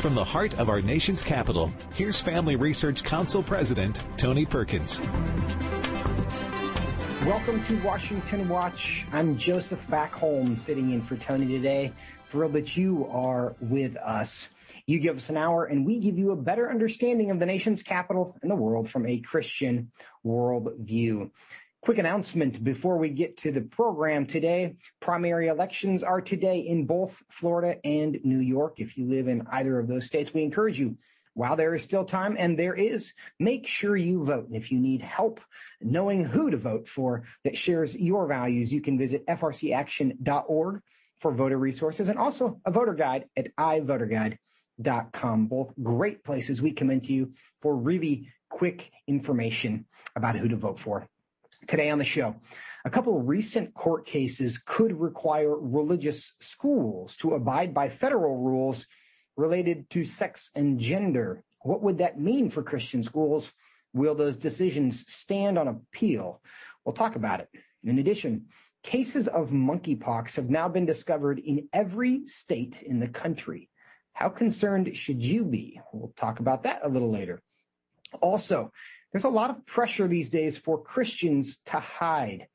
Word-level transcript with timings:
From 0.00 0.14
the 0.14 0.24
heart 0.24 0.58
of 0.58 0.68
our 0.68 0.82
nation's 0.82 1.22
capital, 1.22 1.72
here's 1.94 2.20
Family 2.20 2.54
Research 2.54 3.02
Council 3.02 3.42
President 3.42 4.04
Tony 4.18 4.44
Perkins. 4.44 5.00
Welcome 7.24 7.64
to 7.64 7.82
Washington 7.82 8.48
Watch. 8.48 9.06
I'm 9.10 9.38
Joseph 9.38 9.84
Backholm 9.88 10.56
sitting 10.58 10.90
in 10.90 11.02
for 11.02 11.16
Tony 11.16 11.46
today. 11.46 11.92
Thrilled 12.28 12.52
that 12.52 12.76
you 12.76 13.08
are 13.10 13.56
with 13.58 13.96
us. 13.96 14.48
You 14.86 15.00
give 15.00 15.16
us 15.16 15.30
an 15.30 15.38
hour 15.38 15.64
and 15.64 15.86
we 15.86 15.98
give 15.98 16.18
you 16.18 16.30
a 16.30 16.36
better 16.36 16.70
understanding 16.70 17.30
of 17.30 17.38
the 17.40 17.46
nation's 17.46 17.82
capital 17.82 18.36
and 18.42 18.50
the 18.50 18.54
world 18.54 18.90
from 18.90 19.06
a 19.06 19.18
Christian 19.18 19.90
worldview. 20.24 21.30
Quick 21.86 21.98
announcement 21.98 22.64
before 22.64 22.98
we 22.98 23.10
get 23.10 23.36
to 23.36 23.52
the 23.52 23.60
program 23.60 24.26
today. 24.26 24.74
Primary 24.98 25.46
elections 25.46 26.02
are 26.02 26.20
today 26.20 26.58
in 26.58 26.84
both 26.84 27.22
Florida 27.30 27.78
and 27.84 28.18
New 28.24 28.40
York. 28.40 28.80
If 28.80 28.98
you 28.98 29.08
live 29.08 29.28
in 29.28 29.46
either 29.52 29.78
of 29.78 29.86
those 29.86 30.04
states, 30.04 30.34
we 30.34 30.42
encourage 30.42 30.80
you 30.80 30.98
while 31.34 31.54
there 31.54 31.76
is 31.76 31.84
still 31.84 32.04
time, 32.04 32.34
and 32.40 32.58
there 32.58 32.74
is, 32.74 33.12
make 33.38 33.68
sure 33.68 33.96
you 33.96 34.24
vote. 34.24 34.48
And 34.48 34.56
if 34.56 34.72
you 34.72 34.80
need 34.80 35.00
help 35.00 35.40
knowing 35.80 36.24
who 36.24 36.50
to 36.50 36.56
vote 36.56 36.88
for 36.88 37.22
that 37.44 37.56
shares 37.56 37.94
your 37.94 38.26
values, 38.26 38.72
you 38.72 38.80
can 38.80 38.98
visit 38.98 39.24
frcaction.org 39.24 40.80
for 41.20 41.32
voter 41.32 41.56
resources 41.56 42.08
and 42.08 42.18
also 42.18 42.60
a 42.64 42.72
voter 42.72 42.94
guide 42.94 43.26
at 43.36 43.54
ivoterguide.com. 43.54 45.46
Both 45.46 45.72
great 45.80 46.24
places 46.24 46.60
we 46.60 46.72
commend 46.72 47.04
to 47.04 47.12
you 47.12 47.30
for 47.60 47.76
really 47.76 48.32
quick 48.48 48.90
information 49.06 49.86
about 50.16 50.34
who 50.34 50.48
to 50.48 50.56
vote 50.56 50.80
for. 50.80 51.08
Today 51.68 51.90
on 51.90 51.98
the 51.98 52.04
show, 52.04 52.36
a 52.84 52.90
couple 52.90 53.18
of 53.18 53.26
recent 53.26 53.74
court 53.74 54.06
cases 54.06 54.62
could 54.64 54.92
require 54.92 55.56
religious 55.56 56.34
schools 56.40 57.16
to 57.16 57.34
abide 57.34 57.74
by 57.74 57.88
federal 57.88 58.36
rules 58.36 58.86
related 59.36 59.90
to 59.90 60.04
sex 60.04 60.50
and 60.54 60.78
gender. 60.78 61.42
What 61.62 61.82
would 61.82 61.98
that 61.98 62.20
mean 62.20 62.50
for 62.50 62.62
Christian 62.62 63.02
schools? 63.02 63.52
Will 63.92 64.14
those 64.14 64.36
decisions 64.36 65.04
stand 65.08 65.58
on 65.58 65.66
appeal? 65.66 66.40
We'll 66.84 66.94
talk 66.94 67.16
about 67.16 67.40
it. 67.40 67.48
In 67.82 67.98
addition, 67.98 68.46
cases 68.84 69.26
of 69.26 69.50
monkeypox 69.50 70.36
have 70.36 70.48
now 70.48 70.68
been 70.68 70.86
discovered 70.86 71.40
in 71.40 71.68
every 71.72 72.28
state 72.28 72.80
in 72.80 73.00
the 73.00 73.08
country. 73.08 73.70
How 74.12 74.28
concerned 74.28 74.96
should 74.96 75.20
you 75.20 75.44
be? 75.44 75.80
We'll 75.92 76.12
talk 76.16 76.38
about 76.38 76.62
that 76.62 76.82
a 76.84 76.88
little 76.88 77.10
later. 77.10 77.42
Also, 78.20 78.70
there's 79.16 79.24
a 79.24 79.30
lot 79.30 79.48
of 79.48 79.64
pressure 79.64 80.06
these 80.06 80.28
days 80.28 80.58
for 80.58 80.78
Christians 80.78 81.56
to 81.64 81.80
hide. 81.80 82.48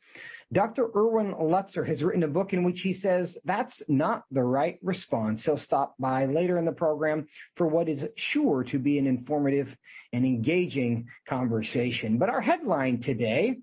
Dr. 0.54 0.92
Erwin 0.96 1.34
Lutzer 1.34 1.88
has 1.88 2.04
written 2.04 2.22
a 2.22 2.28
book 2.28 2.54
in 2.54 2.64
which 2.64 2.82
he 2.82 2.94
says 2.94 3.36
that's 3.44 3.82
not 3.88 4.26
the 4.30 4.44
right 4.44 4.78
response. 4.84 5.44
He'll 5.44 5.58
stop 5.58 5.96
by 5.98 6.28
later 6.28 6.60
in 6.60 6.66
the 6.66 6.72
program 6.72 7.26
for 7.56 7.66
what 7.66 7.90
is 7.90 8.08
sure 8.16 8.64
to 8.66 8.78
be 8.78 9.00
an 9.00 9.08
informative 9.08 9.76
and 10.14 10.24
engaging 10.24 11.08
conversation. 11.28 12.20
But 12.20 12.30
our 12.30 12.42
headline 12.42 13.00
today 13.00 13.58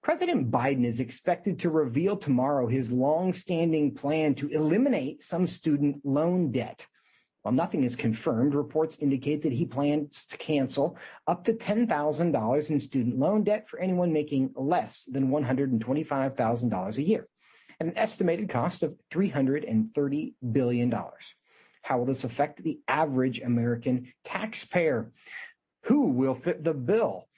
President 0.00 0.48
Biden 0.48 0.86
is 0.86 1.00
expected 1.00 1.58
to 1.58 1.70
reveal 1.70 2.16
tomorrow 2.16 2.68
his 2.68 2.92
long-standing 2.92 3.96
plan 3.96 4.36
to 4.36 4.48
eliminate 4.50 5.24
some 5.24 5.48
student 5.48 6.02
loan 6.04 6.52
debt. 6.52 6.86
While 7.42 7.54
nothing 7.54 7.84
is 7.84 7.96
confirmed, 7.96 8.54
reports 8.54 8.96
indicate 9.00 9.42
that 9.42 9.52
he 9.52 9.64
plans 9.64 10.24
to 10.30 10.36
cancel 10.36 10.96
up 11.26 11.44
to 11.44 11.52
$10,000 11.52 12.70
in 12.70 12.80
student 12.80 13.18
loan 13.18 13.44
debt 13.44 13.68
for 13.68 13.78
anyone 13.78 14.12
making 14.12 14.52
less 14.56 15.04
than 15.04 15.30
$125,000 15.30 16.96
a 16.96 17.02
year, 17.02 17.28
at 17.80 17.86
an 17.86 17.96
estimated 17.96 18.48
cost 18.48 18.82
of 18.82 18.96
$330 19.12 20.34
billion. 20.52 20.94
How 21.82 21.98
will 21.98 22.06
this 22.06 22.24
affect 22.24 22.62
the 22.62 22.80
average 22.88 23.40
American 23.40 24.12
taxpayer? 24.24 25.12
Who 25.84 26.08
will 26.08 26.34
fit 26.34 26.64
the 26.64 26.74
bill? 26.74 27.28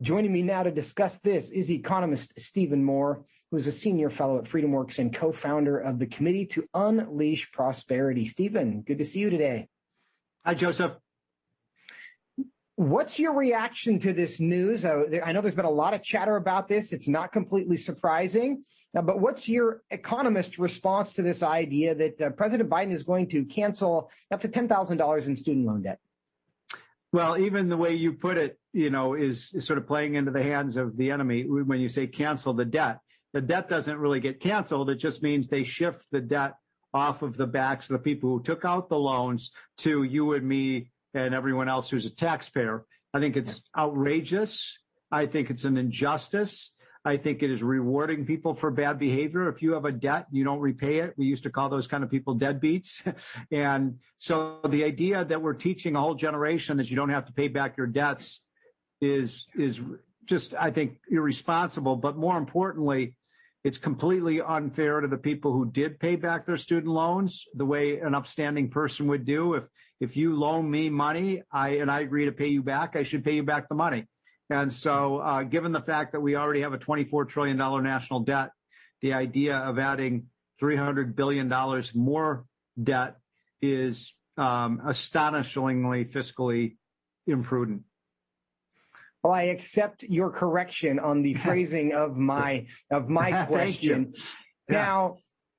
Joining 0.00 0.32
me 0.32 0.42
now 0.42 0.64
to 0.64 0.72
discuss 0.72 1.20
this 1.20 1.52
is 1.52 1.70
economist 1.70 2.32
Stephen 2.40 2.82
Moore 2.82 3.24
who 3.52 3.58
is 3.58 3.66
a 3.66 3.72
senior 3.72 4.08
fellow 4.08 4.38
at 4.38 4.44
FreedomWorks 4.44 4.98
and 4.98 5.14
co-founder 5.14 5.78
of 5.78 5.98
the 5.98 6.06
Committee 6.06 6.46
to 6.46 6.64
Unleash 6.72 7.52
Prosperity. 7.52 8.24
Stephen, 8.24 8.80
good 8.80 8.96
to 8.96 9.04
see 9.04 9.20
you 9.20 9.28
today. 9.28 9.68
Hi, 10.46 10.54
Joseph. 10.54 10.92
What's 12.76 13.18
your 13.18 13.34
reaction 13.34 13.98
to 14.00 14.14
this 14.14 14.40
news? 14.40 14.86
Uh, 14.86 15.02
I 15.22 15.32
know 15.32 15.42
there's 15.42 15.54
been 15.54 15.66
a 15.66 15.70
lot 15.70 15.92
of 15.92 16.02
chatter 16.02 16.36
about 16.36 16.66
this. 16.66 16.94
It's 16.94 17.06
not 17.06 17.30
completely 17.30 17.76
surprising. 17.76 18.64
Uh, 18.96 19.02
but 19.02 19.20
what's 19.20 19.46
your 19.46 19.82
economist 19.90 20.58
response 20.58 21.12
to 21.14 21.22
this 21.22 21.42
idea 21.42 21.94
that 21.94 22.20
uh, 22.22 22.30
President 22.30 22.70
Biden 22.70 22.92
is 22.92 23.02
going 23.02 23.28
to 23.28 23.44
cancel 23.44 24.10
up 24.30 24.40
to 24.40 24.48
$10,000 24.48 25.26
in 25.26 25.36
student 25.36 25.66
loan 25.66 25.82
debt? 25.82 25.98
Well, 27.12 27.36
even 27.36 27.68
the 27.68 27.76
way 27.76 27.92
you 27.92 28.14
put 28.14 28.38
it, 28.38 28.58
you 28.72 28.88
know, 28.88 29.12
is, 29.12 29.52
is, 29.52 29.66
sort 29.66 29.78
of 29.78 29.86
playing 29.86 30.14
into 30.14 30.30
the 30.30 30.42
hands 30.42 30.78
of 30.78 30.96
the 30.96 31.10
enemy 31.10 31.44
when 31.46 31.78
you 31.80 31.90
say 31.90 32.06
cancel 32.06 32.54
the 32.54 32.64
debt 32.64 33.00
the 33.32 33.40
debt 33.40 33.68
doesn't 33.68 33.98
really 33.98 34.20
get 34.20 34.40
canceled. 34.40 34.90
It 34.90 34.96
just 34.96 35.22
means 35.22 35.48
they 35.48 35.64
shift 35.64 36.04
the 36.10 36.20
debt 36.20 36.54
off 36.94 37.22
of 37.22 37.36
the 37.36 37.46
backs 37.46 37.88
of 37.88 37.94
the 37.94 38.02
people 38.02 38.30
who 38.30 38.42
took 38.42 38.64
out 38.64 38.88
the 38.88 38.98
loans 38.98 39.50
to 39.78 40.02
you 40.02 40.34
and 40.34 40.46
me 40.46 40.90
and 41.14 41.34
everyone 41.34 41.68
else 41.68 41.88
who's 41.90 42.06
a 42.06 42.10
taxpayer. 42.10 42.84
I 43.14 43.20
think 43.20 43.36
it's 43.36 43.60
outrageous. 43.76 44.78
I 45.10 45.26
think 45.26 45.50
it's 45.50 45.64
an 45.64 45.76
injustice. 45.76 46.72
I 47.04 47.16
think 47.16 47.42
it 47.42 47.50
is 47.50 47.62
rewarding 47.62 48.24
people 48.24 48.54
for 48.54 48.70
bad 48.70 48.98
behavior. 48.98 49.48
If 49.48 49.60
you 49.60 49.72
have 49.72 49.84
a 49.84 49.92
debt, 49.92 50.26
you 50.30 50.44
don't 50.44 50.60
repay 50.60 50.98
it. 50.98 51.14
We 51.16 51.26
used 51.26 51.42
to 51.42 51.50
call 51.50 51.68
those 51.68 51.88
kind 51.88 52.04
of 52.04 52.10
people 52.10 52.38
deadbeats. 52.38 52.92
and 53.50 53.98
so 54.18 54.60
the 54.68 54.84
idea 54.84 55.24
that 55.24 55.42
we're 55.42 55.54
teaching 55.54 55.96
a 55.96 56.00
whole 56.00 56.14
generation 56.14 56.76
that 56.76 56.90
you 56.90 56.96
don't 56.96 57.10
have 57.10 57.26
to 57.26 57.32
pay 57.32 57.48
back 57.48 57.76
your 57.76 57.88
debts 57.88 58.40
is, 59.00 59.46
is 59.56 59.80
just, 60.26 60.54
I 60.54 60.70
think, 60.70 60.98
irresponsible. 61.10 61.96
But 61.96 62.16
more 62.16 62.38
importantly, 62.38 63.16
it's 63.64 63.78
completely 63.78 64.40
unfair 64.40 65.00
to 65.00 65.08
the 65.08 65.16
people 65.16 65.52
who 65.52 65.70
did 65.70 66.00
pay 66.00 66.16
back 66.16 66.46
their 66.46 66.56
student 66.56 66.92
loans 66.92 67.44
the 67.54 67.64
way 67.64 67.98
an 67.98 68.14
upstanding 68.14 68.70
person 68.70 69.06
would 69.06 69.24
do. 69.24 69.54
If, 69.54 69.64
if 70.00 70.16
you 70.16 70.36
loan 70.36 70.68
me 70.68 70.90
money, 70.90 71.42
I, 71.52 71.76
and 71.76 71.90
I 71.90 72.00
agree 72.00 72.24
to 72.24 72.32
pay 72.32 72.48
you 72.48 72.62
back, 72.62 72.96
I 72.96 73.04
should 73.04 73.24
pay 73.24 73.34
you 73.34 73.44
back 73.44 73.68
the 73.68 73.76
money. 73.76 74.06
And 74.50 74.72
so, 74.72 75.18
uh, 75.18 75.44
given 75.44 75.72
the 75.72 75.80
fact 75.80 76.12
that 76.12 76.20
we 76.20 76.36
already 76.36 76.62
have 76.62 76.72
a 76.72 76.78
$24 76.78 77.28
trillion 77.28 77.56
national 77.56 78.20
debt, 78.20 78.50
the 79.00 79.14
idea 79.14 79.56
of 79.56 79.78
adding 79.78 80.26
$300 80.60 81.14
billion 81.14 81.48
more 81.94 82.44
debt 82.82 83.16
is 83.62 84.12
um, 84.36 84.80
astonishingly 84.86 86.04
fiscally 86.04 86.76
imprudent. 87.26 87.82
Well, 89.22 89.32
I 89.32 89.42
accept 89.44 90.02
your 90.02 90.30
correction 90.30 90.98
on 90.98 91.22
the 91.22 91.34
phrasing 91.44 91.92
of 91.92 92.16
my 92.16 92.66
of 92.90 93.08
my 93.08 93.44
question. 93.46 94.14
Yeah. 94.68 94.76
Now, 94.76 95.16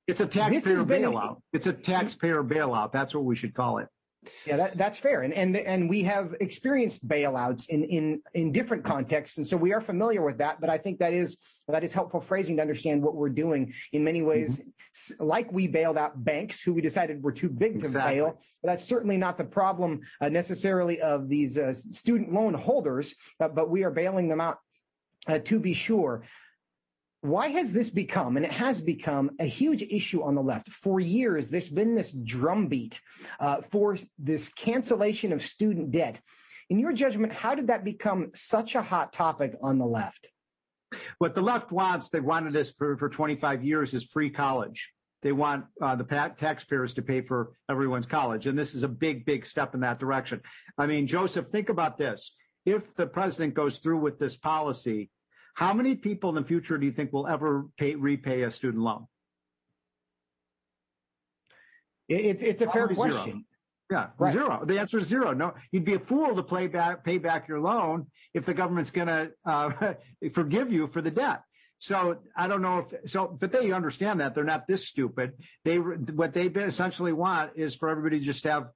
it's 0.08 0.20
a 0.20 0.26
taxpayer 0.26 0.84
bailout. 0.84 1.38
It's 1.54 1.68
a 1.68 1.74
taxpayer 1.74 2.44
bailout. 2.44 2.92
That's 2.92 3.16
what 3.16 3.24
we 3.24 3.36
should 3.36 3.54
call 3.54 3.78
it. 3.78 3.88
Yeah, 4.46 4.58
that, 4.58 4.78
that's 4.78 4.98
fair. 4.98 5.22
And, 5.22 5.34
and, 5.34 5.56
and 5.56 5.90
we 5.90 6.04
have 6.04 6.36
experienced 6.40 7.08
bailouts 7.08 7.70
in, 7.70 7.84
in, 7.84 8.22
in 8.34 8.52
different 8.52 8.84
contexts. 8.84 9.38
And 9.38 9.48
so 9.48 9.58
we 9.58 9.74
are 9.74 9.82
familiar 9.82 10.24
with 10.24 10.38
that. 10.40 10.62
But 10.62 10.70
I 10.70 10.78
think 10.78 11.00
that 11.00 11.14
is, 11.14 11.38
that 11.68 11.84
is 11.84 11.94
helpful 11.94 12.20
phrasing 12.20 12.58
to 12.58 12.62
understand 12.62 13.02
what 13.02 13.16
we're 13.16 13.30
doing 13.30 13.74
in 13.92 14.04
many 14.04 14.22
ways, 14.22 14.60
mm-hmm. 14.60 15.26
like 15.26 15.52
we 15.52 15.68
bailed 15.68 15.98
out 15.98 16.24
banks 16.24 16.62
who 16.62 16.74
we 16.74 16.82
decided 16.82 17.24
were 17.24 17.32
too 17.32 17.50
big 17.50 17.80
to 17.80 17.86
exactly. 17.86 18.16
bail. 18.16 18.40
But 18.62 18.70
that's 18.70 18.86
certainly 18.86 19.18
not 19.18 19.38
the 19.38 19.46
problem 19.46 20.02
uh, 20.22 20.30
necessarily 20.30 21.02
of 21.02 21.30
these 21.30 21.58
uh, 21.58 21.74
student 21.92 22.34
loan 22.34 22.54
holders, 22.54 23.16
uh, 23.40 23.48
but 23.48 23.70
we 23.70 23.84
are 23.84 23.92
bailing 23.92 24.28
them 24.28 24.42
out 24.42 24.60
uh, 25.28 25.40
to 25.40 25.60
be 25.60 25.74
sure 25.74 26.24
why 27.24 27.48
has 27.48 27.72
this 27.72 27.90
become, 27.90 28.36
and 28.36 28.46
it 28.46 28.52
has 28.52 28.82
become 28.82 29.32
a 29.40 29.46
huge 29.46 29.82
issue 29.82 30.22
on 30.24 30.36
the 30.36 30.42
left 30.42 30.68
for 30.68 31.00
years? 31.00 31.48
There's 31.48 31.70
been 31.70 31.96
this 31.96 32.12
drumbeat 32.12 33.00
uh, 33.40 33.62
for 33.62 33.98
this 34.20 34.50
cancellation 34.50 35.32
of 35.32 35.42
student 35.42 35.92
debt. 35.92 36.20
In 36.70 36.80
your 36.80 36.92
judgment, 36.92 37.32
how 37.32 37.56
did 37.56 37.68
that 37.68 37.86
become 37.86 38.32
such 38.36 38.76
a 38.76 38.82
hot 38.82 39.14
topic 39.14 39.54
on 39.62 39.78
the 39.78 39.86
left? 39.86 40.28
What 41.18 41.34
the 41.34 41.42
left 41.42 41.72
wants, 41.72 42.10
they 42.10 42.20
wanted 42.20 42.52
this 42.52 42.74
for, 42.78 42.98
for 42.98 43.08
25 43.08 43.64
years, 43.64 43.94
is 43.94 44.04
free 44.04 44.30
college. 44.30 44.90
They 45.22 45.32
want 45.32 45.68
uh, 45.82 45.96
the 45.96 46.04
taxpayers 46.04 46.94
to 46.96 47.02
pay 47.02 47.22
for 47.22 47.54
everyone's 47.70 48.06
college. 48.06 48.48
And 48.48 48.60
this 48.60 48.76
is 48.76 48.84
a 48.84 48.90
big, 48.90 49.26
big 49.26 49.46
step 49.46 49.74
in 49.74 49.80
that 49.80 49.98
direction. 49.98 50.42
I 50.78 50.88
mean, 50.88 51.08
Joseph, 51.08 51.48
think 51.54 51.70
about 51.70 51.98
this. 51.98 52.34
If 52.66 52.94
the 52.96 53.08
president 53.08 53.54
goes 53.54 53.78
through 53.78 54.00
with 54.00 54.20
this 54.20 54.36
policy, 54.36 55.10
how 55.54 55.74
many 55.74 55.96
people 55.96 56.30
in 56.30 56.36
the 56.36 56.48
future 56.48 56.78
do 56.78 56.86
you 56.86 56.92
think 56.92 57.14
will 57.14 57.28
ever 57.28 57.68
pay, 57.78 57.96
repay 57.96 58.44
a 58.44 58.52
student 58.52 58.84
loan? 58.84 59.08
It, 62.10 62.42
it's 62.42 62.62
a 62.62 62.70
fair 62.70 62.88
question. 62.88 63.24
Zero. 63.24 63.42
Yeah, 63.92 64.08
right. 64.18 64.34
zero. 64.34 64.64
The 64.66 64.80
answer 64.80 64.98
is 64.98 65.08
zero. 65.08 65.34
No, 65.34 65.54
you'd 65.72 65.86
be 65.86 65.94
a 65.94 66.00
fool 66.00 66.36
to 66.36 66.44
play 66.44 66.68
back, 66.68 67.04
pay 67.04 67.18
back 67.18 67.48
your 67.48 67.60
loan 67.60 68.08
if 68.34 68.46
the 68.46 68.54
government's 68.54 68.92
going 68.92 69.08
to 69.08 69.32
uh, 69.46 69.94
forgive 70.34 70.72
you 70.72 70.88
for 70.88 71.02
the 71.02 71.12
debt. 71.12 71.42
So 71.78 72.18
I 72.36 72.48
don't 72.48 72.62
know 72.62 72.88
if 72.90 73.12
so, 73.12 73.28
but 73.28 73.52
they 73.52 73.72
understand 73.72 74.22
that 74.22 74.36
they're 74.36 74.46
not 74.46 74.68
this 74.68 74.88
stupid. 74.88 75.34
They 75.66 75.78
what 75.78 76.34
they 76.34 76.46
essentially 76.46 77.12
want 77.12 77.52
is 77.56 77.76
for 77.76 77.90
everybody 77.90 78.20
to 78.20 78.26
just 78.26 78.46
have 78.46 78.68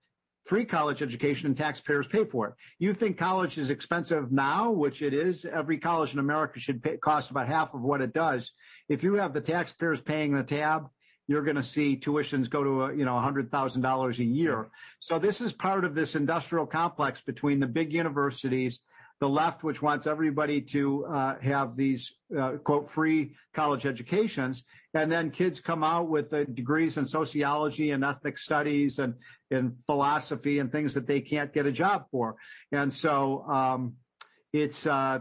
free 0.48 0.66
college 0.66 1.02
education 1.02 1.48
and 1.48 1.58
taxpayers 1.58 2.08
pay 2.08 2.24
for 2.26 2.48
it. 2.48 2.54
You 2.80 2.94
think 2.94 3.18
college 3.18 3.58
is 3.58 3.70
expensive 3.70 4.32
now, 4.32 4.72
which 4.72 5.02
it 5.02 5.14
is. 5.14 5.46
Every 5.46 5.78
college 5.78 6.14
in 6.14 6.20
America 6.20 6.60
should 6.60 6.82
pay, 6.82 6.98
cost 6.98 7.32
about 7.32 7.48
half 7.48 7.74
of 7.74 7.82
what 7.82 8.02
it 8.02 8.14
does. 8.14 8.52
If 8.90 9.04
you 9.04 9.16
have 9.16 9.34
the 9.34 9.42
taxpayers 9.42 10.02
paying 10.02 10.34
the 10.34 10.44
tab, 10.44 10.88
you're 11.28 11.44
going 11.44 11.58
to 11.58 11.64
see 11.64 11.98
tuitions 11.98 12.50
go 12.50 12.64
to, 12.64 12.84
a, 12.84 12.96
you 12.96 13.04
know, 13.04 13.16
$100,000 13.16 14.20
a 14.20 14.24
year. 14.24 14.70
So 15.02 15.20
this 15.20 15.42
is 15.42 15.52
part 15.52 15.84
of 15.84 15.94
this 15.94 16.16
industrial 16.16 16.66
complex 16.66 17.22
between 17.22 17.60
the 17.60 17.68
big 17.68 17.92
universities 17.92 18.80
the 19.20 19.28
left, 19.28 19.64
which 19.64 19.82
wants 19.82 20.06
everybody 20.06 20.62
to 20.62 21.06
uh, 21.06 21.40
have 21.40 21.76
these 21.76 22.14
uh, 22.38 22.52
quote 22.64 22.90
free 22.90 23.36
college 23.54 23.86
educations, 23.86 24.64
and 24.94 25.12
then 25.12 25.32
kids 25.32 25.60
come 25.60 25.84
out 25.84 26.08
with 26.08 26.32
uh, 26.34 26.44
degrees 26.44 26.98
in 26.98 27.06
sociology 27.06 27.92
and 27.92 28.04
ethnic 28.04 28.38
studies 28.38 29.00
and 29.00 29.16
in 29.50 29.78
philosophy 29.86 30.60
and 30.60 30.72
things 30.72 30.94
that 30.96 31.08
they 31.08 31.22
can't 31.22 31.54
get 31.54 31.66
a 31.66 31.72
job 31.72 32.06
for, 32.12 32.36
and 32.72 32.94
so 32.94 33.44
um, 33.44 33.94
it's 34.54 34.86
uh, 34.86 35.20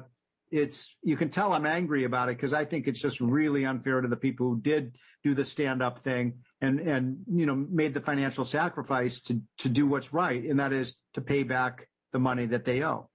it's 0.50 0.94
you 1.02 1.16
can 1.16 1.30
tell 1.30 1.52
I'm 1.52 1.66
angry 1.66 2.04
about 2.04 2.28
it 2.28 2.36
because 2.36 2.52
I 2.52 2.64
think 2.64 2.86
it's 2.86 3.00
just 3.00 3.20
really 3.20 3.64
unfair 3.64 4.00
to 4.00 4.08
the 4.08 4.16
people 4.16 4.48
who 4.48 4.60
did 4.60 4.96
do 5.24 5.34
the 5.34 5.44
stand 5.44 5.82
up 5.82 6.04
thing 6.04 6.38
and 6.60 6.80
and 6.80 7.18
you 7.32 7.46
know 7.46 7.54
made 7.54 7.94
the 7.94 8.00
financial 8.00 8.44
sacrifice 8.44 9.20
to 9.22 9.40
to 9.58 9.68
do 9.68 9.86
what's 9.86 10.12
right, 10.12 10.42
and 10.44 10.60
that 10.60 10.72
is 10.72 10.94
to 11.14 11.20
pay 11.20 11.42
back 11.42 11.88
the 12.12 12.18
money 12.18 12.46
that 12.46 12.64
they 12.64 12.82
owe. 12.82 13.10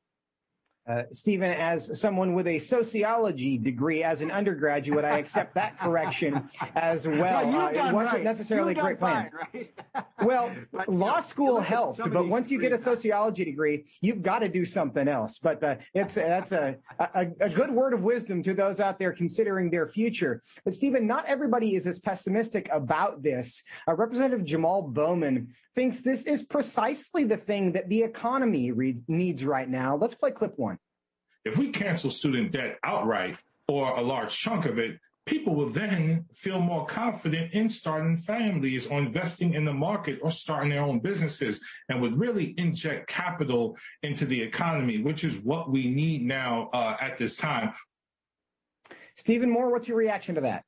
Uh, 0.87 1.03
Stephen, 1.11 1.51
as 1.51 1.99
someone 1.99 2.33
with 2.33 2.47
a 2.47 2.57
sociology 2.57 3.55
degree 3.55 4.03
as 4.03 4.21
an 4.21 4.31
undergraduate, 4.31 5.05
I 5.05 5.19
accept 5.19 5.53
that 5.53 5.77
correction 5.79 6.49
as 6.75 7.07
well. 7.07 7.47
well 7.47 7.61
uh, 7.67 7.69
it 7.69 7.93
wasn't 7.93 8.15
right. 8.15 8.23
necessarily 8.23 8.71
a 8.71 8.81
great 8.81 8.97
plan. 8.97 9.29
Right? 9.53 9.71
well, 10.23 10.51
but, 10.71 10.89
law 10.89 11.19
school 11.19 11.61
helped, 11.61 11.99
but 12.11 12.27
once 12.27 12.49
you 12.49 12.59
get 12.59 12.71
a 12.71 12.79
sociology 12.79 13.45
degree, 13.45 13.85
you've 14.01 14.23
got 14.23 14.39
to 14.39 14.49
do 14.49 14.65
something 14.65 15.07
else. 15.07 15.37
But 15.37 15.63
uh, 15.63 15.75
it's 15.93 16.15
that's 16.15 16.51
a, 16.51 16.77
a, 16.99 17.27
a 17.39 17.49
good 17.49 17.69
word 17.69 17.93
of 17.93 18.01
wisdom 18.01 18.41
to 18.41 18.55
those 18.55 18.79
out 18.79 18.97
there 18.97 19.13
considering 19.13 19.69
their 19.69 19.87
future. 19.87 20.41
But 20.65 20.73
Stephen, 20.73 21.05
not 21.05 21.25
everybody 21.27 21.75
is 21.75 21.85
as 21.85 21.99
pessimistic 21.99 22.67
about 22.71 23.21
this. 23.21 23.61
Uh, 23.87 23.93
Representative 23.93 24.45
Jamal 24.45 24.81
Bowman 24.81 25.53
thinks 25.75 26.01
this 26.01 26.25
is 26.25 26.43
precisely 26.43 27.23
the 27.23 27.37
thing 27.37 27.73
that 27.73 27.89
the 27.89 28.03
economy 28.03 28.71
re- 28.71 29.01
needs 29.07 29.45
right 29.45 29.69
now. 29.69 29.95
Let's 29.95 30.15
play 30.15 30.31
clip 30.31 30.53
one. 30.57 30.77
If 31.45 31.57
we 31.57 31.71
cancel 31.71 32.09
student 32.09 32.51
debt 32.51 32.77
outright 32.83 33.37
or 33.67 33.97
a 33.97 34.01
large 34.01 34.37
chunk 34.37 34.65
of 34.65 34.77
it, 34.77 34.99
people 35.25 35.55
will 35.55 35.69
then 35.69 36.25
feel 36.33 36.59
more 36.59 36.85
confident 36.85 37.53
in 37.53 37.69
starting 37.69 38.17
families 38.17 38.85
or 38.87 38.99
investing 38.99 39.53
in 39.53 39.65
the 39.65 39.73
market 39.73 40.19
or 40.21 40.31
starting 40.31 40.69
their 40.69 40.83
own 40.83 40.99
businesses 40.99 41.61
and 41.89 42.01
would 42.01 42.19
really 42.19 42.53
inject 42.57 43.07
capital 43.07 43.77
into 44.03 44.25
the 44.25 44.41
economy, 44.41 45.01
which 45.01 45.23
is 45.23 45.37
what 45.37 45.71
we 45.71 45.89
need 45.89 46.23
now 46.23 46.69
uh, 46.73 46.97
at 46.99 47.17
this 47.17 47.37
time. 47.37 47.73
Stephen 49.15 49.49
Moore, 49.49 49.71
what's 49.71 49.87
your 49.87 49.97
reaction 49.97 50.35
to 50.35 50.41
that? 50.41 50.63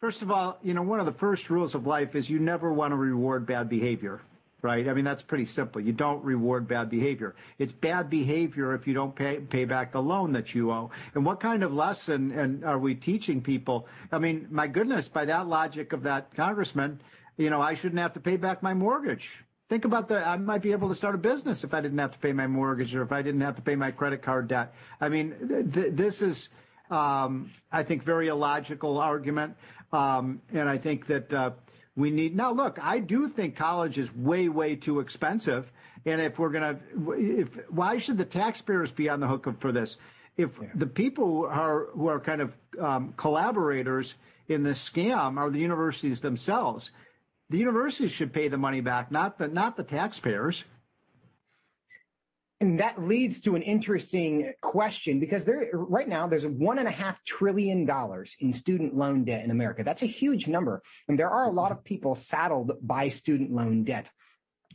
First 0.00 0.22
of 0.22 0.30
all, 0.30 0.58
you 0.62 0.72
know, 0.72 0.82
one 0.82 0.98
of 0.98 1.06
the 1.06 1.12
first 1.12 1.50
rules 1.50 1.74
of 1.74 1.86
life 1.86 2.14
is 2.14 2.30
you 2.30 2.38
never 2.38 2.72
want 2.72 2.92
to 2.92 2.96
reward 2.96 3.46
bad 3.46 3.68
behavior 3.68 4.22
right? 4.62 4.88
I 4.88 4.94
mean, 4.94 5.04
that's 5.04 5.22
pretty 5.22 5.46
simple. 5.46 5.80
You 5.80 5.92
don't 5.92 6.22
reward 6.24 6.68
bad 6.68 6.90
behavior. 6.90 7.34
It's 7.58 7.72
bad 7.72 8.10
behavior 8.10 8.74
if 8.74 8.86
you 8.86 8.94
don't 8.94 9.14
pay, 9.14 9.38
pay 9.38 9.64
back 9.64 9.92
the 9.92 10.02
loan 10.02 10.32
that 10.32 10.54
you 10.54 10.70
owe. 10.70 10.90
And 11.14 11.24
what 11.24 11.40
kind 11.40 11.62
of 11.62 11.72
lesson 11.72 12.30
and 12.32 12.64
are 12.64 12.78
we 12.78 12.94
teaching 12.94 13.42
people? 13.42 13.86
I 14.12 14.18
mean, 14.18 14.48
my 14.50 14.66
goodness, 14.66 15.08
by 15.08 15.24
that 15.26 15.48
logic 15.48 15.92
of 15.92 16.02
that 16.02 16.34
congressman, 16.34 17.00
you 17.36 17.50
know, 17.50 17.62
I 17.62 17.74
shouldn't 17.74 18.00
have 18.00 18.12
to 18.14 18.20
pay 18.20 18.36
back 18.36 18.62
my 18.62 18.74
mortgage. 18.74 19.44
Think 19.68 19.84
about 19.84 20.08
the, 20.08 20.16
I 20.16 20.36
might 20.36 20.62
be 20.62 20.72
able 20.72 20.88
to 20.88 20.94
start 20.94 21.14
a 21.14 21.18
business 21.18 21.62
if 21.62 21.72
I 21.72 21.80
didn't 21.80 21.98
have 21.98 22.12
to 22.12 22.18
pay 22.18 22.32
my 22.32 22.46
mortgage 22.46 22.94
or 22.94 23.02
if 23.02 23.12
I 23.12 23.22
didn't 23.22 23.40
have 23.42 23.56
to 23.56 23.62
pay 23.62 23.76
my 23.76 23.92
credit 23.92 24.20
card 24.20 24.48
debt. 24.48 24.74
I 25.00 25.08
mean, 25.08 25.34
th- 25.48 25.72
th- 25.72 25.92
this 25.94 26.22
is, 26.22 26.48
I 26.90 27.82
think, 27.84 28.04
very 28.04 28.28
illogical 28.28 28.98
argument. 28.98 29.56
Um, 29.92 30.42
and 30.52 30.68
I 30.68 30.78
think 30.78 31.06
that, 31.06 31.32
uh, 31.32 31.50
we 31.96 32.10
need 32.10 32.36
now. 32.36 32.52
Look, 32.52 32.78
I 32.80 32.98
do 32.98 33.28
think 33.28 33.56
college 33.56 33.98
is 33.98 34.14
way, 34.14 34.48
way 34.48 34.76
too 34.76 35.00
expensive. 35.00 35.70
And 36.06 36.20
if 36.20 36.38
we're 36.38 36.50
gonna, 36.50 36.78
if 37.16 37.68
why 37.68 37.98
should 37.98 38.16
the 38.16 38.24
taxpayers 38.24 38.90
be 38.90 39.08
on 39.08 39.20
the 39.20 39.26
hook 39.26 39.46
for 39.60 39.72
this? 39.72 39.96
If 40.36 40.50
the 40.74 40.86
people 40.86 41.26
who 41.26 41.44
are 41.44 41.86
who 41.92 42.06
are 42.06 42.20
kind 42.20 42.40
of 42.40 42.56
um, 42.80 43.12
collaborators 43.16 44.14
in 44.48 44.62
this 44.62 44.88
scam 44.88 45.36
are 45.36 45.50
the 45.50 45.58
universities 45.58 46.20
themselves, 46.20 46.90
the 47.50 47.58
universities 47.58 48.12
should 48.12 48.32
pay 48.32 48.48
the 48.48 48.56
money 48.56 48.80
back, 48.80 49.12
not 49.12 49.38
the 49.38 49.48
not 49.48 49.76
the 49.76 49.84
taxpayers. 49.84 50.64
And 52.62 52.78
that 52.78 53.02
leads 53.02 53.40
to 53.42 53.56
an 53.56 53.62
interesting 53.62 54.52
question 54.60 55.18
because 55.18 55.46
there 55.46 55.70
right 55.72 56.06
now 56.06 56.26
there's 56.26 56.46
one 56.46 56.78
and 56.78 56.86
a 56.86 56.90
half 56.90 57.22
trillion 57.24 57.86
dollars 57.86 58.36
in 58.38 58.52
student 58.52 58.94
loan 58.94 59.24
debt 59.24 59.42
in 59.42 59.50
America. 59.50 59.82
That's 59.82 60.02
a 60.02 60.06
huge 60.06 60.46
number. 60.46 60.82
And 61.08 61.18
there 61.18 61.30
are 61.30 61.46
a 61.46 61.52
lot 61.52 61.72
of 61.72 61.82
people 61.82 62.14
saddled 62.14 62.72
by 62.82 63.08
student 63.08 63.50
loan 63.50 63.84
debt. 63.84 64.08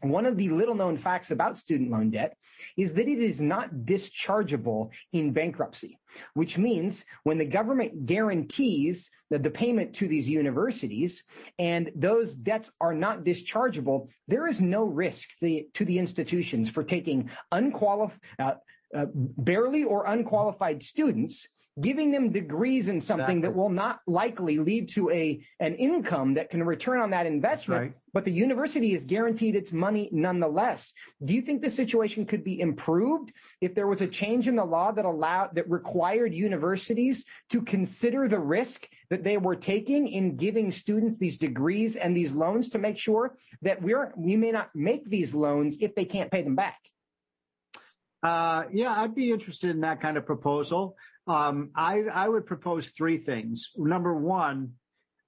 One 0.01 0.25
of 0.25 0.37
the 0.37 0.49
little 0.49 0.75
known 0.75 0.97
facts 0.97 1.31
about 1.31 1.57
student 1.57 1.89
loan 1.89 2.11
debt 2.11 2.37
is 2.77 2.93
that 2.95 3.07
it 3.07 3.19
is 3.19 3.39
not 3.39 3.69
dischargeable 3.85 4.91
in 5.13 5.31
bankruptcy, 5.31 5.97
which 6.33 6.57
means 6.57 7.05
when 7.23 7.37
the 7.37 7.45
government 7.45 8.05
guarantees 8.05 9.09
the, 9.29 9.39
the 9.39 9.49
payment 9.49 9.95
to 9.95 10.07
these 10.07 10.27
universities 10.27 11.23
and 11.57 11.91
those 11.95 12.35
debts 12.35 12.71
are 12.81 12.93
not 12.93 13.23
dischargeable, 13.23 14.09
there 14.27 14.47
is 14.47 14.59
no 14.59 14.83
risk 14.83 15.29
the, 15.41 15.67
to 15.75 15.85
the 15.85 15.97
institutions 15.97 16.69
for 16.69 16.83
taking 16.83 17.29
unqualified, 17.51 18.19
uh, 18.37 18.55
uh, 18.93 19.05
barely 19.13 19.83
or 19.83 20.05
unqualified 20.05 20.83
students 20.83 21.47
giving 21.79 22.11
them 22.11 22.31
degrees 22.31 22.87
in 22.87 23.01
something 23.01 23.37
exactly. 23.37 23.41
that 23.41 23.55
will 23.55 23.69
not 23.69 23.99
likely 24.07 24.59
lead 24.59 24.89
to 24.89 25.09
a 25.09 25.41
an 25.59 25.73
income 25.75 26.35
that 26.35 26.49
can 26.49 26.63
return 26.63 26.99
on 26.99 27.09
that 27.09 27.25
investment 27.25 27.81
right. 27.81 27.93
but 28.13 28.23
the 28.23 28.31
university 28.31 28.93
is 28.93 29.05
guaranteed 29.05 29.55
its 29.55 29.73
money 29.73 30.09
nonetheless 30.11 30.93
do 31.23 31.33
you 31.33 31.41
think 31.41 31.61
the 31.61 31.69
situation 31.69 32.25
could 32.25 32.43
be 32.43 32.59
improved 32.59 33.33
if 33.59 33.75
there 33.75 33.87
was 33.87 34.01
a 34.01 34.07
change 34.07 34.47
in 34.47 34.55
the 34.55 34.63
law 34.63 34.91
that 34.91 35.05
allowed 35.05 35.53
that 35.55 35.69
required 35.69 36.33
universities 36.33 37.25
to 37.49 37.61
consider 37.61 38.27
the 38.27 38.39
risk 38.39 38.87
that 39.09 39.23
they 39.23 39.37
were 39.37 39.55
taking 39.55 40.07
in 40.07 40.37
giving 40.37 40.71
students 40.71 41.17
these 41.17 41.37
degrees 41.37 41.97
and 41.97 42.15
these 42.15 42.31
loans 42.31 42.69
to 42.69 42.77
make 42.77 42.97
sure 42.97 43.35
that 43.61 43.81
we're 43.81 44.13
we 44.15 44.37
may 44.37 44.51
not 44.51 44.69
make 44.73 45.09
these 45.09 45.33
loans 45.33 45.77
if 45.81 45.93
they 45.93 46.05
can't 46.05 46.31
pay 46.31 46.41
them 46.41 46.55
back 46.55 46.79
uh, 48.25 48.63
yeah, 48.73 48.91
I'd 48.91 49.13
be 49.13 49.31
interested 49.31 49.69
in 49.69 49.81
that 49.81 50.01
kind 50.01 50.17
of 50.17 50.25
proposal. 50.25 50.97
Um, 51.27 51.71
I, 51.75 52.03
I 52.13 52.29
would 52.29 52.45
propose 52.45 52.87
three 52.87 53.17
things. 53.17 53.69
Number 53.75 54.15
one, 54.15 54.73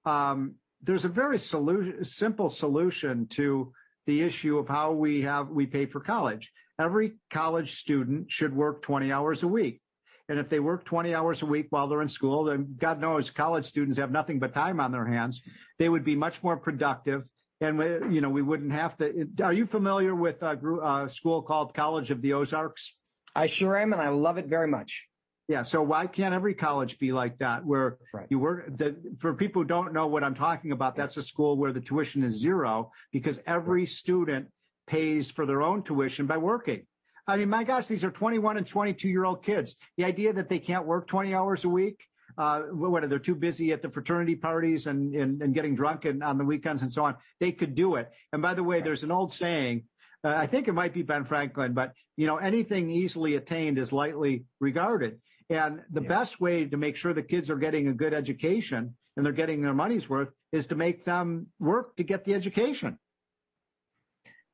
um, 0.04 0.54
there's 0.82 1.04
a 1.04 1.08
very 1.08 1.38
solu- 1.38 2.06
simple 2.06 2.50
solution 2.50 3.26
to 3.34 3.72
the 4.06 4.22
issue 4.22 4.58
of 4.58 4.68
how 4.68 4.92
we 4.92 5.22
have 5.22 5.48
we 5.48 5.66
pay 5.66 5.86
for 5.86 6.00
college. 6.00 6.50
Every 6.80 7.14
college 7.30 7.74
student 7.74 8.30
should 8.30 8.54
work 8.54 8.82
20 8.82 9.12
hours 9.12 9.42
a 9.42 9.48
week. 9.48 9.80
And 10.28 10.38
if 10.38 10.48
they 10.48 10.60
work 10.60 10.84
20 10.84 11.14
hours 11.14 11.42
a 11.42 11.46
week 11.46 11.66
while 11.70 11.88
they're 11.88 12.02
in 12.02 12.08
school, 12.08 12.44
then 12.44 12.76
God 12.78 13.00
knows 13.00 13.30
college 13.30 13.66
students 13.66 13.98
have 13.98 14.12
nothing 14.12 14.38
but 14.38 14.54
time 14.54 14.78
on 14.78 14.92
their 14.92 15.06
hands. 15.06 15.40
They 15.78 15.88
would 15.88 16.04
be 16.04 16.14
much 16.14 16.42
more 16.42 16.56
productive. 16.56 17.24
And 17.60 17.78
we, 17.78 17.86
you 18.14 18.20
know, 18.20 18.28
we 18.28 18.42
wouldn't 18.42 18.72
have 18.72 18.96
to. 18.98 19.26
Are 19.42 19.52
you 19.52 19.66
familiar 19.66 20.14
with 20.14 20.42
a, 20.42 20.56
a 20.56 21.10
school 21.10 21.42
called 21.42 21.74
College 21.74 22.10
of 22.10 22.22
the 22.22 22.34
Ozarks? 22.34 22.94
I 23.34 23.46
sure 23.46 23.76
am, 23.76 23.92
and 23.92 24.00
I 24.00 24.10
love 24.10 24.38
it 24.38 24.46
very 24.46 24.68
much. 24.68 25.07
Yeah. 25.48 25.62
So 25.62 25.82
why 25.82 26.06
can't 26.06 26.34
every 26.34 26.54
college 26.54 26.98
be 26.98 27.12
like 27.12 27.38
that 27.38 27.64
where 27.64 27.96
right. 28.12 28.26
you 28.28 28.38
work 28.38 28.76
the, 28.76 28.96
for 29.18 29.32
people 29.32 29.62
who 29.62 29.68
don't 29.68 29.94
know 29.94 30.06
what 30.06 30.22
I'm 30.22 30.34
talking 30.34 30.72
about, 30.72 30.94
that's 30.94 31.16
a 31.16 31.22
school 31.22 31.56
where 31.56 31.72
the 31.72 31.80
tuition 31.80 32.22
is 32.22 32.38
zero 32.38 32.92
because 33.12 33.38
every 33.46 33.86
student 33.86 34.48
pays 34.86 35.30
for 35.30 35.46
their 35.46 35.62
own 35.62 35.82
tuition 35.82 36.26
by 36.26 36.36
working. 36.36 36.82
I 37.26 37.38
mean, 37.38 37.48
my 37.48 37.64
gosh, 37.64 37.86
these 37.86 38.04
are 38.04 38.10
21 38.10 38.58
and 38.58 38.66
22 38.66 39.08
year 39.08 39.24
old 39.24 39.42
kids. 39.42 39.74
The 39.96 40.04
idea 40.04 40.34
that 40.34 40.50
they 40.50 40.58
can't 40.58 40.86
work 40.86 41.08
20 41.08 41.34
hours 41.34 41.64
a 41.64 41.68
week, 41.68 41.98
uh, 42.36 42.60
what 42.70 43.08
they're 43.08 43.18
too 43.18 43.34
busy 43.34 43.72
at 43.72 43.80
the 43.80 43.90
fraternity 43.90 44.36
parties 44.36 44.86
and, 44.86 45.14
and, 45.14 45.42
and 45.42 45.54
getting 45.54 45.74
drunk 45.74 46.04
and 46.04 46.22
on 46.22 46.36
the 46.36 46.44
weekends 46.44 46.82
and 46.82 46.92
so 46.92 47.04
on. 47.04 47.16
They 47.40 47.52
could 47.52 47.74
do 47.74 47.96
it. 47.96 48.10
And 48.34 48.42
by 48.42 48.52
the 48.52 48.62
way, 48.62 48.82
there's 48.82 49.02
an 49.02 49.10
old 49.10 49.32
saying, 49.32 49.84
uh, 50.24 50.28
I 50.28 50.46
think 50.46 50.68
it 50.68 50.72
might 50.72 50.92
be 50.92 51.02
Ben 51.02 51.24
Franklin, 51.24 51.72
but 51.72 51.92
you 52.16 52.26
know, 52.26 52.36
anything 52.36 52.90
easily 52.90 53.36
attained 53.36 53.78
is 53.78 53.92
lightly 53.92 54.44
regarded. 54.60 55.20
And 55.50 55.80
the 55.90 56.02
yeah. 56.02 56.08
best 56.08 56.40
way 56.40 56.66
to 56.66 56.76
make 56.76 56.96
sure 56.96 57.14
the 57.14 57.22
kids 57.22 57.48
are 57.48 57.56
getting 57.56 57.88
a 57.88 57.94
good 57.94 58.12
education 58.12 58.96
and 59.16 59.24
they're 59.24 59.32
getting 59.32 59.62
their 59.62 59.74
money's 59.74 60.08
worth 60.08 60.30
is 60.52 60.66
to 60.68 60.74
make 60.74 61.04
them 61.04 61.48
work 61.58 61.96
to 61.96 62.04
get 62.04 62.24
the 62.24 62.34
education. 62.34 62.98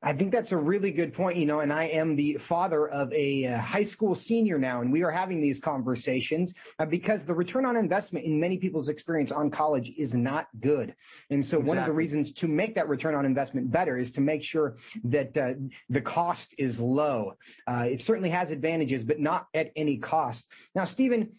I 0.05 0.13
think 0.13 0.31
that's 0.31 0.51
a 0.51 0.57
really 0.57 0.91
good 0.91 1.15
point, 1.15 1.35
you 1.35 1.47
know, 1.47 1.61
and 1.61 1.73
I 1.73 1.85
am 1.85 2.15
the 2.15 2.35
father 2.35 2.87
of 2.87 3.11
a 3.11 3.47
uh, 3.47 3.59
high 3.59 3.83
school 3.83 4.13
senior 4.13 4.59
now, 4.59 4.81
and 4.81 4.91
we 4.93 5.01
are 5.01 5.09
having 5.09 5.41
these 5.41 5.59
conversations 5.59 6.53
uh, 6.77 6.85
because 6.85 7.25
the 7.25 7.33
return 7.33 7.65
on 7.65 7.75
investment 7.75 8.23
in 8.23 8.39
many 8.39 8.59
people's 8.59 8.87
experience 8.87 9.31
on 9.31 9.49
college 9.49 9.91
is 9.97 10.13
not 10.13 10.45
good. 10.61 10.93
And 11.31 11.43
so 11.43 11.57
exactly. 11.57 11.67
one 11.67 11.77
of 11.79 11.85
the 11.87 11.91
reasons 11.91 12.31
to 12.33 12.47
make 12.47 12.75
that 12.75 12.87
return 12.87 13.15
on 13.15 13.25
investment 13.25 13.71
better 13.71 13.97
is 13.97 14.11
to 14.11 14.21
make 14.21 14.43
sure 14.43 14.77
that 15.05 15.35
uh, 15.35 15.53
the 15.89 16.01
cost 16.01 16.53
is 16.59 16.79
low. 16.79 17.33
Uh, 17.65 17.87
it 17.89 17.99
certainly 17.99 18.29
has 18.29 18.51
advantages, 18.51 19.03
but 19.03 19.19
not 19.19 19.47
at 19.55 19.71
any 19.75 19.97
cost. 19.97 20.45
Now, 20.75 20.85
Stephen, 20.85 21.31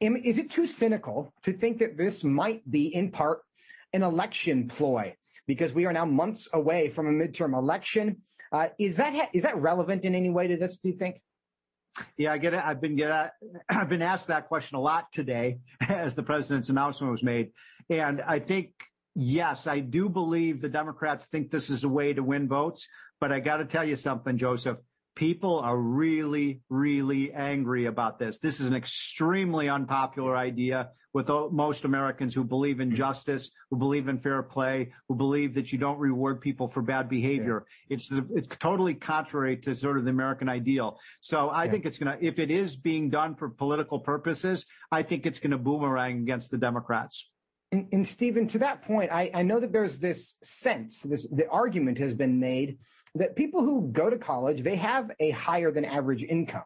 is 0.00 0.38
it 0.38 0.48
too 0.48 0.66
cynical 0.66 1.30
to 1.42 1.52
think 1.52 1.80
that 1.80 1.98
this 1.98 2.24
might 2.24 2.68
be 2.70 2.86
in 2.86 3.10
part 3.10 3.40
an 3.92 4.02
election 4.02 4.68
ploy? 4.68 5.14
Because 5.46 5.72
we 5.72 5.86
are 5.86 5.92
now 5.92 6.04
months 6.04 6.48
away 6.52 6.88
from 6.88 7.06
a 7.06 7.10
midterm 7.10 7.56
election. 7.56 8.22
Uh, 8.52 8.68
is 8.78 8.96
that 8.96 9.30
is 9.32 9.42
that 9.42 9.56
relevant 9.56 10.04
in 10.04 10.14
any 10.14 10.30
way 10.30 10.46
to 10.46 10.56
this? 10.56 10.78
Do 10.78 10.88
you 10.88 10.96
think? 10.96 11.20
Yeah, 12.16 12.32
I 12.32 12.38
get 12.38 12.54
it. 12.54 12.60
I've 12.62 12.80
been 12.80 12.96
get 12.96 13.32
I've 13.68 13.88
been 13.88 14.02
asked 14.02 14.28
that 14.28 14.48
question 14.48 14.76
a 14.76 14.80
lot 14.80 15.12
today 15.12 15.58
as 15.80 16.14
the 16.14 16.22
president's 16.22 16.68
announcement 16.68 17.10
was 17.10 17.22
made, 17.22 17.50
and 17.90 18.20
I 18.20 18.38
think 18.38 18.72
yes, 19.14 19.66
I 19.66 19.80
do 19.80 20.08
believe 20.08 20.60
the 20.60 20.68
Democrats 20.68 21.26
think 21.26 21.50
this 21.50 21.70
is 21.70 21.84
a 21.84 21.88
way 21.88 22.12
to 22.12 22.22
win 22.22 22.48
votes. 22.48 22.86
But 23.18 23.32
I 23.32 23.40
got 23.40 23.58
to 23.58 23.64
tell 23.64 23.84
you 23.84 23.96
something, 23.96 24.36
Joseph 24.36 24.76
people 25.16 25.58
are 25.58 25.76
really, 25.76 26.60
really 26.68 27.32
angry 27.32 27.86
about 27.86 28.18
this. 28.18 28.38
This 28.38 28.60
is 28.60 28.66
an 28.66 28.74
extremely 28.74 29.68
unpopular 29.68 30.36
idea 30.36 30.90
with 31.14 31.28
most 31.50 31.84
Americans 31.84 32.34
who 32.34 32.44
believe 32.44 32.78
in 32.78 32.94
justice, 32.94 33.50
who 33.70 33.78
believe 33.78 34.06
in 34.06 34.18
fair 34.18 34.42
play, 34.42 34.92
who 35.08 35.14
believe 35.14 35.54
that 35.54 35.72
you 35.72 35.78
don't 35.78 35.98
reward 35.98 36.42
people 36.42 36.68
for 36.68 36.82
bad 36.82 37.08
behavior. 37.08 37.64
Yeah. 37.88 37.96
It's 37.96 38.12
it's 38.12 38.56
totally 38.58 38.94
contrary 38.94 39.56
to 39.62 39.74
sort 39.74 39.96
of 39.96 40.04
the 40.04 40.10
American 40.10 40.50
ideal. 40.50 40.98
So 41.20 41.48
I 41.48 41.64
yeah. 41.64 41.70
think 41.70 41.86
it's 41.86 41.96
going 41.96 42.18
to, 42.18 42.24
if 42.24 42.38
it 42.38 42.50
is 42.50 42.76
being 42.76 43.08
done 43.08 43.34
for 43.34 43.48
political 43.48 43.98
purposes, 43.98 44.66
I 44.92 45.02
think 45.02 45.24
it's 45.24 45.38
going 45.38 45.52
to 45.52 45.58
boomerang 45.58 46.18
against 46.18 46.50
the 46.50 46.58
Democrats. 46.58 47.26
And, 47.72 47.88
and 47.92 48.06
Stephen, 48.06 48.46
to 48.48 48.58
that 48.58 48.82
point, 48.82 49.10
I, 49.10 49.30
I 49.32 49.42
know 49.42 49.58
that 49.58 49.72
there's 49.72 49.96
this 49.96 50.34
sense, 50.42 51.00
this 51.00 51.26
the 51.28 51.48
argument 51.48 51.96
has 51.98 52.12
been 52.12 52.38
made 52.38 52.78
that 53.18 53.36
people 53.36 53.60
who 53.60 53.88
go 53.92 54.08
to 54.10 54.18
college, 54.18 54.62
they 54.62 54.76
have 54.76 55.10
a 55.20 55.30
higher 55.30 55.70
than 55.70 55.84
average 55.84 56.22
income. 56.22 56.64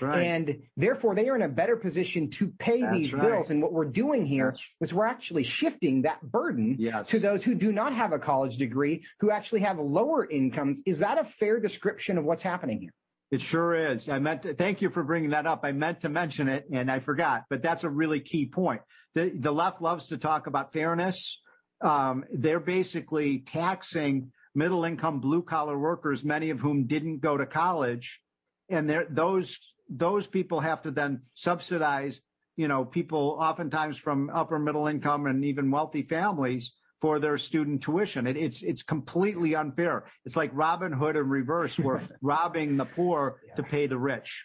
Right. 0.00 0.22
And 0.22 0.62
therefore, 0.76 1.14
they 1.14 1.28
are 1.28 1.36
in 1.36 1.42
a 1.42 1.48
better 1.48 1.76
position 1.76 2.30
to 2.30 2.48
pay 2.48 2.80
That's 2.80 2.96
these 2.96 3.12
right. 3.12 3.22
bills. 3.22 3.50
And 3.50 3.62
what 3.62 3.72
we're 3.72 3.84
doing 3.84 4.26
here 4.26 4.56
is 4.80 4.92
we're 4.92 5.06
actually 5.06 5.42
shifting 5.42 6.02
that 6.02 6.22
burden 6.22 6.76
yes. 6.78 7.08
to 7.08 7.20
those 7.20 7.44
who 7.44 7.54
do 7.54 7.72
not 7.72 7.92
have 7.92 8.12
a 8.12 8.18
college 8.18 8.56
degree, 8.56 9.04
who 9.20 9.30
actually 9.30 9.60
have 9.60 9.78
lower 9.78 10.28
incomes. 10.28 10.82
Is 10.86 11.00
that 11.00 11.18
a 11.18 11.24
fair 11.24 11.60
description 11.60 12.18
of 12.18 12.24
what's 12.24 12.42
happening 12.42 12.80
here? 12.80 12.92
It 13.30 13.40
sure 13.40 13.74
is. 13.74 14.08
I 14.08 14.18
meant 14.18 14.42
to 14.42 14.54
thank 14.54 14.82
you 14.82 14.90
for 14.90 15.02
bringing 15.02 15.30
that 15.30 15.46
up. 15.46 15.60
I 15.62 15.72
meant 15.72 16.00
to 16.00 16.08
mention 16.08 16.48
it 16.48 16.66
and 16.70 16.90
I 16.90 17.00
forgot, 17.00 17.44
but 17.48 17.62
that's 17.62 17.82
a 17.82 17.88
really 17.88 18.20
key 18.20 18.46
point. 18.46 18.82
The, 19.14 19.32
the 19.34 19.52
left 19.52 19.80
loves 19.80 20.08
to 20.08 20.18
talk 20.18 20.46
about 20.46 20.72
fairness. 20.72 21.40
Um, 21.80 22.24
they're 22.32 22.60
basically 22.60 23.38
taxing 23.38 24.32
middle 24.54 24.84
income 24.84 25.20
blue 25.20 25.42
collar 25.42 25.78
workers, 25.78 26.24
many 26.24 26.50
of 26.50 26.60
whom 26.60 26.86
didn't 26.86 27.20
go 27.20 27.36
to 27.36 27.46
college. 27.46 28.20
And 28.68 28.90
those, 29.10 29.58
those 29.88 30.26
people 30.26 30.60
have 30.60 30.82
to 30.82 30.90
then 30.90 31.22
subsidize, 31.34 32.20
you 32.56 32.68
know, 32.68 32.84
people 32.84 33.38
oftentimes 33.40 33.98
from 33.98 34.30
upper 34.30 34.58
middle 34.58 34.86
income 34.86 35.26
and 35.26 35.44
even 35.44 35.70
wealthy 35.70 36.02
families 36.02 36.72
for 37.00 37.18
their 37.18 37.36
student 37.36 37.82
tuition. 37.82 38.26
It, 38.26 38.36
it's, 38.36 38.62
it's 38.62 38.82
completely 38.82 39.56
unfair. 39.56 40.04
It's 40.24 40.36
like 40.36 40.50
Robin 40.54 40.92
Hood 40.92 41.16
in 41.16 41.28
reverse. 41.28 41.78
We're 41.78 42.02
robbing 42.22 42.76
the 42.76 42.84
poor 42.84 43.40
yeah. 43.46 43.56
to 43.56 43.62
pay 43.64 43.86
the 43.88 43.98
rich. 43.98 44.44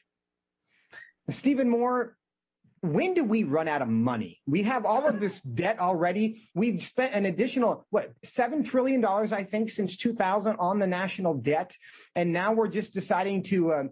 Stephen 1.30 1.70
Moore, 1.70 2.17
when 2.94 3.14
do 3.14 3.24
we 3.24 3.44
run 3.44 3.68
out 3.68 3.82
of 3.82 3.88
money? 3.88 4.42
We 4.46 4.64
have 4.64 4.86
all 4.86 5.08
of 5.08 5.20
this 5.20 5.42
debt 5.54 5.80
already. 5.80 6.50
We've 6.54 6.82
spent 6.82 7.14
an 7.14 7.26
additional, 7.26 7.86
what, 7.90 8.14
$7 8.26 8.66
trillion, 8.66 9.04
I 9.06 9.44
think, 9.44 9.70
since 9.70 9.98
2000 9.98 10.56
on 10.58 10.80
the 10.80 10.88
national 10.88 11.36
debt. 11.36 11.74
And 12.16 12.34
now 12.34 12.54
we're 12.54 12.68
just 12.68 12.94
deciding 12.94 13.44
to, 13.44 13.72
uh, 13.72 13.84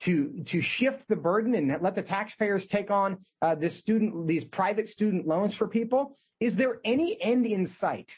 to, 0.00 0.42
to 0.46 0.62
shift 0.62 1.08
the 1.08 1.16
burden 1.16 1.54
and 1.54 1.82
let 1.82 1.94
the 1.94 2.02
taxpayers 2.02 2.66
take 2.66 2.90
on 2.90 3.18
uh, 3.42 3.54
this 3.54 3.76
student, 3.76 4.26
these 4.26 4.44
private 4.44 4.88
student 4.88 5.26
loans 5.26 5.54
for 5.54 5.68
people. 5.68 6.16
Is 6.40 6.56
there 6.56 6.80
any 6.84 7.20
end 7.20 7.46
in 7.46 7.66
sight? 7.66 8.12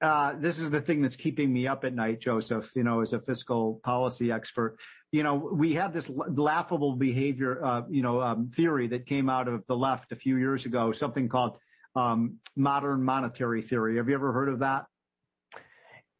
Uh, 0.00 0.34
this 0.38 0.58
is 0.58 0.70
the 0.70 0.80
thing 0.80 1.00
that's 1.00 1.16
keeping 1.16 1.52
me 1.52 1.66
up 1.66 1.84
at 1.84 1.94
night, 1.94 2.20
Joseph, 2.20 2.70
you 2.74 2.84
know, 2.84 3.00
as 3.00 3.12
a 3.14 3.20
fiscal 3.20 3.80
policy 3.82 4.30
expert 4.30 4.78
you 5.12 5.22
know, 5.22 5.34
we 5.34 5.74
had 5.74 5.92
this 5.92 6.10
laughable 6.10 6.94
behavior, 6.94 7.64
uh, 7.64 7.82
you 7.88 8.02
know, 8.02 8.20
um, 8.20 8.50
theory 8.54 8.88
that 8.88 9.06
came 9.06 9.30
out 9.30 9.48
of 9.48 9.64
the 9.66 9.76
left 9.76 10.12
a 10.12 10.16
few 10.16 10.36
years 10.36 10.66
ago, 10.66 10.92
something 10.92 11.28
called 11.28 11.58
um, 11.94 12.36
modern 12.56 13.02
monetary 13.02 13.62
theory. 13.62 13.96
Have 13.96 14.08
you 14.08 14.14
ever 14.14 14.32
heard 14.32 14.48
of 14.48 14.58
that? 14.58 14.84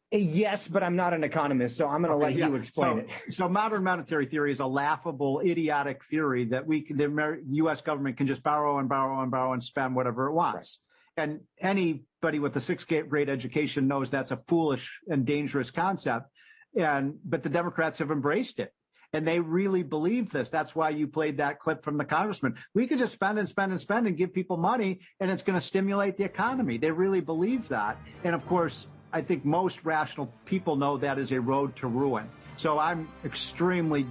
Yes, 0.09 0.69
but 0.69 0.83
I'm 0.83 0.95
not 0.95 1.13
an 1.13 1.25
economist, 1.25 1.75
so 1.75 1.85
I'm 1.85 2.01
going 2.01 2.17
to 2.17 2.25
okay, 2.25 2.33
let 2.33 2.35
yeah. 2.35 2.47
you 2.47 2.55
explain 2.55 3.07
so, 3.09 3.15
it. 3.15 3.33
So, 3.35 3.49
modern 3.49 3.83
monetary 3.83 4.25
theory 4.25 4.53
is 4.53 4.61
a 4.61 4.65
laughable, 4.65 5.41
idiotic 5.41 6.05
theory 6.05 6.45
that 6.45 6.65
we, 6.65 6.87
the 6.89 7.41
U.S. 7.51 7.81
government 7.81 8.15
can 8.15 8.25
just 8.25 8.41
borrow 8.41 8.79
and 8.79 8.87
borrow 8.87 9.21
and 9.21 9.29
borrow 9.29 9.51
and 9.51 9.61
spend 9.61 9.97
whatever 9.97 10.27
it 10.27 10.31
wants. 10.31 10.79
And 11.17 11.41
anybody 11.59 12.39
with 12.39 12.55
a 12.55 12.61
sixth 12.61 12.87
grade 12.87 13.29
education 13.29 13.87
knows 13.87 14.09
that's 14.09 14.31
a 14.31 14.39
foolish 14.47 14.89
and 15.07 15.25
dangerous 15.25 15.71
concept. 15.71 16.27
And, 16.75 17.15
but 17.25 17.41
the 17.43 17.49
Democrats 17.49 17.97
have 17.99 18.11
embraced 18.11 18.59
it. 18.59 18.71
And 19.13 19.27
they 19.27 19.39
really 19.39 19.83
believe 19.83 20.31
this. 20.31 20.49
That's 20.49 20.75
why 20.75 20.89
you 20.89 21.07
played 21.07 21.37
that 21.37 21.59
clip 21.59 21.83
from 21.83 21.97
the 21.97 22.05
congressman. 22.05 22.55
We 22.73 22.87
could 22.87 22.99
just 22.99 23.13
spend 23.13 23.39
and 23.39 23.47
spend 23.47 23.71
and 23.71 23.81
spend 23.81 24.05
and 24.05 24.17
give 24.17 24.33
people 24.33 24.57
money 24.57 24.99
and 25.19 25.31
it's 25.31 25.41
going 25.41 25.59
to 25.59 25.65
stimulate 25.65 26.17
the 26.17 26.25
economy. 26.25 26.77
They 26.77 26.91
really 26.91 27.21
believe 27.21 27.69
that. 27.69 27.97
And 28.23 28.35
of 28.35 28.45
course, 28.47 28.85
I 29.11 29.21
think 29.21 29.45
most 29.45 29.85
rational 29.85 30.31
people 30.45 30.75
know 30.75 30.97
that 30.97 31.17
is 31.17 31.31
a 31.31 31.39
road 31.39 31.75
to 31.77 31.87
ruin. 31.87 32.29
So 32.57 32.77
I'm 32.77 33.07
extremely 33.23 34.05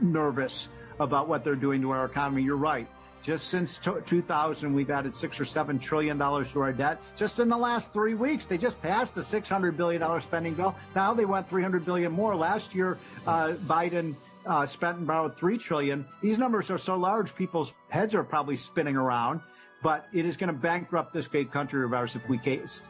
nervous 0.00 0.68
about 0.98 1.28
what 1.28 1.44
they're 1.44 1.54
doing 1.54 1.82
to 1.82 1.90
our 1.90 2.06
economy. 2.06 2.42
You're 2.42 2.56
right. 2.56 2.88
Just 3.22 3.48
since 3.48 3.78
2000, 3.78 4.72
we've 4.72 4.90
added 4.90 5.14
six 5.14 5.38
or 5.38 5.44
seven 5.44 5.78
trillion 5.78 6.16
dollars 6.16 6.50
to 6.52 6.60
our 6.60 6.72
debt. 6.72 7.00
Just 7.16 7.38
in 7.38 7.48
the 7.48 7.56
last 7.56 7.92
three 7.92 8.14
weeks, 8.14 8.46
they 8.46 8.56
just 8.56 8.80
passed 8.80 9.16
a 9.16 9.22
600 9.22 9.76
billion 9.76 10.00
dollar 10.00 10.20
spending 10.20 10.54
bill. 10.54 10.74
Now 10.94 11.12
they 11.14 11.24
want 11.24 11.48
300 11.48 11.84
billion 11.84 12.12
more. 12.12 12.34
Last 12.36 12.74
year, 12.74 12.98
uh, 13.26 13.54
Biden 13.66 14.14
uh, 14.46 14.64
spent 14.66 14.98
and 14.98 15.06
borrowed 15.06 15.36
three 15.36 15.58
trillion. 15.58 16.06
These 16.22 16.38
numbers 16.38 16.70
are 16.70 16.78
so 16.78 16.96
large, 16.96 17.34
people's 17.34 17.72
heads 17.90 18.14
are 18.14 18.24
probably 18.24 18.56
spinning 18.56 18.96
around. 18.96 19.40
But 19.82 20.06
it 20.12 20.24
is 20.24 20.36
going 20.36 20.48
to 20.52 20.58
bankrupt 20.58 21.12
this 21.12 21.28
great 21.28 21.52
country 21.52 21.84
of 21.84 21.92
ours 21.92 22.16
if 22.16 22.28
we 22.28 22.40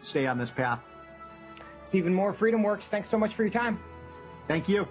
stay 0.00 0.26
on 0.26 0.38
this 0.38 0.50
path. 0.50 0.80
Stephen 1.85 2.14
Moore, 2.14 2.32
Freedom 2.32 2.62
Works. 2.62 2.87
Thanks 2.87 3.11
so 3.11 3.18
much 3.18 3.35
for 3.35 3.42
your 3.42 3.52
time. 3.52 3.78
Thank 4.47 4.68
you. 4.68 4.88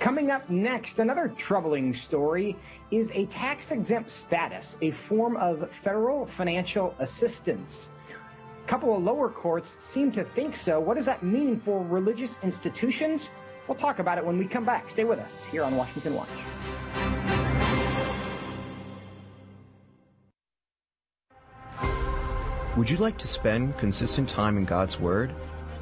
Coming 0.00 0.30
up 0.30 0.48
next, 0.48 0.98
another 0.98 1.28
troubling 1.36 1.92
story 1.92 2.56
is 2.90 3.12
a 3.14 3.26
tax 3.26 3.70
exempt 3.70 4.10
status, 4.10 4.78
a 4.80 4.92
form 4.92 5.36
of 5.36 5.70
federal 5.70 6.24
financial 6.24 6.94
assistance. 7.00 7.90
A 8.64 8.66
couple 8.66 8.96
of 8.96 9.02
lower 9.02 9.28
courts 9.28 9.76
seem 9.78 10.10
to 10.12 10.24
think 10.24 10.56
so. 10.56 10.80
What 10.80 10.96
does 10.96 11.04
that 11.04 11.22
mean 11.22 11.60
for 11.60 11.84
religious 11.84 12.38
institutions? 12.42 13.28
We'll 13.68 13.76
talk 13.76 13.98
about 13.98 14.16
it 14.16 14.24
when 14.24 14.38
we 14.38 14.46
come 14.46 14.64
back. 14.64 14.90
Stay 14.90 15.04
with 15.04 15.18
us 15.18 15.44
here 15.44 15.64
on 15.64 15.76
Washington 15.76 16.14
Watch. 16.14 16.28
Would 22.78 22.88
you 22.88 22.96
like 22.96 23.18
to 23.18 23.28
spend 23.28 23.76
consistent 23.76 24.30
time 24.30 24.56
in 24.56 24.64
God's 24.64 24.98
Word? 24.98 25.34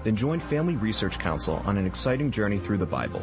Then 0.02 0.16
join 0.16 0.40
Family 0.40 0.74
Research 0.74 1.20
Council 1.20 1.62
on 1.64 1.78
an 1.78 1.86
exciting 1.86 2.32
journey 2.32 2.58
through 2.58 2.78
the 2.78 2.86
Bible. 2.86 3.22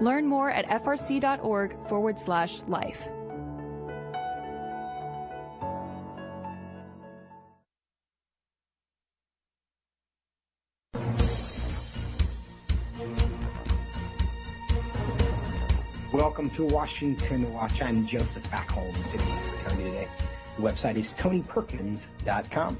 Learn 0.00 0.26
more 0.26 0.50
at 0.50 0.66
frc.org 0.68 1.86
forward 1.86 2.18
slash 2.18 2.62
life. 2.62 3.08
Welcome 16.14 16.48
to 16.50 16.64
Washington 16.66 17.52
Watch. 17.52 17.82
I'm 17.82 18.06
Joseph 18.06 18.44
Backholm, 18.44 18.94
in 18.94 19.02
for 19.02 19.68
Tony 19.68 19.84
today. 19.84 20.08
The 20.56 20.62
website 20.62 20.96
is 20.96 21.12
tonyperkins.com. 21.14 22.78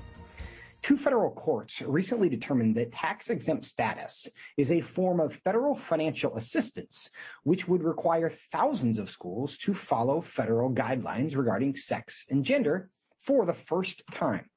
Two 0.84 0.98
federal 0.98 1.30
courts 1.30 1.80
recently 1.80 2.28
determined 2.28 2.74
that 2.74 2.92
tax 2.92 3.30
exempt 3.30 3.64
status 3.64 4.28
is 4.58 4.70
a 4.70 4.82
form 4.82 5.18
of 5.18 5.34
federal 5.36 5.74
financial 5.74 6.36
assistance, 6.36 7.08
which 7.42 7.66
would 7.66 7.82
require 7.82 8.28
thousands 8.28 8.98
of 8.98 9.08
schools 9.08 9.56
to 9.56 9.72
follow 9.72 10.20
federal 10.20 10.70
guidelines 10.70 11.38
regarding 11.38 11.74
sex 11.74 12.26
and 12.28 12.44
gender 12.44 12.90
for 13.24 13.46
the 13.46 13.54
first 13.54 14.02
time. 14.12 14.50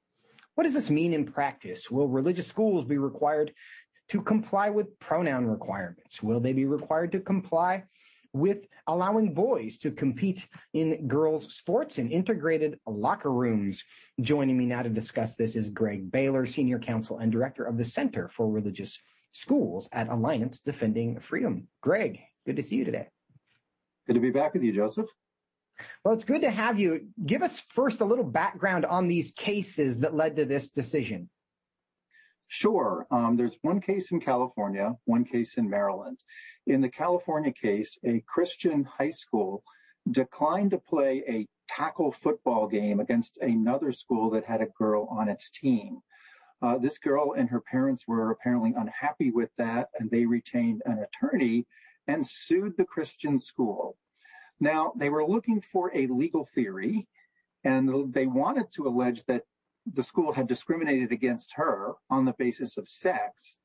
What 0.55 0.65
does 0.65 0.73
this 0.73 0.89
mean 0.89 1.13
in 1.13 1.31
practice? 1.31 1.89
Will 1.89 2.09
religious 2.09 2.47
schools 2.47 2.83
be 2.83 2.97
required 2.97 3.53
to 4.09 4.21
comply 4.21 4.69
with 4.69 4.99
pronoun 4.99 5.45
requirements? 5.45 6.21
Will 6.21 6.41
they 6.41 6.51
be 6.51 6.65
required 6.65 7.13
to 7.13 7.21
comply 7.21 7.85
with 8.37 8.67
allowing 8.87 9.33
boys 9.33 9.77
to 9.79 9.91
compete 9.91 10.47
in 10.73 11.07
girls' 11.07 11.53
sports 11.55 11.97
and 11.97 12.11
integrated 12.11 12.79
locker 12.85 13.31
rooms. 13.31 13.83
Joining 14.21 14.57
me 14.57 14.65
now 14.65 14.83
to 14.83 14.89
discuss 14.89 15.35
this 15.35 15.55
is 15.55 15.69
Greg 15.69 16.11
Baylor, 16.11 16.45
Senior 16.45 16.79
Counsel 16.79 17.19
and 17.19 17.31
Director 17.31 17.65
of 17.65 17.77
the 17.77 17.85
Center 17.85 18.27
for 18.27 18.49
Religious 18.49 18.97
Schools 19.31 19.89
at 19.91 20.09
Alliance 20.09 20.59
Defending 20.59 21.19
Freedom. 21.19 21.67
Greg, 21.81 22.19
good 22.45 22.55
to 22.55 22.63
see 22.63 22.75
you 22.75 22.85
today. 22.85 23.07
Good 24.07 24.13
to 24.13 24.19
be 24.19 24.31
back 24.31 24.53
with 24.53 24.63
you, 24.63 24.73
Joseph. 24.73 25.07
Well, 26.03 26.13
it's 26.13 26.23
good 26.23 26.41
to 26.41 26.49
have 26.49 26.79
you. 26.79 27.09
Give 27.23 27.43
us 27.43 27.59
first 27.69 28.01
a 28.01 28.05
little 28.05 28.23
background 28.23 28.85
on 28.85 29.07
these 29.07 29.31
cases 29.31 29.99
that 29.99 30.15
led 30.15 30.37
to 30.37 30.45
this 30.45 30.69
decision. 30.69 31.29
Sure. 32.47 33.05
Um, 33.11 33.35
there's 33.35 33.57
one 33.61 33.81
case 33.81 34.11
in 34.11 34.21
California, 34.21 34.95
one 35.05 35.25
case 35.25 35.57
in 35.57 35.69
Maryland. 35.69 36.17
In 36.67 36.81
the 36.81 36.89
California 36.89 37.53
case, 37.53 37.97
a 38.03 38.21
Christian 38.27 38.83
high 38.83 39.11
school 39.11 39.63
declined 40.11 40.71
to 40.71 40.77
play 40.77 41.23
a 41.25 41.47
tackle 41.69 42.11
football 42.11 42.67
game 42.67 42.99
against 42.99 43.37
another 43.37 43.93
school 43.93 44.29
that 44.31 44.43
had 44.43 44.61
a 44.61 44.73
girl 44.77 45.07
on 45.09 45.29
its 45.29 45.49
team. 45.49 46.01
Uh, 46.61 46.77
this 46.77 46.97
girl 46.97 47.35
and 47.37 47.49
her 47.49 47.61
parents 47.61 48.05
were 48.05 48.31
apparently 48.31 48.73
unhappy 48.75 49.31
with 49.31 49.49
that, 49.57 49.87
and 49.97 50.11
they 50.11 50.25
retained 50.25 50.81
an 50.85 50.99
attorney 50.99 51.65
and 52.07 52.27
sued 52.27 52.75
the 52.75 52.83
Christian 52.83 53.39
school. 53.39 53.95
Now, 54.59 54.91
they 54.97 55.07
were 55.07 55.25
looking 55.25 55.61
for 55.61 55.95
a 55.95 56.07
legal 56.07 56.43
theory, 56.43 57.07
and 57.63 58.13
they 58.13 58.25
wanted 58.25 58.71
to 58.73 58.87
allege 58.87 59.23
that 59.27 59.43
the 59.93 60.03
school 60.03 60.33
had 60.33 60.49
discriminated 60.49 61.13
against 61.13 61.53
her 61.53 61.93
on 62.09 62.25
the 62.25 62.33
basis 62.37 62.75
of 62.75 62.89
sex. 62.89 63.55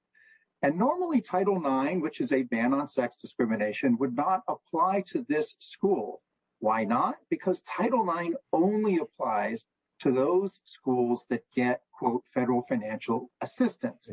And 0.65 0.79
normally 0.79 1.21
Title 1.21 1.57
IX, 1.57 2.01
which 2.03 2.21
is 2.21 2.33
a 2.33 2.45
ban 2.45 2.73
on 2.73 2.87
sex 2.87 3.17
discrimination, 3.21 3.99
would 3.99 4.15
not 4.15 4.43
apply 4.47 5.03
to 5.09 5.27
this 5.29 5.55
school. 5.59 6.23
Why 6.61 6.85
not? 6.85 7.17
Because 7.31 7.63
Title 7.63 8.09
IX 8.09 8.37
only 8.53 8.99
applies 8.99 9.65
to 10.01 10.13
those 10.13 10.61
schools 10.65 11.27
that 11.31 11.43
get, 11.55 11.81
quote, 11.93 12.23
federal 12.33 12.63
financial 12.63 13.29
assistance. 13.41 14.09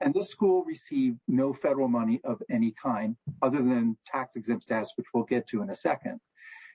And 0.00 0.12
this 0.12 0.30
school 0.30 0.64
received 0.64 1.18
no 1.28 1.52
federal 1.52 1.86
money 1.86 2.20
of 2.24 2.42
any 2.50 2.72
kind 2.82 3.16
other 3.40 3.58
than 3.58 3.96
tax 4.04 4.34
exempt 4.34 4.64
status, 4.64 4.92
which 4.96 5.06
we'll 5.14 5.22
get 5.22 5.46
to 5.48 5.62
in 5.62 5.70
a 5.70 5.76
second. 5.76 6.18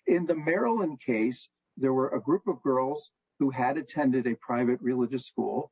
In 0.05 0.25
the 0.25 0.35
Maryland 0.35 1.01
case, 1.05 1.49
there 1.75 1.91
were 1.91 2.09
a 2.09 2.21
group 2.21 2.47
of 2.47 2.63
girls 2.63 3.11
who 3.39 3.49
had 3.49 3.77
attended 3.77 4.25
a 4.25 4.35
private 4.35 4.79
religious 4.81 5.25
school, 5.25 5.71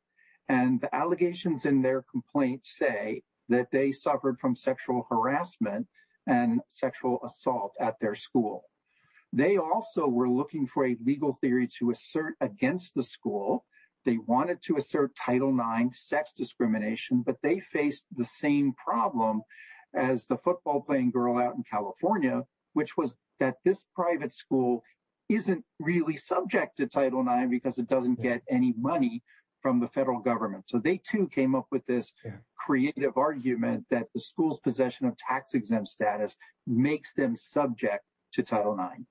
and 0.50 0.82
the 0.82 0.94
allegations 0.94 1.66
in 1.66 1.82
their 1.82 2.04
complaint 2.12 2.66
say 2.66 3.24
that 3.50 3.72
they 3.72 3.92
suffered 3.92 4.40
from 4.40 4.56
sexual 4.56 5.06
harassment 5.10 5.88
and 6.28 6.62
sexual 6.70 7.20
assault 7.26 7.74
at 7.80 8.00
their 8.00 8.16
school. 8.16 8.64
They 9.34 9.58
also 9.58 10.08
were 10.08 10.30
looking 10.30 10.66
for 10.66 10.86
a 10.86 10.98
legal 11.04 11.38
theory 11.42 11.68
to 11.80 11.92
assert 11.92 12.36
against 12.42 12.96
the 12.96 13.04
school. 13.04 13.66
They 14.06 14.18
wanted 14.18 14.62
to 14.64 14.78
assert 14.78 15.16
Title 15.16 15.50
IX 15.50 15.90
sex 16.00 16.32
discrimination, 16.36 17.22
but 17.26 17.38
they 17.44 17.60
faced 17.60 18.06
the 18.16 18.26
same 18.26 18.74
problem 18.74 19.42
as 19.94 20.26
the 20.26 20.38
football 20.38 20.82
playing 20.82 21.12
girl 21.12 21.38
out 21.38 21.56
in 21.56 21.64
California, 21.70 22.44
which 22.74 22.98
was 22.98 23.16
that 23.40 23.56
this 23.64 23.84
private 23.96 24.34
school 24.34 24.84
isn't 25.30 25.66
really 25.80 26.18
subject 26.18 26.78
to 26.78 26.88
Title 26.88 27.22
IX 27.22 27.50
because 27.50 27.78
it 27.78 27.88
doesn't 27.88 28.22
get 28.22 28.44
any 28.50 28.74
money 28.78 29.24
from 29.66 29.80
the 29.80 29.88
federal 29.88 30.20
government. 30.20 30.64
So 30.68 30.78
they 30.78 30.98
too 30.98 31.28
came 31.34 31.56
up 31.56 31.66
with 31.72 31.84
this 31.88 32.14
yeah. 32.24 32.34
creative 32.56 33.18
argument 33.18 33.84
that 33.90 34.06
the 34.14 34.20
school's 34.20 34.60
possession 34.60 35.08
of 35.08 35.18
tax 35.18 35.56
exempt 35.56 35.90
status 35.90 36.36
makes 36.68 37.14
them 37.14 37.36
subject 37.36 38.04
to 38.34 38.44
Title 38.44 38.80
IX. 38.80 39.02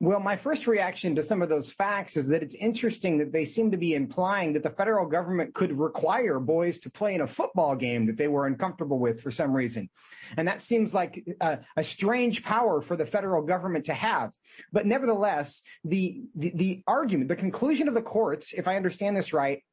Well, 0.00 0.20
my 0.20 0.36
first 0.36 0.68
reaction 0.68 1.16
to 1.16 1.24
some 1.24 1.42
of 1.42 1.48
those 1.48 1.72
facts 1.72 2.16
is 2.16 2.28
that 2.28 2.40
it's 2.40 2.54
interesting 2.54 3.18
that 3.18 3.32
they 3.32 3.44
seem 3.44 3.72
to 3.72 3.76
be 3.76 3.94
implying 3.94 4.52
that 4.52 4.62
the 4.62 4.70
federal 4.70 5.06
government 5.06 5.54
could 5.54 5.76
require 5.76 6.38
boys 6.38 6.78
to 6.80 6.90
play 6.90 7.16
in 7.16 7.20
a 7.20 7.26
football 7.26 7.74
game 7.74 8.06
that 8.06 8.16
they 8.16 8.28
were 8.28 8.46
uncomfortable 8.46 9.00
with 9.00 9.20
for 9.20 9.32
some 9.32 9.52
reason. 9.52 9.90
And 10.36 10.46
that 10.46 10.62
seems 10.62 10.94
like 10.94 11.24
a, 11.40 11.58
a 11.76 11.82
strange 11.82 12.44
power 12.44 12.80
for 12.80 12.96
the 12.96 13.06
federal 13.06 13.42
government 13.42 13.86
to 13.86 13.94
have. 13.94 14.30
But 14.72 14.86
nevertheless, 14.86 15.62
the, 15.84 16.22
the, 16.36 16.52
the 16.54 16.82
argument, 16.86 17.28
the 17.28 17.36
conclusion 17.36 17.88
of 17.88 17.94
the 17.94 18.02
courts, 18.02 18.52
if 18.56 18.68
I 18.68 18.76
understand 18.76 19.16
this 19.16 19.32
right, 19.32 19.64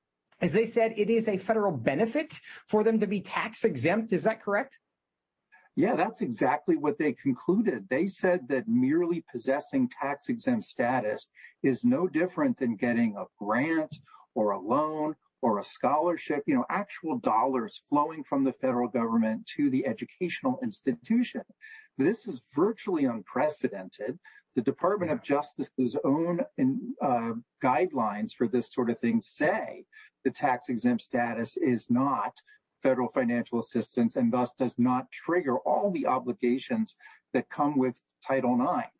is 0.41 0.53
they 0.53 0.65
said 0.65 0.93
it 0.97 1.11
is 1.11 1.27
a 1.27 1.37
federal 1.37 1.71
benefit 1.71 2.39
for 2.67 2.83
them 2.83 2.99
to 3.01 3.07
be 3.07 3.21
tax 3.21 3.63
exempt. 3.63 4.11
Is 4.11 4.23
that 4.23 4.41
correct? 4.41 4.75
Yeah, 5.75 5.95
that's 5.95 6.21
exactly 6.21 6.77
what 6.77 6.97
they 6.97 7.11
concluded. 7.11 7.87
They 7.89 8.07
said 8.07 8.47
that 8.47 8.67
merely 8.67 9.25
possessing 9.29 9.89
tax 9.89 10.29
exempt 10.29 10.65
status 10.65 11.27
is 11.63 11.83
no 11.83 12.07
different 12.07 12.57
than 12.57 12.77
getting 12.77 13.17
a 13.17 13.25
grant 13.37 13.93
or 14.35 14.51
a 14.51 14.59
loan 14.59 15.15
or 15.41 15.59
a 15.59 15.63
scholarship, 15.63 16.43
you 16.47 16.55
know, 16.55 16.65
actual 16.69 17.19
dollars 17.19 17.81
flowing 17.89 18.23
from 18.23 18.45
the 18.45 18.53
federal 18.53 18.87
government 18.87 19.45
to 19.57 19.69
the 19.69 19.85
educational 19.85 20.59
institution. 20.63 21.41
This 21.97 22.25
is 22.25 22.41
virtually 22.55 23.05
unprecedented. 23.05 24.17
The 24.55 24.61
Department 24.61 25.11
of 25.11 25.21
Justice's 25.21 25.97
own 26.05 26.39
uh, 27.01 27.33
guidelines 27.61 28.31
for 28.31 28.47
this 28.47 28.73
sort 28.73 28.89
of 28.89 28.99
thing 28.99 29.21
say 29.21 29.83
the 30.23 30.31
tax 30.31 30.69
exempt 30.69 31.03
status 31.03 31.57
is 31.57 31.89
not 31.89 32.33
federal 32.85 33.07
financial 33.07 33.57
assistance 33.57 34.15
and 34.15 34.31
thus 34.31 34.51
does 34.51 34.75
not 34.77 35.11
trigger 35.11 35.57
all 35.57 35.89
the 35.89 36.05
obligations 36.05 36.95
that 37.33 37.49
come 37.49 37.79
with 37.79 37.99
Title 38.25 38.61
IX. 38.61 38.91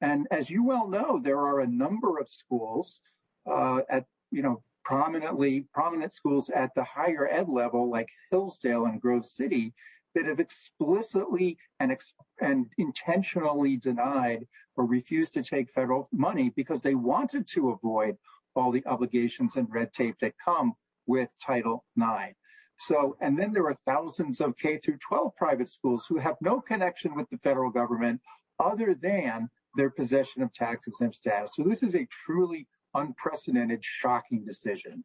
And 0.00 0.26
as 0.30 0.48
you 0.48 0.64
well 0.64 0.88
know, 0.88 1.20
there 1.22 1.40
are 1.40 1.60
a 1.60 1.66
number 1.66 2.18
of 2.18 2.26
schools 2.26 3.00
uh, 3.46 3.80
at, 3.90 4.06
you 4.30 4.40
know, 4.40 4.62
prominently 4.82 5.66
prominent 5.74 6.14
schools 6.14 6.48
at 6.48 6.70
the 6.74 6.84
higher 6.84 7.28
ed 7.28 7.50
level 7.50 7.90
like 7.90 8.08
Hillsdale 8.30 8.86
and 8.86 8.98
Grove 8.98 9.26
City 9.26 9.74
that 10.14 10.24
have 10.24 10.40
explicitly 10.40 11.58
and, 11.80 11.92
ex- 11.92 12.14
and 12.40 12.64
intentionally 12.78 13.76
denied 13.76 14.46
or 14.76 14.86
refused 14.86 15.34
to 15.34 15.42
take 15.42 15.70
federal 15.74 16.08
money 16.12 16.50
because 16.56 16.80
they 16.80 16.94
wanted 16.94 17.46
to 17.48 17.72
avoid 17.72 18.16
all 18.56 18.70
the 18.70 18.86
obligations 18.86 19.56
and 19.56 19.68
red 19.70 19.92
tape 19.92 20.16
that 20.22 20.32
come 20.42 20.72
with 21.06 21.28
Title 21.44 21.84
IX. 21.98 22.34
So, 22.78 23.16
and 23.20 23.38
then 23.38 23.52
there 23.52 23.66
are 23.66 23.76
thousands 23.86 24.40
of 24.40 24.56
K 24.58 24.78
through 24.78 24.98
12 24.98 25.36
private 25.36 25.70
schools 25.70 26.06
who 26.08 26.18
have 26.18 26.36
no 26.40 26.60
connection 26.60 27.14
with 27.14 27.28
the 27.30 27.38
federal 27.38 27.70
government 27.70 28.20
other 28.58 28.96
than 29.00 29.48
their 29.76 29.90
possession 29.90 30.42
of 30.42 30.52
tax 30.52 30.86
exempt 30.86 31.16
status. 31.16 31.52
So 31.56 31.64
this 31.64 31.82
is 31.82 31.94
a 31.94 32.06
truly 32.10 32.66
unprecedented, 32.94 33.80
shocking 33.82 34.44
decision. 34.44 35.04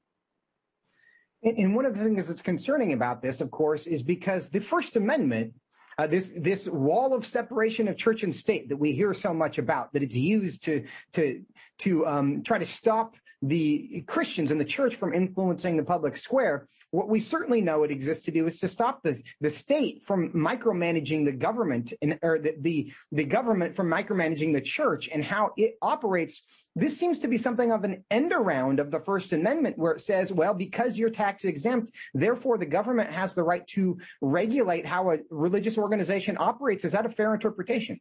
And 1.42 1.74
one 1.74 1.86
of 1.86 1.98
the 1.98 2.04
things 2.04 2.28
that's 2.28 2.42
concerning 2.42 2.92
about 2.92 3.22
this, 3.22 3.40
of 3.40 3.50
course, 3.50 3.88
is 3.88 4.04
because 4.04 4.50
the 4.50 4.60
First 4.60 4.98
Amendment, 4.98 5.54
uh, 5.98 6.06
this 6.06 6.34
this 6.36 6.68
wall 6.68 7.14
of 7.14 7.26
separation 7.26 7.88
of 7.88 7.98
church 7.98 8.24
and 8.24 8.36
state 8.36 8.68
that 8.70 8.78
we 8.78 8.92
hear 8.92 9.14
so 9.14 9.34
much 9.34 9.58
about, 9.58 9.94
that 9.94 10.04
it's 10.04 10.16
used 10.16 10.64
to 10.66 10.86
to 11.14 11.42
to 11.80 12.06
um, 12.06 12.44
try 12.44 12.58
to 12.58 12.66
stop 12.66 13.16
the 13.42 14.04
Christians 14.08 14.52
and 14.52 14.60
the 14.60 14.66
church 14.66 14.96
from 14.96 15.14
influencing 15.14 15.78
the 15.78 15.84
public 15.84 16.18
square. 16.18 16.68
What 16.92 17.08
we 17.08 17.20
certainly 17.20 17.62
know 17.62 17.84
it 17.84 17.92
exists 17.92 18.26
to 18.26 18.32
do 18.32 18.48
is 18.48 18.60
to 18.60 18.68
stop 18.68 19.04
the, 19.04 19.22
the 19.40 19.50
state 19.50 20.04
from 20.04 20.32
micromanaging 20.32 21.26
the 21.26 21.32
government 21.32 21.94
and, 22.02 22.20
or 22.22 22.40
the, 22.40 22.56
the, 22.60 22.92
the 23.12 23.24
government 23.26 23.76
from 23.76 23.88
micromanaging 23.88 24.54
the 24.54 24.62
church 24.62 25.10
and 25.12 25.24
how 25.24 25.52
it 25.56 25.76
operates. 25.82 26.42
This 26.76 26.98
seems 26.98 27.20
to 27.20 27.28
be 27.28 27.38
something 27.38 27.72
of 27.72 27.84
an 27.84 28.04
end 28.12 28.32
around 28.34 28.80
of 28.80 28.92
the 28.92 29.00
First 29.00 29.34
Amendment 29.34 29.78
where 29.78 29.94
it 29.94 30.02
says, 30.02 30.32
well, 30.32 30.54
because 30.54 30.98
you're 30.98 31.10
tax 31.10 31.46
exempt, 31.46 31.92
therefore 32.14 32.58
the 32.58 32.66
government 32.66 33.12
has 33.12 33.34
the 33.34 33.44
right 33.44 33.66
to 33.68 33.98
regulate 34.22 34.86
how 34.86 35.12
a 35.12 35.18
religious 35.30 35.78
organization 35.78 36.38
operates. 36.40 36.84
Is 36.84 36.92
that 36.92 37.06
a 37.06 37.10
fair 37.10 37.34
interpretation? 37.34 38.00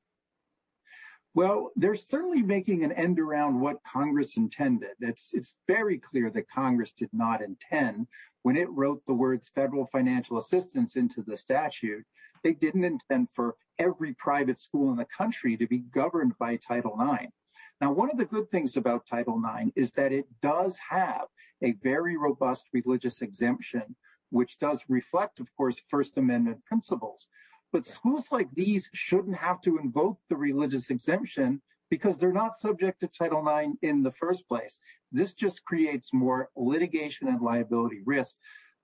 Well, 1.35 1.71
they're 1.77 1.95
certainly 1.95 2.43
making 2.43 2.85
an 2.85 2.93
end 2.93 3.21
around 3.21 3.61
what 3.61 3.83
Congress 3.85 4.37
intended. 4.37 4.97
It's, 5.01 5.31
it's 5.33 5.57
very 5.67 5.99
clear 5.99 6.31
that 6.31 6.51
Congress 6.51 6.93
did 6.93 7.11
not 7.13 7.43
intend 7.43 8.07
when 8.43 8.57
it 8.57 8.71
wrote 8.71 9.05
the 9.07 9.15
words 9.15 9.51
federal 9.55 9.87
financial 9.87 10.39
assistance 10.39 10.97
into 10.97 11.23
the 11.23 11.37
statute. 11.37 12.05
They 12.43 12.55
didn't 12.55 12.85
intend 12.85 13.29
for 13.35 13.57
every 13.79 14.15
private 14.15 14.59
school 14.59 14.91
in 14.91 14.97
the 14.97 15.05
country 15.05 15.57
to 15.57 15.67
be 15.67 15.79
governed 15.79 16.37
by 16.39 16.57
Title 16.57 16.99
IX. 17.01 17.33
Now, 17.81 17.93
one 17.93 18.11
of 18.11 18.19
the 18.19 18.25
good 18.25 18.51
things 18.51 18.77
about 18.77 19.07
Title 19.07 19.41
IX 19.41 19.71
is 19.77 19.93
that 19.93 20.13
it 20.13 20.27
does 20.41 20.77
have 20.79 21.27
a 21.63 21.73
very 21.83 22.17
robust 22.17 22.67
religious 22.73 23.23
exemption, 23.23 23.95
which 24.31 24.59
does 24.59 24.85
reflect, 24.89 25.41
of 25.41 25.49
course, 25.57 25.81
First 25.89 26.17
Amendment 26.17 26.65
principles. 26.65 27.29
But 27.73 27.87
schools 27.87 28.29
like 28.33 28.49
these 28.55 28.89
shouldn't 28.95 29.37
have 29.37 29.61
to 29.63 29.79
invoke 29.79 30.19
the 30.29 30.37
religious 30.37 30.91
exemption 30.91 31.61
because 31.91 32.19
they're 32.19 32.33
not 32.33 32.55
subject 32.55 33.01
to 33.01 33.09
Title 33.09 33.47
IX 33.47 33.73
in 33.83 34.03
the 34.03 34.13
first 34.13 34.47
place. 34.49 34.79
This 35.13 35.35
just 35.35 35.65
creates 35.65 36.13
more 36.13 36.51
litigation 36.57 37.29
and 37.29 37.41
liability 37.41 38.01
risk, 38.05 38.35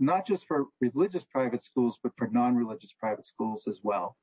not 0.01 0.27
just 0.27 0.47
for 0.47 0.67
religious 0.81 1.25
private 1.25 1.63
schools, 1.63 1.99
but 2.03 2.13
for 2.17 2.29
non-religious 2.29 2.93
private 2.99 3.27
schools 3.27 3.65
as 3.69 3.81
well. 3.83 4.17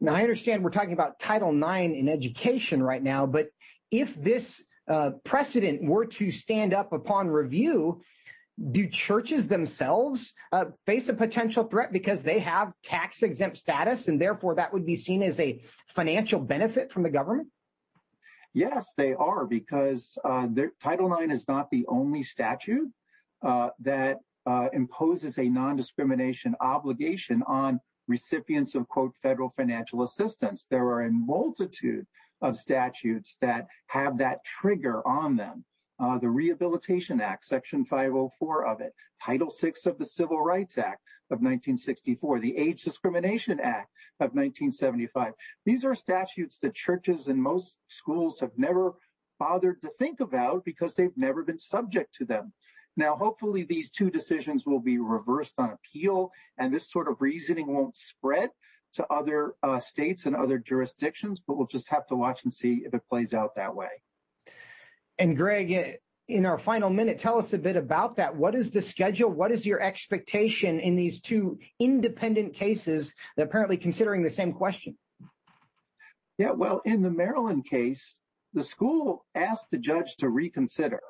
Now, 0.00 0.14
I 0.14 0.22
understand 0.22 0.62
we're 0.62 0.70
talking 0.70 0.92
about 0.92 1.18
Title 1.18 1.50
IX 1.50 1.94
in 1.94 2.08
education 2.08 2.82
right 2.82 3.02
now, 3.02 3.24
but 3.26 3.48
if 3.90 4.14
this 4.14 4.62
uh, 4.88 5.12
precedent 5.24 5.82
were 5.82 6.06
to 6.06 6.30
stand 6.30 6.74
up 6.74 6.92
upon 6.92 7.28
review, 7.28 8.02
do 8.70 8.88
churches 8.88 9.48
themselves 9.48 10.32
uh, 10.50 10.66
face 10.86 11.08
a 11.08 11.14
potential 11.14 11.64
threat 11.64 11.92
because 11.92 12.22
they 12.22 12.38
have 12.38 12.72
tax 12.82 13.22
exempt 13.22 13.58
status 13.58 14.08
and 14.08 14.20
therefore 14.20 14.54
that 14.54 14.72
would 14.72 14.86
be 14.86 14.96
seen 14.96 15.22
as 15.22 15.38
a 15.40 15.60
financial 15.88 16.40
benefit 16.40 16.90
from 16.90 17.02
the 17.02 17.10
government? 17.10 17.48
Yes, 18.54 18.86
they 18.96 19.12
are 19.12 19.44
because 19.44 20.16
uh, 20.24 20.46
Title 20.82 21.14
IX 21.14 21.32
is 21.32 21.46
not 21.46 21.68
the 21.70 21.84
only 21.88 22.22
statute 22.22 22.90
uh, 23.42 23.68
that 23.80 24.20
uh, 24.46 24.68
imposes 24.72 25.38
a 25.38 25.44
non-discrimination 25.44 26.54
obligation 26.60 27.42
on 27.46 27.78
recipients 28.08 28.74
of 28.74 28.88
quote 28.88 29.12
federal 29.22 29.52
financial 29.56 30.02
assistance. 30.02 30.64
There 30.70 30.84
are 30.84 31.02
a 31.02 31.10
multitude 31.10 32.06
of 32.40 32.56
statutes 32.56 33.36
that 33.42 33.66
have 33.88 34.16
that 34.18 34.42
trigger 34.44 35.06
on 35.06 35.36
them 35.36 35.64
the 35.98 36.28
Rehabilitation 36.28 37.20
Act, 37.20 37.44
Section 37.44 37.84
504 37.84 38.66
of 38.66 38.80
it, 38.80 38.94
Title 39.22 39.50
VI 39.50 39.72
of 39.86 39.98
the 39.98 40.04
Civil 40.04 40.40
Rights 40.40 40.78
Act 40.78 41.02
of 41.30 41.40
1964, 41.40 42.40
the 42.40 42.56
Age 42.56 42.82
Discrimination 42.82 43.60
Act 43.60 43.90
of 44.20 44.34
1975. 44.34 45.32
These 45.64 45.84
are 45.84 45.94
statutes 45.94 46.58
that 46.60 46.74
churches 46.74 47.28
and 47.28 47.42
most 47.42 47.78
schools 47.88 48.40
have 48.40 48.56
never 48.56 48.94
bothered 49.38 49.80
to 49.82 49.90
think 49.98 50.20
about 50.20 50.64
because 50.64 50.94
they've 50.94 51.16
never 51.16 51.42
been 51.42 51.58
subject 51.58 52.14
to 52.14 52.24
them. 52.24 52.52
Now, 52.96 53.16
hopefully 53.16 53.64
these 53.64 53.90
two 53.90 54.10
decisions 54.10 54.64
will 54.64 54.80
be 54.80 54.98
reversed 54.98 55.54
on 55.58 55.70
appeal 55.70 56.30
and 56.58 56.72
this 56.72 56.90
sort 56.90 57.08
of 57.08 57.20
reasoning 57.20 57.66
won't 57.66 57.94
spread 57.94 58.50
to 58.94 59.06
other 59.12 59.54
uh, 59.62 59.78
states 59.78 60.24
and 60.24 60.34
other 60.34 60.58
jurisdictions, 60.58 61.40
but 61.46 61.58
we'll 61.58 61.66
just 61.66 61.90
have 61.90 62.06
to 62.06 62.16
watch 62.16 62.44
and 62.44 62.52
see 62.52 62.82
if 62.86 62.94
it 62.94 63.02
plays 63.08 63.34
out 63.34 63.54
that 63.54 63.74
way. 63.74 63.90
And 65.18 65.36
Greg, 65.36 65.98
in 66.28 66.46
our 66.46 66.58
final 66.58 66.90
minute, 66.90 67.18
tell 67.18 67.38
us 67.38 67.52
a 67.52 67.58
bit 67.58 67.76
about 67.76 68.16
that. 68.16 68.36
What 68.36 68.54
is 68.54 68.70
the 68.70 68.82
schedule? 68.82 69.30
What 69.30 69.52
is 69.52 69.64
your 69.64 69.80
expectation 69.80 70.80
in 70.80 70.96
these 70.96 71.20
two 71.20 71.58
independent 71.78 72.54
cases, 72.54 73.14
apparently 73.36 73.76
considering 73.76 74.22
the 74.22 74.30
same 74.30 74.52
question? 74.52 74.96
Yeah, 76.38 76.50
well, 76.50 76.82
in 76.84 77.02
the 77.02 77.10
Maryland 77.10 77.66
case, 77.68 78.16
the 78.52 78.62
school 78.62 79.24
asked 79.34 79.70
the 79.70 79.78
judge 79.78 80.16
to 80.18 80.28
reconsider. 80.28 81.00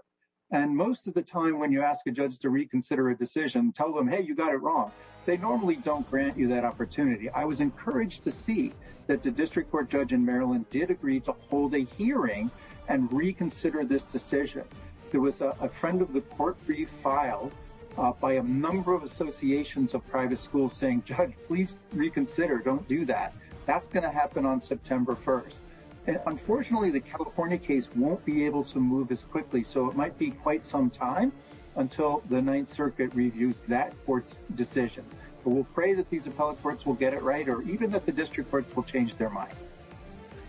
And 0.52 0.76
most 0.76 1.08
of 1.08 1.14
the 1.14 1.22
time, 1.22 1.58
when 1.58 1.72
you 1.72 1.82
ask 1.82 2.06
a 2.06 2.12
judge 2.12 2.38
to 2.38 2.50
reconsider 2.50 3.10
a 3.10 3.16
decision, 3.16 3.72
tell 3.72 3.92
them, 3.92 4.06
hey, 4.06 4.22
you 4.22 4.36
got 4.36 4.52
it 4.52 4.58
wrong. 4.58 4.92
They 5.24 5.36
normally 5.36 5.76
don't 5.76 6.08
grant 6.08 6.38
you 6.38 6.46
that 6.48 6.64
opportunity. 6.64 7.28
I 7.30 7.44
was 7.44 7.60
encouraged 7.60 8.22
to 8.24 8.30
see 8.30 8.72
that 9.08 9.24
the 9.24 9.30
district 9.32 9.72
court 9.72 9.90
judge 9.90 10.12
in 10.12 10.24
Maryland 10.24 10.66
did 10.70 10.92
agree 10.92 11.18
to 11.20 11.32
hold 11.32 11.74
a 11.74 11.84
hearing 11.98 12.48
and 12.88 13.12
reconsider 13.12 13.84
this 13.84 14.04
decision. 14.04 14.64
There 15.10 15.20
was 15.20 15.40
a, 15.40 15.56
a 15.60 15.68
friend 15.68 16.02
of 16.02 16.12
the 16.12 16.20
court 16.20 16.56
brief 16.66 16.90
filed 17.02 17.52
uh, 17.98 18.12
by 18.12 18.34
a 18.34 18.42
number 18.42 18.94
of 18.94 19.02
associations 19.02 19.94
of 19.94 20.06
private 20.08 20.38
schools 20.38 20.74
saying, 20.74 21.04
Judge, 21.06 21.32
please 21.46 21.78
reconsider. 21.92 22.58
Don't 22.58 22.86
do 22.88 23.04
that. 23.06 23.34
That's 23.66 23.88
going 23.88 24.02
to 24.02 24.10
happen 24.10 24.44
on 24.46 24.60
September 24.60 25.16
1st. 25.16 25.54
And 26.06 26.20
unfortunately, 26.26 26.90
the 26.90 27.00
California 27.00 27.58
case 27.58 27.88
won't 27.96 28.24
be 28.24 28.44
able 28.44 28.62
to 28.64 28.78
move 28.78 29.10
as 29.10 29.24
quickly, 29.24 29.64
so 29.64 29.90
it 29.90 29.96
might 29.96 30.16
be 30.18 30.30
quite 30.30 30.64
some 30.64 30.88
time 30.88 31.32
until 31.74 32.22
the 32.30 32.40
Ninth 32.40 32.70
Circuit 32.70 33.12
reviews 33.14 33.62
that 33.68 33.92
court's 34.06 34.40
decision. 34.54 35.04
But 35.42 35.50
we'll 35.50 35.64
pray 35.64 35.94
that 35.94 36.08
these 36.08 36.26
appellate 36.26 36.62
courts 36.62 36.86
will 36.86 36.94
get 36.94 37.12
it 37.12 37.22
right, 37.22 37.48
or 37.48 37.62
even 37.62 37.90
that 37.90 38.06
the 38.06 38.12
district 38.12 38.50
courts 38.50 38.74
will 38.76 38.84
change 38.84 39.16
their 39.16 39.30
mind. 39.30 39.54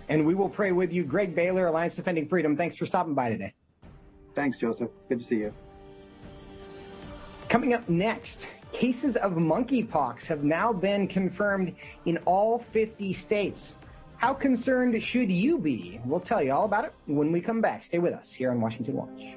And 0.09 0.25
we 0.25 0.35
will 0.35 0.49
pray 0.49 0.71
with 0.71 0.93
you. 0.93 1.03
Greg 1.03 1.35
Baylor, 1.35 1.67
Alliance 1.67 1.95
Defending 1.95 2.27
Freedom, 2.27 2.55
thanks 2.55 2.77
for 2.77 2.85
stopping 2.85 3.13
by 3.13 3.29
today. 3.29 3.53
Thanks, 4.33 4.57
Joseph. 4.57 4.89
Good 5.09 5.19
to 5.19 5.25
see 5.25 5.37
you. 5.37 5.53
Coming 7.49 7.73
up 7.73 7.87
next, 7.89 8.47
cases 8.71 9.15
of 9.15 9.33
monkeypox 9.33 10.27
have 10.27 10.43
now 10.43 10.71
been 10.73 11.07
confirmed 11.07 11.75
in 12.05 12.17
all 12.25 12.59
50 12.59 13.13
states. 13.13 13.75
How 14.17 14.33
concerned 14.33 15.01
should 15.01 15.31
you 15.31 15.59
be? 15.59 15.99
We'll 16.05 16.19
tell 16.19 16.41
you 16.41 16.51
all 16.51 16.65
about 16.65 16.85
it 16.85 16.93
when 17.05 17.31
we 17.31 17.39
come 17.39 17.61
back. 17.61 17.83
Stay 17.83 17.99
with 17.99 18.13
us 18.13 18.33
here 18.33 18.51
on 18.51 18.59
Washington 18.59 18.95
Watch. 18.95 19.36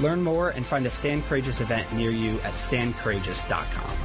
Learn 0.00 0.22
more 0.22 0.50
and 0.50 0.66
find 0.66 0.86
a 0.86 0.90
Stand 0.90 1.24
Courageous 1.24 1.60
event 1.60 1.92
near 1.92 2.10
you 2.10 2.40
at 2.40 2.54
standcourageous.com. 2.54 3.96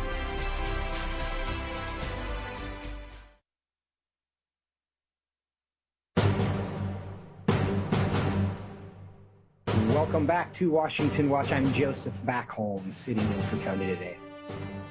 Welcome 9.89 10.25
back 10.25 10.54
to 10.54 10.71
Washington 10.71 11.30
Watch. 11.30 11.52
I'm 11.52 11.71
Joseph 11.73 12.19
Backholm, 12.23 12.91
sitting 12.93 13.23
in 13.23 13.41
for 13.43 13.58
Tony 13.63 13.88
today. 13.88 14.17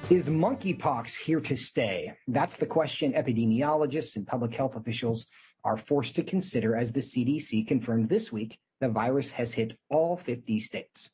Is 0.09 0.29
monkeypox 0.29 1.15
here 1.15 1.39
to 1.41 1.55
stay? 1.55 2.13
That's 2.27 2.57
the 2.57 2.65
question 2.65 3.13
epidemiologists 3.13 4.15
and 4.15 4.25
public 4.25 4.55
health 4.55 4.75
officials 4.75 5.27
are 5.63 5.77
forced 5.77 6.15
to 6.15 6.23
consider 6.23 6.75
as 6.75 6.93
the 6.93 7.01
CDC 7.01 7.67
confirmed 7.67 8.09
this 8.09 8.31
week 8.31 8.57
the 8.79 8.89
virus 8.89 9.31
has 9.31 9.53
hit 9.53 9.77
all 9.89 10.17
50 10.17 10.59
states. 10.59 11.09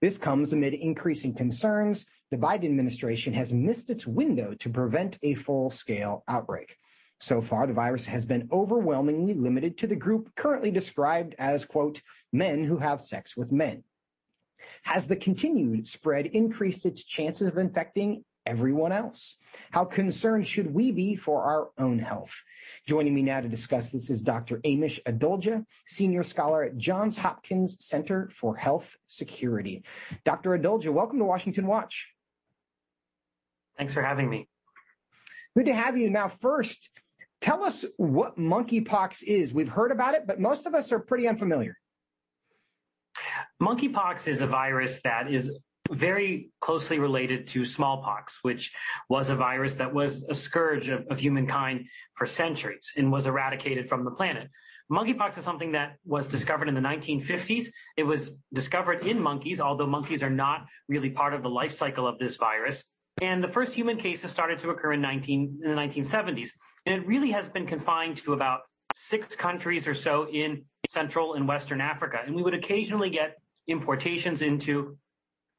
This 0.00 0.18
comes 0.18 0.52
amid 0.52 0.74
increasing 0.74 1.34
concerns 1.34 2.04
the 2.30 2.36
Biden 2.36 2.64
administration 2.64 3.32
has 3.34 3.52
missed 3.52 3.90
its 3.90 4.06
window 4.06 4.54
to 4.54 4.68
prevent 4.68 5.18
a 5.22 5.34
full 5.34 5.70
scale 5.70 6.24
outbreak. 6.26 6.76
So 7.20 7.40
far, 7.40 7.66
the 7.66 7.72
virus 7.72 8.06
has 8.06 8.26
been 8.26 8.48
overwhelmingly 8.50 9.34
limited 9.34 9.78
to 9.78 9.86
the 9.86 9.96
group 9.96 10.34
currently 10.34 10.70
described 10.70 11.34
as, 11.38 11.64
quote, 11.64 12.02
men 12.32 12.64
who 12.64 12.78
have 12.78 13.00
sex 13.00 13.36
with 13.36 13.52
men. 13.52 13.84
Has 14.82 15.08
the 15.08 15.16
continued 15.16 15.86
spread 15.86 16.26
increased 16.26 16.84
its 16.86 17.04
chances 17.04 17.48
of 17.48 17.56
infecting 17.56 18.24
everyone 18.46 18.92
else? 18.92 19.36
How 19.70 19.84
concerned 19.84 20.46
should 20.46 20.72
we 20.72 20.90
be 20.90 21.16
for 21.16 21.42
our 21.42 21.70
own 21.78 21.98
health? 21.98 22.32
Joining 22.86 23.14
me 23.14 23.22
now 23.22 23.40
to 23.40 23.48
discuss 23.48 23.90
this 23.90 24.10
is 24.10 24.22
Dr. 24.22 24.58
Amesh 24.58 24.98
Adalja, 25.04 25.64
senior 25.86 26.22
scholar 26.22 26.62
at 26.64 26.76
Johns 26.76 27.16
Hopkins 27.16 27.76
Center 27.84 28.28
for 28.28 28.56
Health 28.56 28.96
Security. 29.08 29.84
Dr. 30.24 30.50
Adalja, 30.50 30.92
welcome 30.92 31.18
to 31.18 31.24
Washington 31.24 31.66
Watch. 31.66 32.08
Thanks 33.76 33.92
for 33.92 34.02
having 34.02 34.28
me. 34.28 34.48
Good 35.56 35.66
to 35.66 35.74
have 35.74 35.96
you. 35.96 36.10
Now, 36.10 36.28
first, 36.28 36.90
Tell 37.44 37.62
us 37.62 37.84
what 37.98 38.38
monkeypox 38.38 39.22
is. 39.22 39.52
We've 39.52 39.68
heard 39.68 39.92
about 39.92 40.14
it, 40.14 40.26
but 40.26 40.40
most 40.40 40.64
of 40.64 40.74
us 40.74 40.90
are 40.92 40.98
pretty 40.98 41.28
unfamiliar. 41.28 41.76
Monkeypox 43.62 44.26
is 44.26 44.40
a 44.40 44.46
virus 44.46 45.02
that 45.04 45.30
is 45.30 45.50
very 45.90 46.50
closely 46.60 46.98
related 46.98 47.46
to 47.48 47.64
smallpox, 47.64 48.38
which 48.42 48.72
was 49.08 49.28
a 49.28 49.34
virus 49.34 49.74
that 49.74 49.92
was 49.92 50.24
a 50.28 50.34
scourge 50.34 50.88
of, 50.88 51.06
of, 51.10 51.18
humankind 51.18 51.86
for 52.14 52.26
centuries 52.26 52.92
and 52.96 53.12
was 53.12 53.26
eradicated 53.26 53.86
from 53.86 54.04
the 54.04 54.10
planet. 54.10 54.48
Monkeypox 54.90 55.38
is 55.38 55.44
something 55.44 55.72
that 55.72 55.96
was 56.04 56.28
discovered 56.28 56.68
in 56.68 56.74
the 56.74 56.80
1950s. 56.80 57.66
It 57.96 58.04
was 58.04 58.30
discovered 58.52 59.06
in 59.06 59.20
monkeys, 59.20 59.60
although 59.60 59.86
monkeys 59.86 60.22
are 60.22 60.30
not 60.30 60.66
really 60.88 61.10
part 61.10 61.34
of 61.34 61.42
the 61.42 61.48
life 61.48 61.74
cycle 61.74 62.06
of 62.06 62.18
this 62.18 62.36
virus. 62.36 62.84
And 63.22 63.42
the 63.42 63.48
first 63.48 63.74
human 63.74 63.98
cases 63.98 64.30
started 64.30 64.58
to 64.60 64.70
occur 64.70 64.92
in, 64.92 65.00
19, 65.00 65.60
in 65.64 65.70
the 65.70 65.76
1970s. 65.76 66.48
And 66.84 66.94
it 66.96 67.06
really 67.06 67.30
has 67.30 67.48
been 67.48 67.66
confined 67.66 68.18
to 68.18 68.32
about 68.32 68.60
six 68.94 69.34
countries 69.36 69.88
or 69.88 69.94
so 69.94 70.28
in 70.28 70.64
Central 70.88 71.34
and 71.34 71.48
Western 71.48 71.80
Africa. 71.80 72.18
And 72.24 72.34
we 72.34 72.42
would 72.42 72.54
occasionally 72.54 73.10
get 73.10 73.36
importations 73.66 74.42
into, 74.42 74.98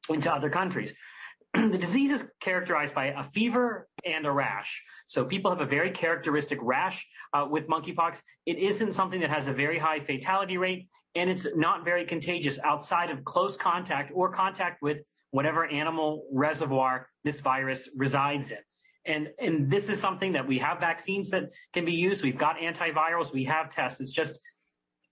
into 0.10 0.32
other 0.32 0.50
countries. 0.50 0.94
the 1.54 1.78
disease 1.78 2.12
is 2.12 2.26
characterized 2.42 2.94
by 2.94 3.08
a 3.08 3.24
fever 3.24 3.88
and 4.04 4.26
a 4.26 4.32
rash. 4.32 4.84
So 5.08 5.26
people 5.26 5.52
have 5.52 5.62
a 5.62 5.66
very 5.66 5.92
characteristic 5.92 6.60
rash 6.62 7.06
uh, 7.34 7.48
with 7.50 7.68
monkeypox. 7.68 8.18
It 8.46 8.58
isn't 8.58 8.94
something 8.94 9.22
that 9.22 9.30
has 9.30 9.48
a 9.48 9.54
very 9.54 9.80
high 9.80 10.00
fatality 10.00 10.58
rate, 10.58 10.88
and 11.16 11.30
it's 11.30 11.48
not 11.56 11.86
very 11.86 12.06
contagious 12.06 12.60
outside 12.64 13.10
of 13.10 13.24
close 13.24 13.56
contact 13.56 14.12
or 14.14 14.32
contact 14.32 14.82
with 14.82 14.98
whatever 15.32 15.66
animal 15.66 16.26
reservoir 16.32 17.08
this 17.24 17.40
virus 17.40 17.90
resides 17.96 18.52
in. 18.52 18.58
And, 19.06 19.28
and 19.40 19.70
this 19.70 19.88
is 19.90 20.00
something 20.00 20.34
that 20.34 20.48
we 20.48 20.58
have 20.60 20.80
vaccines 20.80 21.30
that 21.30 21.52
can 21.74 21.86
be 21.86 21.92
used. 21.92 22.24
We've 22.24 22.38
got 22.38 22.58
antivirals. 22.58 23.32
We 23.34 23.46
have 23.46 23.70
tests. 23.70 24.02
It's 24.02 24.12
just, 24.12 24.40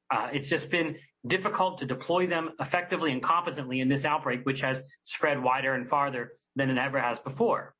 uh, 0.10 0.29
it's 0.34 0.49
just 0.49 0.69
been 0.69 0.95
difficult 1.26 1.80
to 1.80 1.86
deploy 1.86 2.28
them 2.28 2.52
effectively 2.60 3.12
and 3.12 3.24
competently 3.24 3.80
in 3.80 3.90
this 3.90 4.06
outbreak, 4.06 4.42
which 4.44 4.62
has 4.62 4.82
spread 5.04 5.42
wider 5.42 5.74
and 5.74 5.88
farther 5.88 6.34
than 6.56 6.70
it 6.70 6.78
ever 6.78 7.00
has 7.00 7.20
before. 7.20 7.76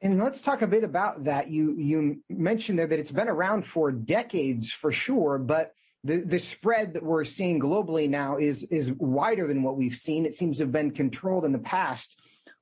And 0.00 0.18
let's 0.18 0.40
talk 0.40 0.62
a 0.62 0.66
bit 0.66 0.84
about 0.84 1.24
that. 1.24 1.48
You 1.48 1.74
you 1.76 2.22
mentioned 2.28 2.78
there 2.78 2.86
that 2.86 2.98
it's 2.98 3.10
been 3.10 3.28
around 3.28 3.64
for 3.64 3.90
decades 3.90 4.72
for 4.72 4.92
sure, 4.92 5.38
but 5.38 5.72
the, 6.04 6.18
the 6.18 6.38
spread 6.38 6.94
that 6.94 7.02
we're 7.02 7.24
seeing 7.24 7.58
globally 7.58 8.08
now 8.08 8.36
is 8.36 8.62
is 8.64 8.92
wider 8.92 9.48
than 9.48 9.62
what 9.62 9.76
we've 9.76 9.94
seen. 9.94 10.24
It 10.24 10.34
seems 10.34 10.58
to 10.58 10.64
have 10.64 10.72
been 10.72 10.92
controlled 10.92 11.44
in 11.44 11.52
the 11.52 11.58
past. 11.58 12.14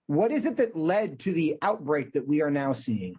What 0.07 0.33
is 0.33 0.47
it 0.47 0.57
that 0.57 0.77
led 0.77 1.19
to 1.21 1.33
the 1.33 1.57
outbreak 1.61 2.13
that 2.13 2.27
we 2.27 2.41
are 2.41 2.51
now 2.51 2.73
seeing? 2.73 3.17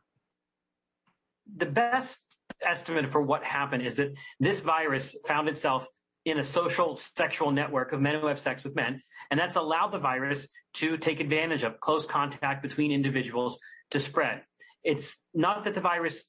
The 1.56 1.66
best 1.68 2.18
estimate 2.66 3.08
for 3.08 3.22
what 3.22 3.44
happened 3.44 3.86
is 3.86 3.96
that 3.96 4.14
this 4.40 4.60
virus 4.60 5.16
found 5.28 5.48
itself 5.50 5.86
in 6.26 6.40
a 6.40 6.44
social 6.44 6.98
sexual 7.16 7.52
network 7.52 7.94
of 7.94 8.02
men 8.02 8.20
who 8.20 8.28
have 8.28 8.40
sex 8.40 8.64
with 8.64 8.76
men. 8.76 9.02
And 9.32 9.40
that's 9.40 9.56
allowed 9.56 9.94
the 9.94 10.00
virus 10.00 10.46
to 10.76 10.98
take 10.98 11.20
advantage 11.22 11.64
of 11.64 11.80
close 11.80 12.06
contact 12.06 12.62
between 12.62 12.92
individuals 12.92 13.58
to 13.92 14.00
spread. 14.00 14.42
It's 14.84 15.16
not 15.34 15.64
that 15.64 15.74
the 15.74 15.82
virus 15.82 16.24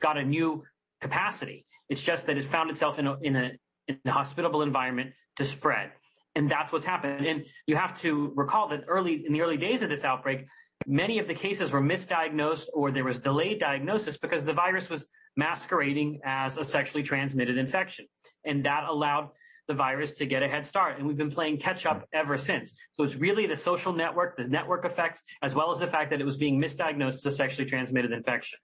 got 0.00 0.16
a 0.16 0.24
new 0.24 0.62
capacity. 1.02 1.66
It's 1.90 2.02
just 2.02 2.26
that 2.26 2.38
it 2.38 2.46
found 2.46 2.70
itself 2.70 2.98
in 2.98 3.06
a, 3.06 3.18
in 3.20 3.36
a, 3.36 3.50
in 3.88 3.98
a 4.06 4.10
hospitable 4.10 4.62
environment 4.62 5.12
to 5.36 5.44
spread. 5.44 5.90
And 6.34 6.50
that's 6.50 6.72
what's 6.72 6.86
happened. 6.86 7.26
And 7.26 7.44
you 7.66 7.76
have 7.76 8.00
to 8.00 8.32
recall 8.34 8.68
that 8.68 8.84
early, 8.88 9.24
in 9.26 9.34
the 9.34 9.42
early 9.42 9.58
days 9.58 9.82
of 9.82 9.90
this 9.90 10.02
outbreak, 10.02 10.46
many 10.86 11.18
of 11.18 11.28
the 11.28 11.34
cases 11.34 11.70
were 11.70 11.82
misdiagnosed 11.82 12.66
or 12.72 12.90
there 12.90 13.04
was 13.04 13.18
delayed 13.18 13.60
diagnosis 13.60 14.16
because 14.16 14.44
the 14.44 14.54
virus 14.54 14.88
was 14.88 15.04
masquerading 15.36 16.20
as 16.24 16.56
a 16.56 16.64
sexually 16.64 17.02
transmitted 17.02 17.56
infection. 17.58 18.06
And 18.44 18.64
that 18.64 18.84
allowed 18.84 19.30
the 19.68 19.74
virus 19.74 20.12
to 20.12 20.26
get 20.26 20.42
a 20.42 20.48
head 20.48 20.66
start. 20.66 20.98
And 20.98 21.06
we've 21.06 21.16
been 21.16 21.30
playing 21.30 21.58
catch 21.58 21.86
up 21.86 22.06
ever 22.12 22.36
since. 22.36 22.72
So 22.96 23.04
it's 23.04 23.14
really 23.14 23.46
the 23.46 23.56
social 23.56 23.92
network, 23.92 24.36
the 24.36 24.44
network 24.44 24.84
effects, 24.84 25.22
as 25.40 25.54
well 25.54 25.70
as 25.70 25.78
the 25.78 25.86
fact 25.86 26.10
that 26.10 26.20
it 26.20 26.24
was 26.24 26.36
being 26.36 26.60
misdiagnosed 26.60 27.14
as 27.14 27.26
a 27.26 27.30
sexually 27.30 27.68
transmitted 27.68 28.12
infection. 28.12 28.58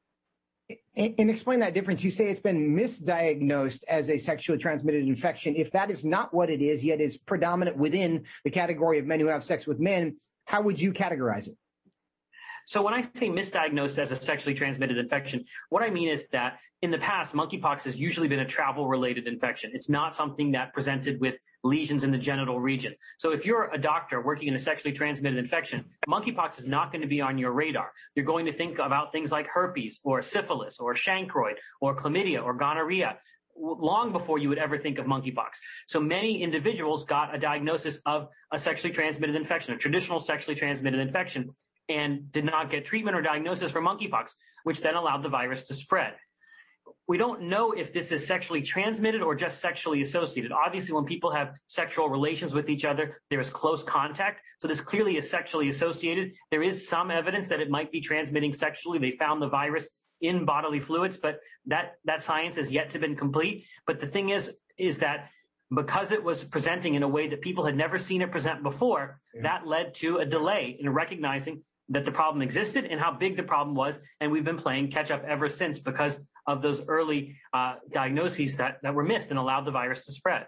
And 0.97 1.31
explain 1.31 1.61
that 1.61 1.73
difference. 1.73 2.05
You 2.05 2.11
say 2.11 2.29
it's 2.29 2.41
been 2.41 2.77
misdiagnosed 2.77 3.85
as 3.89 4.11
a 4.11 4.19
sexually 4.19 4.59
transmitted 4.59 5.07
infection. 5.07 5.57
If 5.57 5.71
that 5.73 5.91
is 5.91 6.05
not 6.05 6.35
what 6.35 6.51
it 6.51 6.61
is, 6.61 6.85
yet 6.85 7.01
is 7.01 7.17
predominant 7.17 7.79
within 7.79 8.25
the 8.45 8.51
category 8.51 8.99
of 8.99 9.07
men 9.07 9.19
who 9.19 9.29
have 9.29 9.43
sex 9.43 9.67
with 9.67 9.81
men, 9.81 10.17
how 10.45 10.61
would 10.61 10.79
you 10.79 10.93
categorize 10.93 11.49
it? 11.49 11.57
So 12.69 12.83
when 12.83 12.93
I 12.93 13.01
say 13.01 13.31
misdiagnosed 13.31 13.97
as 13.97 14.13
a 14.13 14.17
sexually 14.17 14.55
transmitted 14.55 14.99
infection, 14.99 15.47
what 15.71 15.83
I 15.83 15.89
mean 15.89 16.11
is 16.11 16.29
that 16.33 16.59
in 16.83 16.91
the 16.91 16.99
past, 16.99 17.33
monkeypox 17.33 17.85
has 17.85 17.97
usually 17.99 18.29
been 18.29 18.41
a 18.41 18.47
travel 18.47 18.87
related 18.87 19.27
infection. 19.27 19.71
It's 19.73 19.89
not 19.89 20.15
something 20.15 20.53
that 20.53 20.75
presented 20.75 21.19
with 21.19 21.37
lesions 21.65 22.05
in 22.05 22.11
the 22.11 22.19
genital 22.19 22.61
region. 22.61 22.95
So 23.17 23.33
if 23.33 23.47
you're 23.47 23.71
a 23.73 23.79
doctor 23.79 24.21
working 24.21 24.49
in 24.49 24.55
a 24.55 24.59
sexually 24.59 24.93
transmitted 24.95 25.39
infection, 25.39 25.87
monkeypox 26.07 26.59
is 26.59 26.67
not 26.67 26.93
going 26.93 27.01
to 27.01 27.09
be 27.09 27.23
on 27.23 27.39
your 27.39 27.53
radar. 27.53 27.91
You're 28.15 28.27
going 28.27 28.45
to 28.45 28.53
think 28.53 28.79
about 28.79 29.13
things 29.13 29.33
like 29.33 29.47
herpes 29.47 29.99
or 30.05 30.21
syphilis 30.21 30.77
or 30.79 30.93
chancroid 30.93 31.57
or 31.81 31.97
chlamydia 31.97 32.45
or 32.45 32.53
gonorrhea 32.53 33.17
long 33.57 34.13
before 34.13 34.39
you 34.39 34.51
would 34.51 34.59
ever 34.59 34.77
think 34.77 34.99
of 34.99 35.07
monkeypox. 35.07 35.53
So 35.87 36.01
many 36.01 36.43
individuals 36.43 37.07
got 37.07 37.35
a 37.35 37.39
diagnosis 37.39 37.99
of 38.05 38.29
a 38.53 38.59
sexually 38.59 38.93
transmitted 38.93 39.37
infection, 39.37 39.73
a 39.73 39.79
traditional 39.79 40.21
sexually 40.21 40.55
transmitted 40.55 41.01
infection, 41.01 41.55
and 41.89 42.31
did 42.31 42.45
not 42.45 42.71
get 42.71 42.85
treatment 42.85 43.17
or 43.17 43.23
diagnosis 43.23 43.71
for 43.71 43.81
monkeypox, 43.81 44.29
which 44.65 44.81
then 44.81 44.95
allowed 44.95 45.23
the 45.23 45.29
virus 45.29 45.65
to 45.65 45.75
spread. 45.75 46.15
We 47.07 47.17
don't 47.17 47.43
know 47.43 47.73
if 47.73 47.93
this 47.93 48.13
is 48.13 48.27
sexually 48.27 48.61
transmitted 48.61 49.23
or 49.23 49.35
just 49.35 49.61
sexually 49.61 50.03
associated. 50.03 50.53
Obviously, 50.53 50.95
when 50.95 51.07
people 51.07 51.33
have 51.33 51.55
sexual 51.67 52.11
relations 52.11 52.53
with 52.53 52.69
each 52.69 52.85
other, 52.85 53.23
there 53.31 53.41
is 53.41 53.49
close 53.49 53.83
contact. 53.83 54.41
So 54.61 54.69
this 54.69 54.81
clearly 54.81 55.17
is 55.17 55.31
sexually 55.31 55.71
associated. 55.71 56.33
There 56.51 56.63
is 56.63 56.87
some 56.87 57.11
evidence 57.11 57.49
that 57.49 57.61
it 57.61 57.71
might 57.71 57.91
be 57.91 58.03
transmitting 58.03 58.53
sexually. 58.53 58.99
They 58.99 59.13
found 59.13 59.41
the 59.41 59.49
virus 59.49 59.89
in 60.21 60.45
bodily 60.45 60.81
fluids, 60.81 61.17
but 61.17 61.41
that, 61.67 61.95
that 62.05 62.23
science 62.23 62.57
has 62.57 62.71
yet 62.71 62.91
to 62.91 62.99
been 62.99 63.17
complete. 63.17 63.65
But 63.87 64.01
the 64.01 64.07
thing 64.07 64.29
is, 64.31 64.51
is 64.77 64.99
that 64.99 65.31
because 65.75 66.13
it 66.13 66.23
was 66.23 66.45
presenting 66.45 66.95
in 66.95 67.03
a 67.03 67.09
way 67.09 67.29
that 67.29 67.41
people 67.41 67.65
had 67.65 67.77
never 67.77 67.99
seen 67.99 68.23
it 68.23 68.31
present 68.31 68.63
before, 68.63 69.21
yeah. 69.35 69.43
that 69.43 69.67
led 69.67 69.95
to 69.95 70.19
a 70.19 70.25
delay 70.25 70.77
in 70.79 70.91
recognizing 70.91 71.63
that 71.91 72.05
the 72.05 72.13
problem 72.13 72.43
existed 72.43 72.85
and 72.85 73.01
how 73.01 73.13
big 73.13 73.37
the 73.37 73.43
problem 73.43 73.75
was. 73.75 73.99
And 74.21 74.31
we've 74.31 74.45
been 74.45 74.59
playing 74.59 74.91
catch 74.91 75.11
up 75.11 75.25
ever 75.25 75.49
since 75.49 75.79
because 75.79 76.19
of 76.47 76.63
those 76.63 76.83
early 76.87 77.37
uh, 77.53 77.77
diagnoses 77.93 78.57
that, 78.57 78.79
that 78.83 78.95
were 78.95 79.05
missed 79.05 79.31
and 79.31 79.39
allowed 79.39 79.65
the 79.65 79.71
virus 79.71 80.05
to 80.07 80.13
spread. 80.13 80.47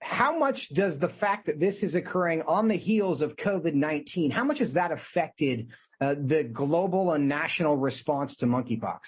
How 0.00 0.36
much 0.36 0.68
does 0.70 0.98
the 0.98 1.08
fact 1.08 1.46
that 1.46 1.60
this 1.60 1.84
is 1.84 1.94
occurring 1.94 2.42
on 2.42 2.66
the 2.66 2.74
heels 2.76 3.22
of 3.22 3.36
COVID 3.36 3.74
19, 3.74 4.32
how 4.32 4.42
much 4.42 4.58
has 4.58 4.72
that 4.72 4.90
affected 4.90 5.68
uh, 6.00 6.16
the 6.18 6.42
global 6.42 7.12
and 7.12 7.28
national 7.28 7.76
response 7.76 8.36
to 8.36 8.46
monkeypox? 8.46 8.98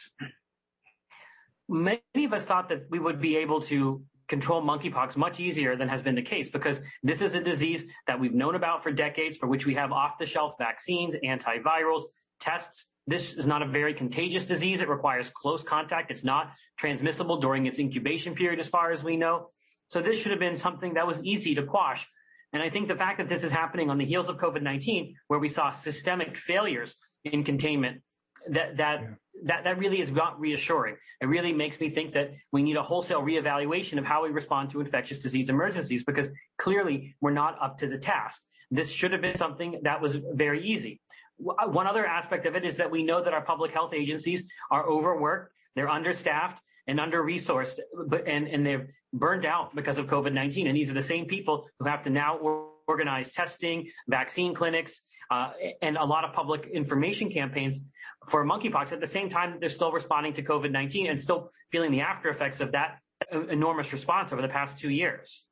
Many 1.69 2.25
of 2.25 2.33
us 2.33 2.47
thought 2.47 2.69
that 2.69 2.87
we 2.91 3.01
would 3.01 3.21
be 3.21 3.37
able 3.39 3.63
to 3.63 4.05
control 4.29 4.63
monkeypox 4.63 5.17
much 5.17 5.41
easier 5.41 5.77
than 5.77 5.89
has 5.89 6.03
been 6.03 6.15
the 6.15 6.23
case 6.23 6.49
because 6.49 6.81
this 7.03 7.21
is 7.21 7.35
a 7.35 7.41
disease 7.41 7.85
that 8.07 8.19
we've 8.19 8.35
known 8.35 8.55
about 8.55 8.83
for 8.83 8.91
decades, 8.91 9.37
for 9.37 9.47
which 9.47 9.67
we 9.67 9.75
have 9.75 9.93
off 9.93 10.19
the 10.19 10.27
shelf 10.27 10.55
vaccines, 10.59 11.15
antivirals, 11.25 12.03
tests. 12.41 12.87
This 13.07 13.35
is 13.35 13.47
not 13.47 13.63
a 13.63 13.69
very 13.69 13.93
contagious 13.93 14.47
disease. 14.47 14.81
It 14.81 14.89
requires 14.89 15.31
close 15.31 15.63
contact. 15.63 16.11
It's 16.11 16.25
not 16.25 16.53
transmissible 16.79 17.39
during 17.39 17.67
its 17.67 17.79
incubation 17.79 18.35
period, 18.35 18.61
as 18.61 18.69
far 18.69 18.93
as 18.93 19.03
we 19.03 19.17
know. 19.17 19.51
So 19.89 20.01
this 20.01 20.19
should 20.19 20.31
have 20.31 20.41
been 20.41 20.57
something 20.57 20.95
that 20.95 21.07
was 21.07 21.23
easy 21.23 21.55
to 21.57 21.63
quash. 21.63 22.07
And 22.53 22.63
I 22.63 22.71
think 22.71 22.89
the 22.89 22.97
fact 22.97 23.19
that 23.19 23.29
this 23.29 23.43
is 23.43 23.53
happening 23.53 23.91
on 23.91 23.99
the 23.99 24.05
heels 24.05 24.29
of 24.29 24.37
COVID-19, 24.37 25.15
where 25.29 25.41
we 25.41 25.49
saw 25.49 25.73
systemic 25.73 26.39
failures 26.39 26.97
in 27.25 27.45
containment, 27.45 28.03
that, 28.51 28.77
that 28.77 29.01
yeah 29.03 29.09
that, 29.43 29.65
that 29.65 29.79
really 29.79 30.01
is 30.01 30.11
not 30.11 30.39
reassuring. 30.41 30.97
It 31.21 31.27
really 31.27 31.53
makes 31.53 31.81
me 31.81 31.91
think 31.91 32.13
that 32.13 32.33
we 32.53 32.63
need 32.63 32.77
a 32.77 32.83
wholesale 32.83 33.23
reevaluation 33.23 33.99
of 33.99 34.05
how 34.05 34.23
we 34.23 34.31
respond 34.31 34.71
to 34.71 34.81
infectious 34.81 35.19
disease 35.19 35.49
emergencies 35.49 36.05
because 36.05 36.29
clearly 36.59 37.15
we're 37.21 37.33
not 37.33 37.57
up 37.61 37.79
to 37.79 37.89
the 37.89 37.99
task. 37.99 38.41
This 38.71 38.91
should 38.91 39.13
have 39.13 39.21
been 39.21 39.37
something 39.37 39.81
that 39.83 40.01
was 40.01 40.17
very 40.33 40.67
easy. 40.67 41.01
Uh, 41.41 41.69
one 41.69 41.87
other 41.87 42.07
aspect 42.07 42.47
of 42.47 42.55
it 42.55 42.65
is 42.65 42.77
that 42.77 42.91
we 42.91 43.03
know 43.03 43.23
that 43.23 43.35
our 43.35 43.43
public 43.43 43.73
health 43.73 43.93
agencies 43.93 44.43
are 44.71 44.87
overworked, 44.89 45.53
they're 45.75 45.91
understaffed 45.91 46.61
and 46.87 47.01
under-resourced, 47.01 47.79
and, 48.27 48.47
and 48.47 48.67
they've 48.67 48.87
burned 49.13 49.47
out 49.47 49.75
because 49.75 49.99
of 49.99 50.07
COVID-19. 50.07 50.69
And 50.69 50.77
these 50.77 50.91
are 50.91 50.95
the 50.95 51.03
same 51.03 51.27
people 51.27 51.67
who 51.79 51.87
have 51.87 52.05
to 52.05 52.11
now 52.11 52.39
organize 52.87 53.31
testing, 53.31 53.91
vaccine 54.07 54.55
clinics, 54.55 55.01
uh, 55.31 55.53
and 55.83 55.97
a 55.97 56.05
lot 56.05 56.25
of 56.25 56.33
public 56.33 56.67
information 56.67 57.31
campaigns 57.31 57.81
for 58.29 58.45
monkeypox. 58.45 58.93
At 58.93 59.01
the 59.01 59.07
same 59.07 59.31
time, 59.31 59.59
they're 59.61 59.69
still 59.69 59.93
responding 59.93 60.35
to 60.35 60.43
COVID-19 60.43 61.11
and 61.11 61.21
still 61.21 61.51
feeling 61.71 61.91
the 61.91 62.01
after 62.01 62.29
effects 62.29 62.61
of 62.61 62.73
that 62.73 62.99
enormous 63.33 63.93
response 63.93 64.33
over 64.33 64.43
the 64.43 64.49
past 64.49 64.79
two 64.79 64.91
years. 64.91 65.43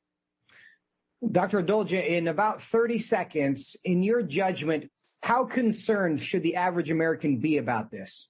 Dr. 1.30 1.62
Adalja, 1.62 2.04
in 2.04 2.26
about 2.26 2.62
30 2.62 2.98
seconds, 2.98 3.76
in 3.84 4.02
your 4.02 4.22
judgment, 4.22 4.90
how 5.22 5.44
concerned 5.44 6.20
should 6.20 6.42
the 6.42 6.56
average 6.56 6.90
American 6.90 7.38
be 7.38 7.58
about 7.58 7.90
this? 7.90 8.28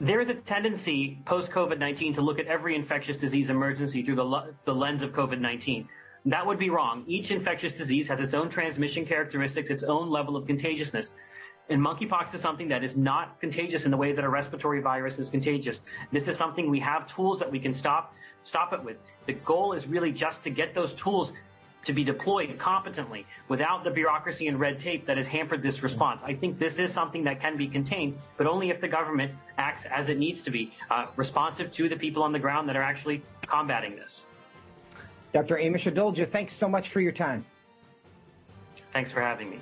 There 0.00 0.20
is 0.20 0.28
a 0.28 0.34
tendency 0.34 1.20
post 1.26 1.50
COVID 1.50 1.78
19 1.78 2.14
to 2.14 2.22
look 2.22 2.38
at 2.38 2.46
every 2.46 2.76
infectious 2.76 3.16
disease 3.16 3.50
emergency 3.50 4.02
through 4.02 4.16
the, 4.16 4.54
the 4.64 4.74
lens 4.74 5.02
of 5.02 5.10
COVID 5.12 5.40
19. 5.40 5.88
That 6.26 6.46
would 6.46 6.58
be 6.58 6.70
wrong. 6.70 7.04
Each 7.06 7.30
infectious 7.30 7.72
disease 7.72 8.08
has 8.08 8.20
its 8.20 8.34
own 8.34 8.50
transmission 8.50 9.06
characteristics, 9.06 9.70
its 9.70 9.82
own 9.82 10.10
level 10.10 10.36
of 10.36 10.46
contagiousness. 10.46 11.10
And 11.70 11.80
monkeypox 11.82 12.34
is 12.34 12.40
something 12.40 12.68
that 12.68 12.82
is 12.82 12.96
not 12.96 13.40
contagious 13.40 13.84
in 13.84 13.90
the 13.90 13.96
way 13.96 14.12
that 14.12 14.24
a 14.24 14.28
respiratory 14.28 14.80
virus 14.80 15.18
is 15.18 15.30
contagious. 15.30 15.80
This 16.12 16.26
is 16.26 16.36
something 16.36 16.70
we 16.70 16.80
have 16.80 17.06
tools 17.06 17.38
that 17.40 17.50
we 17.50 17.60
can 17.60 17.74
stop, 17.74 18.14
stop 18.42 18.72
it 18.72 18.82
with. 18.82 18.96
The 19.26 19.34
goal 19.34 19.74
is 19.74 19.86
really 19.86 20.10
just 20.10 20.42
to 20.44 20.50
get 20.50 20.74
those 20.74 20.94
tools 20.94 21.32
to 21.84 21.92
be 21.92 22.04
deployed 22.04 22.58
competently 22.58 23.26
without 23.48 23.84
the 23.84 23.90
bureaucracy 23.90 24.48
and 24.48 24.58
red 24.58 24.78
tape 24.80 25.06
that 25.06 25.16
has 25.16 25.26
hampered 25.26 25.62
this 25.62 25.82
response. 25.82 26.22
I 26.24 26.34
think 26.34 26.58
this 26.58 26.78
is 26.78 26.92
something 26.92 27.24
that 27.24 27.40
can 27.40 27.56
be 27.56 27.68
contained, 27.68 28.18
but 28.36 28.46
only 28.46 28.70
if 28.70 28.80
the 28.80 28.88
government 28.88 29.32
acts 29.56 29.84
as 29.90 30.08
it 30.08 30.18
needs 30.18 30.42
to 30.42 30.50
be, 30.50 30.72
uh, 30.90 31.06
responsive 31.16 31.70
to 31.72 31.88
the 31.88 31.96
people 31.96 32.22
on 32.22 32.32
the 32.32 32.38
ground 32.38 32.68
that 32.68 32.76
are 32.76 32.82
actually 32.82 33.22
combating 33.46 33.96
this. 33.96 34.24
Dr. 35.32 35.56
Amesh 35.56 35.92
Adalja, 35.92 36.28
thanks 36.28 36.54
so 36.54 36.68
much 36.68 36.88
for 36.88 37.00
your 37.00 37.12
time. 37.12 37.44
Thanks 38.92 39.12
for 39.12 39.20
having 39.20 39.50
me. 39.50 39.60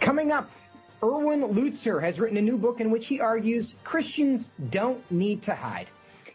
Coming 0.00 0.32
up, 0.32 0.50
Erwin 1.02 1.42
Lutzer 1.42 2.00
has 2.00 2.18
written 2.18 2.38
a 2.38 2.42
new 2.42 2.56
book 2.56 2.80
in 2.80 2.90
which 2.90 3.06
he 3.06 3.20
argues 3.20 3.76
Christians 3.84 4.50
don't 4.70 5.08
need 5.10 5.42
to 5.42 5.54
hide. 5.54 5.88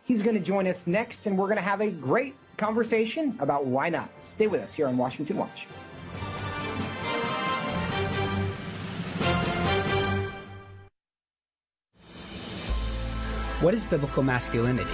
He's 0.04 0.22
going 0.22 0.36
to 0.36 0.42
join 0.42 0.68
us 0.68 0.88
next, 0.88 1.26
and 1.26 1.38
we're 1.38 1.48
going 1.48 1.58
to 1.58 1.64
have 1.64 1.82
a 1.82 1.90
great 1.90 2.36
conversation 2.58 3.36
about 3.40 3.66
why 3.66 3.90
not. 3.90 4.10
Stay 4.24 4.48
with 4.48 4.62
us 4.62 4.74
here 4.74 4.88
on 4.88 4.98
Washington 4.98 5.38
Watch. 5.38 5.68
What 13.60 13.74
is 13.74 13.86
biblical 13.86 14.22
masculinity? 14.22 14.94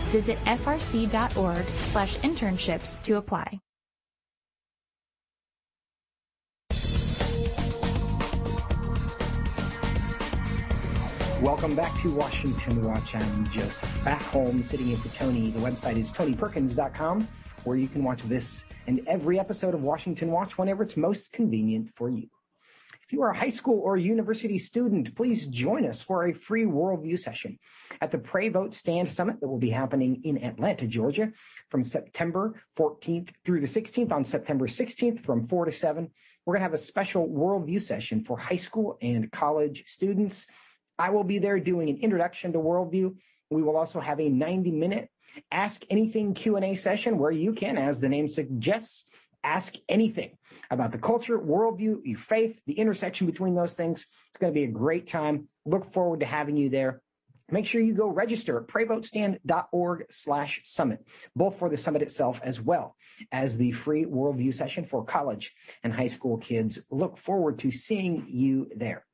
Visit 0.11 0.37
frc.org 0.45 1.65
slash 1.65 2.17
internships 2.17 3.01
to 3.03 3.17
apply. 3.17 3.59
Welcome 11.41 11.75
back 11.75 11.99
to 12.01 12.13
Washington 12.15 12.85
Watch. 12.85 13.15
I'm 13.15 13.45
Joseph 13.45 13.89
Backholm, 14.03 14.61
sitting 14.61 14.91
in 14.91 14.97
for 14.97 15.09
Tony. 15.17 15.49
The 15.49 15.59
website 15.59 15.97
is 15.97 16.11
tonyperkins.com, 16.11 17.27
where 17.63 17.77
you 17.77 17.87
can 17.87 18.03
watch 18.03 18.21
this 18.23 18.63
and 18.85 19.01
every 19.07 19.39
episode 19.39 19.73
of 19.73 19.81
Washington 19.81 20.29
Watch 20.29 20.59
whenever 20.59 20.83
it's 20.83 20.97
most 20.97 21.31
convenient 21.31 21.89
for 21.89 22.09
you. 22.09 22.27
If 23.05 23.13
you 23.13 23.21
are 23.23 23.31
a 23.31 23.37
high 23.37 23.49
school 23.49 23.79
or 23.79 23.97
university 23.97 24.57
student, 24.57 25.15
please 25.15 25.45
join 25.47 25.85
us 25.85 26.01
for 26.01 26.25
a 26.25 26.33
free 26.33 26.65
worldview 26.65 27.19
session 27.19 27.59
at 27.99 28.11
the 28.11 28.17
Pray 28.17 28.49
Vote 28.49 28.73
Stand 28.73 29.11
Summit 29.11 29.39
that 29.41 29.47
will 29.47 29.59
be 29.59 29.69
happening 29.69 30.21
in 30.23 30.43
Atlanta, 30.43 30.87
Georgia 30.87 31.31
from 31.69 31.83
September 31.83 32.61
14th 32.77 33.31
through 33.43 33.61
the 33.61 33.67
16th 33.67 34.11
on 34.11 34.25
September 34.25 34.67
16th 34.67 35.19
from 35.19 35.45
4 35.45 35.65
to 35.65 35.71
7. 35.71 36.09
We're 36.45 36.53
going 36.53 36.61
to 36.61 36.63
have 36.63 36.73
a 36.73 36.77
special 36.77 37.27
worldview 37.27 37.81
session 37.81 38.23
for 38.23 38.37
high 38.37 38.57
school 38.57 38.97
and 39.01 39.31
college 39.31 39.83
students. 39.87 40.45
I 40.97 41.09
will 41.09 41.23
be 41.23 41.39
there 41.39 41.59
doing 41.59 41.89
an 41.89 41.97
introduction 41.97 42.53
to 42.53 42.59
worldview. 42.59 43.17
We 43.49 43.61
will 43.61 43.77
also 43.77 43.99
have 43.99 44.19
a 44.19 44.29
90 44.29 44.71
minute 44.71 45.09
ask 45.51 45.83
anything 45.89 46.33
Q&A 46.33 46.75
session 46.75 47.17
where 47.17 47.31
you 47.31 47.53
can, 47.53 47.77
as 47.77 47.99
the 47.99 48.09
name 48.09 48.27
suggests, 48.27 49.05
ask 49.43 49.75
anything 49.89 50.37
about 50.71 50.93
the 50.93 50.97
culture, 50.97 51.37
worldview, 51.37 51.99
your 52.03 52.17
faith, 52.17 52.61
the 52.65 52.79
intersection 52.79 53.27
between 53.27 53.53
those 53.53 53.75
things. 53.75 54.05
It's 54.29 54.39
going 54.39 54.53
to 54.53 54.59
be 54.59 54.63
a 54.63 54.71
great 54.71 55.05
time. 55.05 55.49
Look 55.65 55.93
forward 55.93 56.21
to 56.21 56.25
having 56.25 56.55
you 56.57 56.69
there. 56.69 57.01
Make 57.51 57.67
sure 57.67 57.81
you 57.81 57.93
go 57.93 58.07
register 58.07 58.57
at 58.57 58.67
prayvotestand.org 58.67 60.05
slash 60.09 60.61
summit, 60.63 61.05
both 61.35 61.59
for 61.59 61.69
the 61.69 61.75
summit 61.75 62.01
itself 62.01 62.39
as 62.41 62.61
well 62.61 62.95
as 63.29 63.57
the 63.57 63.71
free 63.73 64.05
worldview 64.05 64.53
session 64.53 64.85
for 64.85 65.03
college 65.03 65.51
and 65.83 65.91
high 65.91 66.07
school 66.07 66.37
kids. 66.37 66.79
Look 66.89 67.17
forward 67.17 67.59
to 67.59 67.71
seeing 67.71 68.25
you 68.29 68.69
there. 68.73 69.05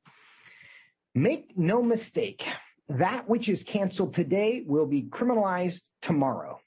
Make 1.15 1.57
no 1.57 1.81
mistake, 1.81 2.47
that 2.89 3.27
which 3.27 3.49
is 3.49 3.63
canceled 3.63 4.13
today 4.13 4.63
will 4.63 4.85
be 4.85 5.01
criminalized 5.01 5.81
tomorrow. 6.03 6.59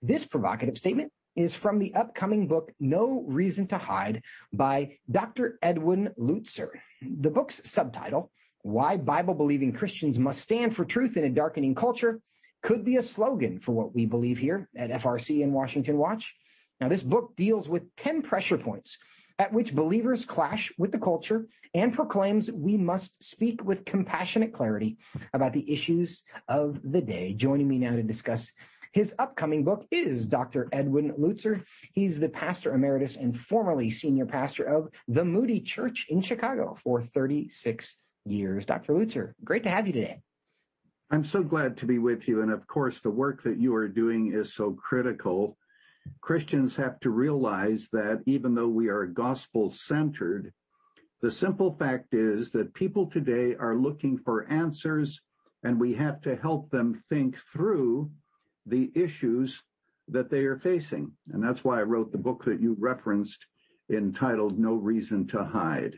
This 0.00 0.24
provocative 0.24 0.78
statement 0.78 1.12
is 1.36 1.54
from 1.54 1.78
the 1.78 1.94
upcoming 1.94 2.48
book 2.48 2.72
No 2.80 3.24
Reason 3.28 3.66
to 3.68 3.78
Hide 3.78 4.22
by 4.52 4.98
Dr. 5.10 5.58
Erwin 5.62 6.12
Lutzer. 6.18 6.70
The 7.02 7.30
book's 7.30 7.60
subtitle, 7.70 8.32
Why 8.62 8.96
Bible 8.96 9.34
Believing 9.34 9.72
Christians 9.72 10.18
Must 10.18 10.40
Stand 10.40 10.74
for 10.74 10.84
Truth 10.84 11.16
in 11.16 11.24
a 11.24 11.30
Darkening 11.30 11.74
Culture, 11.74 12.20
could 12.62 12.84
be 12.84 12.96
a 12.96 13.02
slogan 13.02 13.60
for 13.60 13.72
what 13.72 13.94
we 13.94 14.06
believe 14.06 14.38
here 14.38 14.68
at 14.74 14.90
FRC 14.90 15.42
and 15.42 15.52
Washington 15.52 15.98
Watch. 15.98 16.34
Now, 16.80 16.88
this 16.88 17.02
book 17.02 17.36
deals 17.36 17.68
with 17.68 17.94
10 17.96 18.22
pressure 18.22 18.58
points 18.58 18.98
at 19.38 19.52
which 19.52 19.74
believers 19.74 20.24
clash 20.24 20.72
with 20.78 20.92
the 20.92 20.98
culture 20.98 21.46
and 21.74 21.92
proclaims 21.92 22.50
we 22.50 22.76
must 22.76 23.22
speak 23.22 23.62
with 23.62 23.84
compassionate 23.84 24.52
clarity 24.52 24.96
about 25.34 25.52
the 25.52 25.70
issues 25.70 26.22
of 26.48 26.80
the 26.82 27.02
day. 27.02 27.34
Joining 27.34 27.68
me 27.68 27.78
now 27.78 27.92
to 27.92 28.02
discuss 28.02 28.50
his 28.96 29.14
upcoming 29.18 29.62
book 29.62 29.86
is 29.90 30.26
Dr. 30.26 30.70
Erwin 30.74 31.12
Lutzer. 31.18 31.62
He's 31.92 32.18
the 32.18 32.30
pastor 32.30 32.72
emeritus 32.72 33.16
and 33.16 33.36
formerly 33.36 33.90
senior 33.90 34.24
pastor 34.24 34.64
of 34.64 34.88
the 35.06 35.22
Moody 35.22 35.60
Church 35.60 36.06
in 36.08 36.22
Chicago 36.22 36.74
for 36.82 37.02
36 37.02 37.94
years. 38.24 38.64
Dr. 38.64 38.94
Lutzer, 38.94 39.34
great 39.44 39.64
to 39.64 39.70
have 39.70 39.86
you 39.86 39.92
today. 39.92 40.22
I'm 41.10 41.26
so 41.26 41.42
glad 41.42 41.76
to 41.76 41.84
be 41.84 41.98
with 41.98 42.26
you. 42.26 42.40
And 42.40 42.50
of 42.50 42.66
course, 42.66 43.02
the 43.02 43.10
work 43.10 43.42
that 43.42 43.58
you 43.58 43.74
are 43.74 43.86
doing 43.86 44.32
is 44.32 44.54
so 44.54 44.72
critical 44.72 45.58
Christians 46.22 46.74
have 46.76 46.98
to 47.00 47.10
realize 47.10 47.88
that 47.92 48.22
even 48.24 48.54
though 48.54 48.68
we 48.68 48.88
are 48.88 49.04
gospel 49.04 49.70
centered, 49.70 50.54
the 51.20 51.30
simple 51.30 51.76
fact 51.76 52.14
is 52.14 52.50
that 52.52 52.72
people 52.72 53.10
today 53.10 53.56
are 53.56 53.76
looking 53.76 54.16
for 54.16 54.50
answers 54.50 55.20
and 55.64 55.78
we 55.78 55.92
have 55.92 56.22
to 56.22 56.36
help 56.36 56.70
them 56.70 57.02
think 57.10 57.36
through 57.52 58.10
the 58.66 58.90
issues 58.94 59.62
that 60.08 60.30
they 60.30 60.44
are 60.44 60.58
facing. 60.58 61.12
And 61.32 61.42
that's 61.42 61.64
why 61.64 61.80
I 61.80 61.84
wrote 61.84 62.12
the 62.12 62.18
book 62.18 62.44
that 62.44 62.60
you 62.60 62.76
referenced 62.78 63.46
entitled 63.90 64.58
No 64.58 64.74
Reason 64.74 65.26
to 65.28 65.44
Hide. 65.44 65.96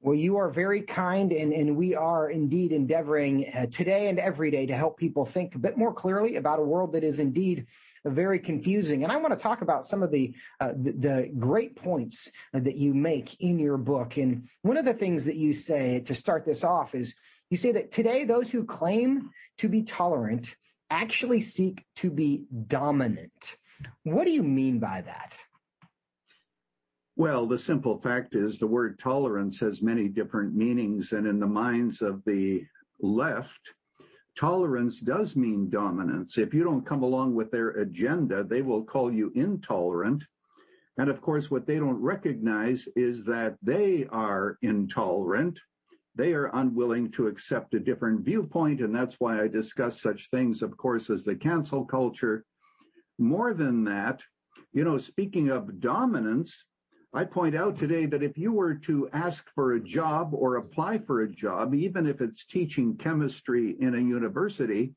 Well, 0.00 0.14
you 0.14 0.36
are 0.36 0.50
very 0.50 0.82
kind, 0.82 1.32
and, 1.32 1.52
and 1.52 1.76
we 1.76 1.94
are 1.94 2.30
indeed 2.30 2.70
endeavoring 2.70 3.50
uh, 3.52 3.66
today 3.66 4.08
and 4.08 4.18
every 4.18 4.50
day 4.50 4.66
to 4.66 4.76
help 4.76 4.98
people 4.98 5.24
think 5.24 5.54
a 5.54 5.58
bit 5.58 5.76
more 5.76 5.92
clearly 5.92 6.36
about 6.36 6.60
a 6.60 6.62
world 6.62 6.92
that 6.92 7.02
is 7.02 7.18
indeed 7.18 7.66
very 8.04 8.38
confusing. 8.38 9.02
And 9.02 9.10
I 9.10 9.16
want 9.16 9.32
to 9.32 9.42
talk 9.42 9.62
about 9.62 9.86
some 9.86 10.02
of 10.02 10.12
the, 10.12 10.34
uh, 10.60 10.72
the, 10.76 10.92
the 10.92 11.32
great 11.38 11.74
points 11.74 12.30
that 12.52 12.76
you 12.76 12.94
make 12.94 13.34
in 13.40 13.58
your 13.58 13.78
book. 13.78 14.16
And 14.16 14.48
one 14.62 14.76
of 14.76 14.84
the 14.84 14.94
things 14.94 15.24
that 15.24 15.36
you 15.36 15.52
say 15.52 16.00
to 16.00 16.14
start 16.14 16.44
this 16.44 16.62
off 16.62 16.94
is 16.94 17.14
you 17.50 17.56
say 17.56 17.72
that 17.72 17.90
today 17.90 18.24
those 18.24 18.50
who 18.50 18.64
claim 18.64 19.30
to 19.58 19.68
be 19.68 19.82
tolerant 19.82 20.54
actually 20.90 21.40
seek 21.40 21.84
to 21.96 22.10
be 22.10 22.44
dominant. 22.68 23.56
What 24.04 24.24
do 24.24 24.30
you 24.30 24.42
mean 24.42 24.78
by 24.78 25.02
that? 25.02 25.36
Well, 27.16 27.46
the 27.46 27.58
simple 27.58 27.98
fact 28.00 28.34
is 28.34 28.58
the 28.58 28.66
word 28.66 28.98
tolerance 28.98 29.58
has 29.60 29.80
many 29.80 30.08
different 30.08 30.54
meanings, 30.54 31.12
and 31.12 31.26
in 31.26 31.40
the 31.40 31.46
minds 31.46 32.02
of 32.02 32.22
the 32.26 32.64
left, 33.00 33.72
tolerance 34.38 35.00
does 35.00 35.34
mean 35.34 35.70
dominance. 35.70 36.36
If 36.36 36.52
you 36.52 36.62
don't 36.62 36.84
come 36.84 37.02
along 37.02 37.34
with 37.34 37.50
their 37.50 37.70
agenda, 37.70 38.44
they 38.44 38.60
will 38.60 38.84
call 38.84 39.10
you 39.10 39.32
intolerant. 39.34 40.24
And 40.98 41.08
of 41.08 41.22
course, 41.22 41.50
what 41.50 41.66
they 41.66 41.78
don't 41.78 42.00
recognize 42.00 42.86
is 42.96 43.24
that 43.24 43.56
they 43.62 44.06
are 44.10 44.58
intolerant. 44.60 45.58
They 46.16 46.32
are 46.32 46.50
unwilling 46.54 47.10
to 47.12 47.26
accept 47.26 47.74
a 47.74 47.80
different 47.80 48.24
viewpoint. 48.24 48.80
And 48.80 48.94
that's 48.94 49.16
why 49.18 49.42
I 49.42 49.48
discuss 49.48 50.00
such 50.00 50.30
things, 50.30 50.62
of 50.62 50.76
course, 50.76 51.10
as 51.10 51.24
the 51.24 51.36
cancel 51.36 51.84
culture. 51.84 52.44
More 53.18 53.52
than 53.52 53.84
that, 53.84 54.22
you 54.72 54.82
know, 54.82 54.98
speaking 54.98 55.50
of 55.50 55.80
dominance, 55.80 56.64
I 57.12 57.24
point 57.24 57.54
out 57.54 57.78
today 57.78 58.06
that 58.06 58.22
if 58.22 58.36
you 58.36 58.52
were 58.52 58.74
to 58.74 59.08
ask 59.12 59.44
for 59.54 59.74
a 59.74 59.80
job 59.80 60.34
or 60.34 60.56
apply 60.56 60.98
for 60.98 61.22
a 61.22 61.28
job, 61.28 61.74
even 61.74 62.06
if 62.06 62.20
it's 62.20 62.44
teaching 62.44 62.96
chemistry 62.96 63.76
in 63.80 63.94
a 63.94 63.98
university, 63.98 64.94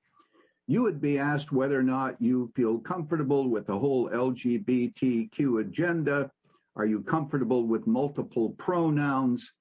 you 0.67 0.81
would 0.81 1.01
be 1.01 1.17
asked 1.17 1.51
whether 1.51 1.79
or 1.79 1.83
not 1.83 2.21
you 2.21 2.51
feel 2.55 2.77
comfortable 2.79 3.49
with 3.49 3.67
the 3.67 3.77
whole 3.77 4.09
LGBTQ 4.09 5.61
agenda. 5.61 6.29
Are 6.75 6.85
you 6.85 7.01
comfortable 7.01 7.65
with 7.65 7.87
multiple 7.87 8.51
pronouns? 8.51 9.51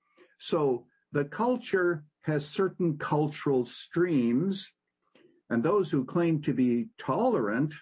So 0.40 0.84
the 1.12 1.24
culture 1.24 2.04
has 2.22 2.46
certain 2.46 2.98
cultural 2.98 3.64
streams, 3.66 4.68
and 5.50 5.62
those 5.62 5.90
who 5.90 6.04
claim 6.04 6.42
to 6.42 6.52
be 6.52 6.88
tolerant 6.98 7.74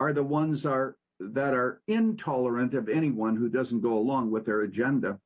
are 0.00 0.12
the 0.12 0.22
ones 0.22 0.66
are 0.66 0.96
that 1.20 1.54
are 1.54 1.82
intolerant 1.88 2.74
of 2.74 2.88
anyone 2.88 3.36
who 3.36 3.48
doesn't 3.48 3.80
go 3.80 3.98
along 3.98 4.30
with 4.30 4.46
their 4.46 4.62
agenda. 4.62 5.18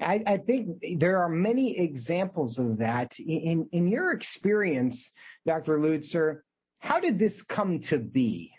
I, 0.00 0.22
I, 0.26 0.36
think 0.38 0.82
there 0.98 1.22
are 1.22 1.28
many 1.28 1.78
examples 1.78 2.58
of 2.58 2.78
that. 2.78 3.12
In, 3.18 3.68
in 3.72 3.88
your 3.88 4.12
experience, 4.12 5.10
Dr. 5.46 5.78
Lutzer, 5.78 6.40
how 6.78 6.98
did 6.98 7.18
this 7.18 7.42
come 7.42 7.80
to 7.82 7.98
be? 7.98 8.52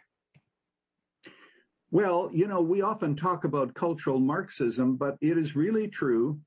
Well, 1.93 2.31
you 2.33 2.47
know, 2.47 2.59
we 2.59 2.81
often 2.81 3.15
talk 3.15 3.43
about 3.43 3.75
cultural 3.75 4.19
Marxism, 4.19 4.95
but 4.95 5.15
it 5.21 5.37
is 5.37 5.55
really 5.55 5.87
true. 5.87 6.39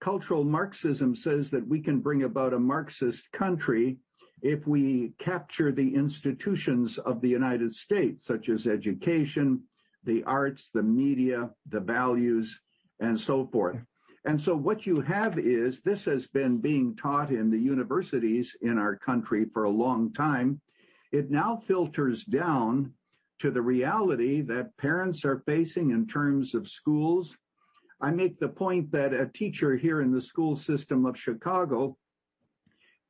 Cultural 0.00 0.44
Marxism 0.44 1.16
says 1.16 1.50
that 1.50 1.66
we 1.66 1.80
can 1.80 1.98
bring 1.98 2.22
about 2.22 2.54
a 2.54 2.60
Marxist 2.60 3.24
country 3.32 3.98
if 4.42 4.64
we 4.64 5.12
capture 5.18 5.72
the 5.72 5.92
institutions 5.96 6.98
of 6.98 7.20
the 7.20 7.28
United 7.28 7.74
States, 7.74 8.24
such 8.24 8.48
as 8.48 8.68
education, 8.68 9.64
the 10.04 10.22
arts, 10.22 10.70
the 10.72 10.84
media, 10.84 11.50
the 11.68 11.80
values, 11.80 12.56
and 13.00 13.20
so 13.20 13.44
forth. 13.46 13.84
And 14.24 14.40
so 14.40 14.54
what 14.54 14.86
you 14.86 15.00
have 15.00 15.36
is 15.36 15.80
this 15.80 16.04
has 16.04 16.28
been 16.28 16.58
being 16.58 16.94
taught 16.94 17.32
in 17.32 17.50
the 17.50 17.58
universities 17.58 18.54
in 18.62 18.78
our 18.78 18.98
country 18.98 19.46
for 19.52 19.64
a 19.64 19.78
long 19.84 20.12
time. 20.12 20.60
It 21.10 21.28
now 21.28 21.60
filters 21.66 22.22
down 22.22 22.94
to 23.42 23.50
the 23.50 23.60
reality 23.60 24.40
that 24.40 24.76
parents 24.76 25.24
are 25.24 25.42
facing 25.46 25.90
in 25.90 26.06
terms 26.06 26.54
of 26.54 26.68
schools. 26.68 27.36
I 28.00 28.12
make 28.12 28.38
the 28.38 28.48
point 28.48 28.92
that 28.92 29.12
a 29.12 29.26
teacher 29.26 29.76
here 29.76 30.00
in 30.00 30.12
the 30.12 30.22
school 30.22 30.54
system 30.54 31.04
of 31.04 31.18
Chicago 31.18 31.96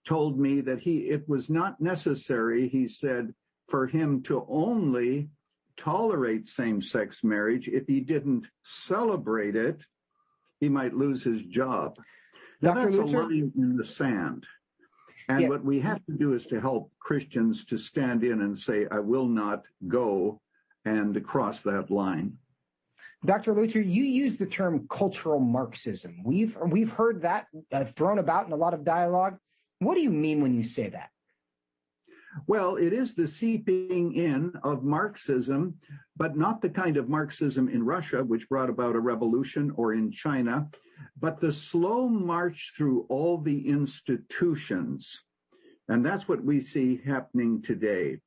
told 0.06 0.40
me 0.40 0.62
that 0.62 0.80
he 0.80 1.10
it 1.10 1.28
was 1.28 1.50
not 1.50 1.82
necessary, 1.82 2.66
he 2.66 2.88
said, 2.88 3.34
for 3.68 3.86
him 3.86 4.22
to 4.22 4.46
only 4.48 5.28
tolerate 5.76 6.48
same-sex 6.48 7.22
marriage 7.22 7.68
if 7.68 7.86
he 7.86 8.00
didn't 8.00 8.46
celebrate 8.62 9.54
it, 9.54 9.84
he 10.60 10.68
might 10.70 10.94
lose 10.94 11.22
his 11.22 11.42
job. 11.42 11.94
Dr. 12.62 12.90
that's 12.90 12.96
Lutzer? 12.96 13.18
a 13.18 13.22
line 13.22 13.52
in 13.54 13.76
the 13.76 13.84
sand. 13.84 14.46
And 15.28 15.42
yeah. 15.42 15.48
what 15.48 15.64
we 15.64 15.80
have 15.80 16.04
to 16.06 16.12
do 16.12 16.34
is 16.34 16.46
to 16.46 16.60
help 16.60 16.90
Christians 16.98 17.64
to 17.66 17.78
stand 17.78 18.24
in 18.24 18.42
and 18.42 18.56
say, 18.56 18.86
I 18.90 18.98
will 18.98 19.26
not 19.26 19.66
go 19.88 20.40
and 20.84 21.22
cross 21.24 21.60
that 21.62 21.90
line. 21.90 22.38
Dr. 23.24 23.54
Lutzer, 23.54 23.84
you 23.84 24.02
use 24.02 24.36
the 24.36 24.46
term 24.46 24.86
cultural 24.88 25.38
Marxism. 25.38 26.22
We've 26.24 26.56
we've 26.66 26.90
heard 26.90 27.22
that 27.22 27.46
uh, 27.70 27.84
thrown 27.84 28.18
about 28.18 28.46
in 28.46 28.52
a 28.52 28.56
lot 28.56 28.74
of 28.74 28.84
dialogue. 28.84 29.38
What 29.78 29.94
do 29.94 30.00
you 30.00 30.10
mean 30.10 30.42
when 30.42 30.54
you 30.54 30.64
say 30.64 30.88
that? 30.88 31.10
Well, 32.46 32.76
it 32.76 32.92
is 32.92 33.14
the 33.14 33.28
seeping 33.28 34.14
in 34.14 34.52
of 34.64 34.82
Marxism, 34.82 35.74
but 36.16 36.36
not 36.36 36.62
the 36.62 36.70
kind 36.70 36.96
of 36.96 37.08
Marxism 37.08 37.68
in 37.68 37.84
Russia, 37.84 38.24
which 38.24 38.48
brought 38.48 38.70
about 38.70 38.96
a 38.96 39.00
revolution, 39.00 39.70
or 39.76 39.92
in 39.92 40.10
China, 40.10 40.68
but 41.18 41.40
the 41.40 41.52
slow 41.52 42.08
march 42.08 42.72
through 42.76 43.06
all 43.08 43.38
the 43.38 43.68
institutions. 43.68 45.20
And 45.88 46.04
that's 46.04 46.28
what 46.28 46.44
we 46.44 46.60
see 46.60 47.00
happening 47.04 47.62
today. 47.62 48.18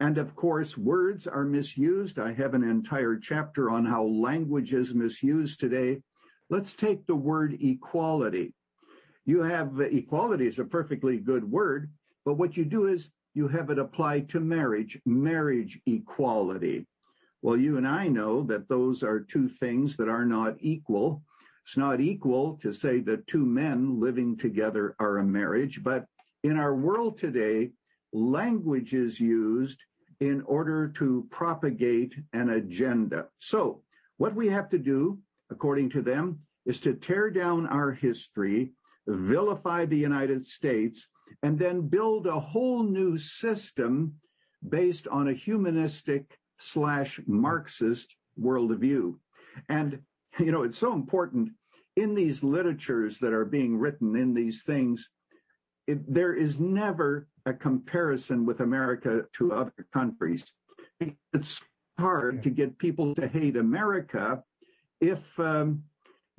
And 0.00 0.18
of 0.18 0.34
course, 0.34 0.76
words 0.76 1.26
are 1.26 1.44
misused. 1.44 2.18
I 2.18 2.32
have 2.32 2.54
an 2.54 2.64
entire 2.64 3.16
chapter 3.16 3.70
on 3.70 3.84
how 3.84 4.04
language 4.04 4.72
is 4.72 4.94
misused 4.94 5.60
today. 5.60 6.02
Let's 6.50 6.74
take 6.74 7.06
the 7.06 7.16
word 7.16 7.56
equality. 7.60 8.52
You 9.24 9.42
have 9.42 9.80
equality 9.80 10.48
is 10.48 10.58
a 10.58 10.64
perfectly 10.64 11.18
good 11.18 11.48
word, 11.48 11.90
but 12.24 12.34
what 12.34 12.56
you 12.56 12.64
do 12.64 12.88
is 12.88 13.08
you 13.34 13.46
have 13.48 13.70
it 13.70 13.78
applied 13.78 14.28
to 14.30 14.40
marriage, 14.40 15.00
marriage 15.06 15.80
equality. 15.86 16.86
Well, 17.40 17.56
you 17.56 17.76
and 17.76 17.86
I 17.86 18.08
know 18.08 18.42
that 18.44 18.68
those 18.68 19.02
are 19.02 19.20
two 19.20 19.48
things 19.48 19.96
that 19.96 20.08
are 20.08 20.26
not 20.26 20.56
equal. 20.60 21.22
It's 21.64 21.76
not 21.76 22.00
equal 22.00 22.58
to 22.62 22.72
say 22.72 23.00
that 23.00 23.26
two 23.26 23.46
men 23.46 24.00
living 24.00 24.36
together 24.36 24.94
are 24.98 25.18
a 25.18 25.24
marriage, 25.24 25.82
but 25.82 26.06
in 26.42 26.58
our 26.58 26.74
world 26.74 27.18
today, 27.18 27.70
language 28.12 28.94
is 28.94 29.18
used 29.20 29.78
in 30.20 30.42
order 30.42 30.88
to 30.88 31.26
propagate 31.30 32.14
an 32.32 32.50
agenda. 32.50 33.28
So 33.38 33.82
what 34.16 34.34
we 34.34 34.48
have 34.48 34.68
to 34.70 34.78
do, 34.78 35.18
according 35.50 35.90
to 35.90 36.02
them, 36.02 36.40
is 36.66 36.80
to 36.80 36.94
tear 36.94 37.30
down 37.30 37.66
our 37.66 37.92
history 37.92 38.72
vilify 39.06 39.84
the 39.84 39.96
United 39.96 40.46
States, 40.46 41.08
and 41.42 41.58
then 41.58 41.88
build 41.88 42.26
a 42.26 42.38
whole 42.38 42.82
new 42.82 43.18
system 43.18 44.14
based 44.68 45.08
on 45.08 45.28
a 45.28 45.32
humanistic 45.32 46.38
slash 46.60 47.20
Marxist 47.26 48.14
worldview. 48.40 49.16
And, 49.68 50.00
you 50.38 50.52
know, 50.52 50.62
it's 50.62 50.78
so 50.78 50.92
important 50.92 51.50
in 51.96 52.14
these 52.14 52.42
literatures 52.42 53.18
that 53.18 53.32
are 53.32 53.44
being 53.44 53.76
written 53.76 54.16
in 54.16 54.34
these 54.34 54.62
things, 54.62 55.08
it, 55.86 56.12
there 56.12 56.34
is 56.34 56.58
never 56.58 57.28
a 57.44 57.52
comparison 57.52 58.46
with 58.46 58.60
America 58.60 59.24
to 59.34 59.52
other 59.52 59.86
countries. 59.92 60.44
It's 61.32 61.60
hard 61.98 62.42
to 62.44 62.50
get 62.50 62.78
people 62.78 63.14
to 63.16 63.28
hate 63.28 63.56
America 63.56 64.42
if 65.00 65.20
um, 65.38 65.82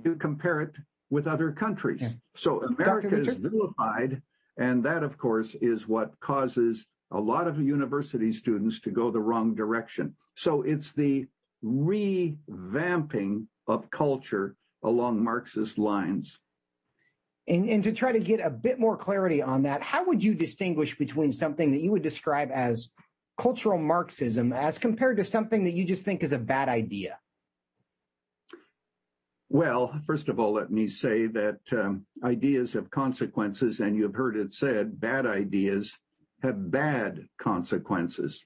you 0.03 0.15
compare 0.15 0.61
it 0.61 0.75
with 1.09 1.27
other 1.27 1.51
countries. 1.51 2.01
Yeah. 2.01 2.09
So 2.35 2.63
America 2.63 3.19
is 3.19 3.35
vilified, 3.35 4.21
and 4.57 4.83
that, 4.83 5.03
of 5.03 5.17
course, 5.17 5.55
is 5.61 5.87
what 5.87 6.19
causes 6.19 6.85
a 7.11 7.19
lot 7.19 7.47
of 7.47 7.61
university 7.61 8.33
students 8.33 8.79
to 8.81 8.89
go 8.89 9.11
the 9.11 9.19
wrong 9.19 9.53
direction. 9.53 10.15
So 10.35 10.63
it's 10.63 10.93
the 10.93 11.27
revamping 11.63 13.45
of 13.67 13.89
culture 13.89 14.55
along 14.83 15.23
Marxist 15.23 15.77
lines. 15.77 16.37
And, 17.47 17.69
and, 17.69 17.83
to 17.83 17.91
try 17.91 18.13
to 18.13 18.19
get 18.19 18.39
a 18.39 18.49
bit 18.49 18.79
more 18.79 18.95
clarity 18.95 19.41
on 19.41 19.63
that, 19.63 19.81
how 19.81 20.05
would 20.05 20.23
you 20.23 20.33
distinguish 20.33 20.97
between 20.97 21.33
something 21.33 21.71
that 21.71 21.81
you 21.81 21.91
would 21.91 22.01
describe 22.01 22.49
as 22.53 22.89
cultural 23.37 23.77
Marxism 23.77 24.53
as 24.53 24.77
compared 24.77 25.17
to 25.17 25.25
something 25.25 25.65
that 25.65 25.73
you 25.73 25.83
just 25.83 26.05
think 26.05 26.23
is 26.23 26.31
a 26.31 26.37
bad 26.37 26.69
idea? 26.69 27.17
Well, 29.49 29.99
first 30.07 30.29
of 30.29 30.39
all, 30.39 30.53
let 30.53 30.71
me 30.71 30.87
say 30.87 31.27
that 31.27 31.59
um, 31.73 32.05
ideas 32.23 32.73
have 32.73 32.89
consequences, 32.89 33.81
and 33.81 33.95
you've 33.95 34.15
heard 34.15 34.37
it 34.37 34.53
said 34.53 34.99
bad 34.99 35.25
ideas 35.25 35.91
have 36.41 36.71
bad 36.71 37.27
consequences. 37.39 38.43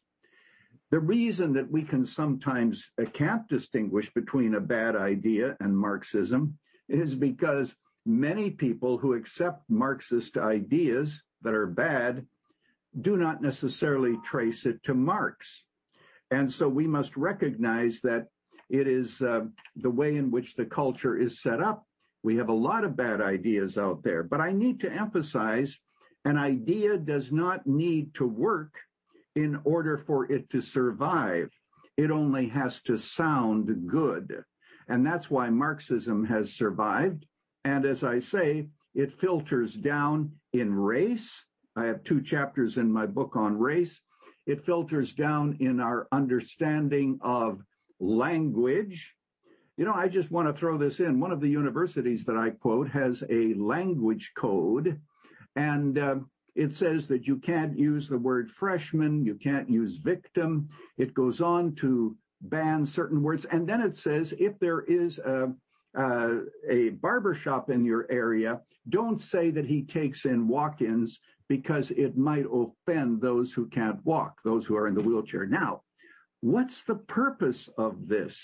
The 0.90 1.00
reason 1.00 1.54
that 1.54 1.70
we 1.70 1.84
can 1.84 2.06
sometimes 2.06 2.90
uh, 3.00 3.06
can't 3.12 3.48
distinguish 3.50 4.14
between 4.14 4.56
a 4.56 4.62
bad 4.62 4.96
idea 4.96 5.58
and 5.60 5.78
Marxism 5.78 6.58
is 6.88 7.14
because 7.14 7.76
many 8.06 8.52
people 8.52 8.98
who 8.98 9.14
accept 9.14 9.70
Marxist 9.70 10.38
ideas 10.38 11.22
that 11.42 11.54
are 11.54 11.68
bad 11.68 12.26
do 13.02 13.18
not 13.18 13.42
necessarily 13.42 14.18
trace 14.24 14.66
it 14.66 14.82
to 14.84 14.94
Marx. 14.94 15.66
And 16.32 16.52
so 16.52 16.70
we 16.70 16.88
must 16.88 17.18
recognize 17.18 18.00
that 18.02 18.28
it 18.70 18.88
is 18.88 19.22
uh, 19.22 19.46
the 19.76 19.90
way 19.90 20.16
in 20.16 20.32
which 20.32 20.56
the 20.56 20.66
culture 20.66 21.18
is 21.18 21.42
set 21.42 21.62
up. 21.62 21.86
We 22.24 22.38
have 22.38 22.50
a 22.50 22.54
lot 22.54 22.86
of 22.86 22.96
bad 22.96 23.22
ideas 23.22 23.78
out 23.78 24.04
there, 24.04 24.24
but 24.24 24.40
I 24.40 24.52
need 24.54 24.80
to 24.82 24.92
emphasize 24.92 25.78
an 26.24 26.38
idea 26.38 26.98
does 26.98 27.32
not 27.32 27.68
need 27.68 28.14
to 28.16 28.28
work 28.28 28.74
in 29.38 29.60
order 29.66 30.00
for 30.00 30.32
it 30.32 30.50
to 30.50 30.62
survive. 30.62 31.52
It 31.96 32.10
only 32.10 32.48
has 32.48 32.82
to 32.84 32.98
sound 32.98 33.88
good. 33.88 34.44
And 34.88 35.06
that's 35.06 35.30
why 35.30 35.52
Marxism 35.52 36.26
has 36.26 36.56
survived. 36.56 37.24
And 37.64 37.86
as 37.86 38.04
I 38.04 38.20
say, 38.20 38.70
it 38.96 39.20
filters 39.20 39.76
down 39.76 40.32
in 40.54 40.74
race. 40.74 41.30
I 41.76 41.86
have 41.86 42.04
two 42.04 42.20
chapters 42.20 42.78
in 42.78 42.92
my 42.92 43.06
book 43.06 43.36
on 43.36 43.60
race. 43.60 44.00
It 44.48 44.66
filters 44.66 45.14
down 45.14 45.58
in 45.60 45.80
our 45.80 46.08
understanding 46.12 47.20
of 47.22 47.62
language. 48.00 49.14
You 49.78 49.86
know, 49.86 49.94
I 49.94 50.08
just 50.08 50.32
want 50.32 50.48
to 50.48 50.60
throw 50.60 50.80
this 50.80 51.00
in. 51.00 51.20
One 51.20 51.32
of 51.32 51.42
the 51.42 51.50
universities 51.50 52.26
that 52.26 52.38
I 52.38 52.50
quote 52.50 52.90
has 52.90 53.24
a 53.30 53.54
language 53.54 54.32
code, 54.36 55.00
and 55.56 56.00
uh, 56.00 56.16
it 56.58 56.76
says 56.76 57.08
that 57.08 57.28
you 57.28 57.38
can't 57.38 57.78
use 57.78 58.10
the 58.10 58.18
word 58.18 58.52
freshman, 58.52 59.24
you 59.24 59.36
can't 59.36 59.70
use 59.70 59.98
victim. 59.98 60.70
It 60.98 61.14
goes 61.14 61.40
on 61.40 61.76
to 61.76 62.18
ban 62.42 62.86
certain 62.86 63.22
words, 63.22 63.46
and 63.46 63.68
then 63.68 63.82
it 63.82 63.98
says 63.98 64.34
if 64.38 64.58
there 64.60 64.82
is 64.82 65.20
a 65.20 65.54
uh, 65.98 66.42
a 66.70 66.90
barbershop 66.90 67.70
in 67.70 67.84
your 67.84 68.06
area, 68.12 68.62
don't 68.90 69.22
say 69.22 69.50
that 69.50 69.66
he 69.66 69.82
takes 69.82 70.26
in 70.26 70.48
walk-ins 70.48 71.20
because 71.48 71.90
it 71.92 72.18
might 72.18 72.46
offend 72.52 73.20
those 73.22 73.52
who 73.52 73.68
can't 73.68 74.06
walk, 74.06 74.38
those 74.44 74.66
who 74.66 74.76
are 74.76 74.88
in 74.88 74.94
the 74.94 75.02
wheelchair. 75.02 75.48
Now, 75.48 75.82
what's 76.42 76.84
the 76.84 76.96
purpose 76.96 77.68
of 77.78 78.08
this? 78.08 78.38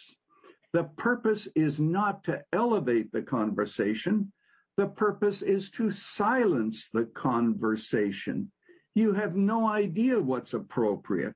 The 0.72 0.86
purpose 0.98 1.48
is 1.56 1.80
not 1.80 2.24
to 2.24 2.44
elevate 2.54 3.12
the 3.12 3.22
conversation. 3.22 4.32
The 4.76 4.88
purpose 4.88 5.44
is 5.44 5.70
to 5.72 5.92
silence 5.92 6.90
the 6.94 7.06
conversation. 7.06 8.52
You 8.96 9.14
have 9.14 9.36
no 9.36 9.68
idea 9.68 10.20
what's 10.20 10.54
appropriate. 10.54 11.36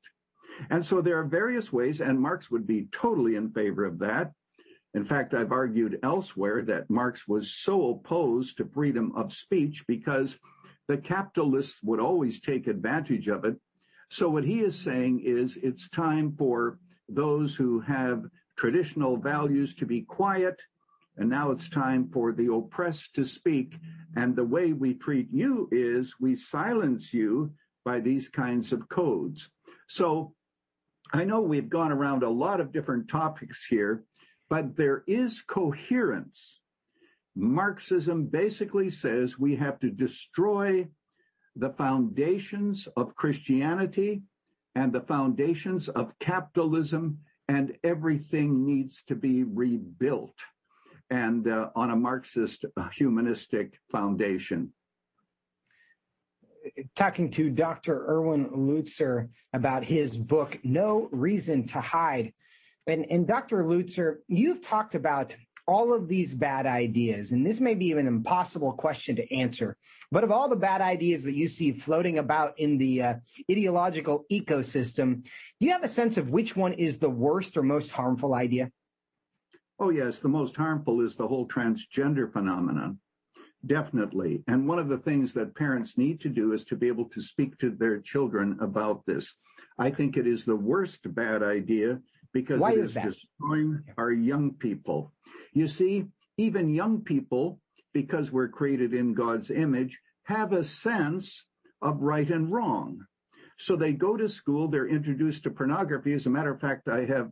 And 0.71 0.83
so 0.83 1.01
there 1.01 1.19
are 1.19 1.25
various 1.25 1.71
ways, 1.71 2.01
and 2.01 2.19
Marx 2.19 2.49
would 2.49 2.65
be 2.65 2.87
totally 2.91 3.35
in 3.35 3.51
favor 3.51 3.85
of 3.85 3.99
that. 3.99 4.31
In 4.95 5.05
fact, 5.05 5.35
I've 5.35 5.51
argued 5.51 5.99
elsewhere 6.01 6.63
that 6.63 6.89
Marx 6.89 7.27
was 7.27 7.53
so 7.53 7.91
opposed 7.91 8.57
to 8.57 8.65
freedom 8.65 9.11
of 9.15 9.33
speech 9.33 9.85
because 9.87 10.35
the 10.87 10.97
capitalists 10.97 11.81
would 11.83 11.99
always 11.99 12.39
take 12.39 12.65
advantage 12.65 13.27
of 13.27 13.45
it. 13.45 13.59
So 14.09 14.29
what 14.29 14.45
he 14.45 14.61
is 14.61 14.79
saying 14.79 15.19
is 15.23 15.57
it's 15.61 15.89
time 15.89 16.35
for 16.37 16.79
those 17.07 17.53
who 17.53 17.81
have 17.81 18.25
traditional 18.55 19.17
values 19.17 19.75
to 19.75 19.85
be 19.85 20.01
quiet 20.01 20.59
and 21.17 21.29
now 21.29 21.49
it's 21.51 21.69
time 21.69 22.09
for 22.13 22.31
the 22.31 22.53
oppressed 22.53 23.15
to 23.15 23.25
speak. 23.25 23.75
And 24.15 24.35
the 24.35 24.45
way 24.45 24.73
we 24.73 24.93
treat 24.93 25.29
you 25.31 25.67
is 25.71 26.13
we 26.19 26.35
silence 26.35 27.13
you 27.13 27.53
by 27.83 27.99
these 27.99 28.29
kinds 28.29 28.71
of 28.71 28.87
codes. 28.87 29.49
So 29.87 30.33
I 31.11 31.23
know 31.23 31.41
we've 31.41 31.69
gone 31.69 31.91
around 31.91 32.23
a 32.23 32.29
lot 32.29 32.61
of 32.61 32.71
different 32.71 33.09
topics 33.09 33.65
here, 33.67 34.03
but 34.49 34.75
there 34.75 35.03
is 35.07 35.41
coherence. 35.41 36.59
Marxism 37.35 38.27
basically 38.27 38.89
says 38.89 39.39
we 39.39 39.55
have 39.55 39.79
to 39.79 39.89
destroy 39.89 40.87
the 41.55 41.69
foundations 41.71 42.87
of 42.95 43.15
Christianity 43.15 44.21
and 44.75 44.93
the 44.93 45.01
foundations 45.01 45.89
of 45.89 46.13
capitalism, 46.19 47.19
and 47.47 47.75
everything 47.83 48.65
needs 48.65 49.01
to 49.07 49.15
be 49.15 49.43
rebuilt 49.43 50.35
and 51.09 51.47
uh, 51.47 51.69
on 51.75 51.91
a 51.91 51.95
Marxist 51.95 52.65
uh, 52.75 52.89
humanistic 52.89 53.79
foundation. 53.91 54.73
Talking 56.95 57.31
to 57.31 57.49
Dr. 57.49 58.05
Erwin 58.07 58.49
Lutzer 58.49 59.29
about 59.53 59.85
his 59.85 60.17
book, 60.17 60.59
No 60.63 61.07
Reason 61.11 61.67
to 61.67 61.79
Hide. 61.79 62.33
And, 62.85 63.05
and 63.09 63.27
Dr. 63.27 63.63
Lutzer, 63.63 64.17
you've 64.27 64.65
talked 64.65 64.95
about 64.95 65.35
all 65.67 65.93
of 65.93 66.07
these 66.07 66.33
bad 66.33 66.65
ideas, 66.65 67.33
and 67.33 67.45
this 67.45 67.59
may 67.59 67.75
be 67.75 67.91
an 67.91 68.07
impossible 68.07 68.71
question 68.71 69.17
to 69.17 69.33
answer, 69.33 69.75
but 70.11 70.23
of 70.23 70.31
all 70.31 70.47
the 70.47 70.55
bad 70.55 70.79
ideas 70.79 71.25
that 71.25 71.35
you 71.35 71.49
see 71.49 71.73
floating 71.73 72.17
about 72.17 72.57
in 72.57 72.77
the 72.77 73.01
uh, 73.01 73.13
ideological 73.51 74.25
ecosystem, 74.31 75.23
do 75.23 75.65
you 75.65 75.73
have 75.73 75.83
a 75.83 75.89
sense 75.89 76.15
of 76.15 76.29
which 76.29 76.55
one 76.55 76.71
is 76.73 76.99
the 76.99 77.09
worst 77.09 77.57
or 77.57 77.63
most 77.63 77.91
harmful 77.91 78.33
idea? 78.33 78.71
Oh, 79.79 79.89
yes, 79.89 80.19
the 80.19 80.27
most 80.27 80.55
harmful 80.55 81.01
is 81.01 81.15
the 81.15 81.27
whole 81.27 81.47
transgender 81.47 82.31
phenomenon. 82.31 82.99
Definitely. 83.65 84.43
And 84.47 84.67
one 84.67 84.79
of 84.79 84.87
the 84.87 84.97
things 84.97 85.33
that 85.33 85.55
parents 85.55 85.97
need 85.97 86.21
to 86.21 86.29
do 86.29 86.53
is 86.53 86.63
to 86.65 86.75
be 86.75 86.87
able 86.87 87.09
to 87.09 87.21
speak 87.21 87.57
to 87.59 87.69
their 87.69 87.99
children 87.99 88.57
about 88.61 89.05
this. 89.05 89.33
I 89.77 89.89
think 89.91 90.17
it 90.17 90.25
is 90.25 90.43
the 90.45 90.55
worst 90.55 91.13
bad 91.13 91.43
idea 91.43 91.99
because 92.33 92.59
Why 92.59 92.71
it 92.71 92.79
is 92.79 92.95
is 92.95 93.03
destroying 93.03 93.83
our 93.97 94.11
young 94.11 94.53
people. 94.53 95.13
You 95.53 95.67
see, 95.67 96.05
even 96.37 96.73
young 96.73 97.01
people, 97.01 97.59
because 97.93 98.31
we're 98.31 98.47
created 98.47 98.93
in 98.93 99.13
God's 99.13 99.51
image, 99.51 99.97
have 100.23 100.53
a 100.53 100.63
sense 100.63 101.43
of 101.81 102.01
right 102.01 102.29
and 102.29 102.51
wrong. 102.51 103.05
So 103.59 103.75
they 103.75 103.93
go 103.93 104.17
to 104.17 104.29
school, 104.29 104.67
they're 104.67 104.87
introduced 104.87 105.43
to 105.43 105.51
pornography. 105.51 106.13
As 106.13 106.25
a 106.25 106.29
matter 106.29 106.51
of 106.51 106.61
fact, 106.61 106.87
I 106.87 107.05
have 107.05 107.31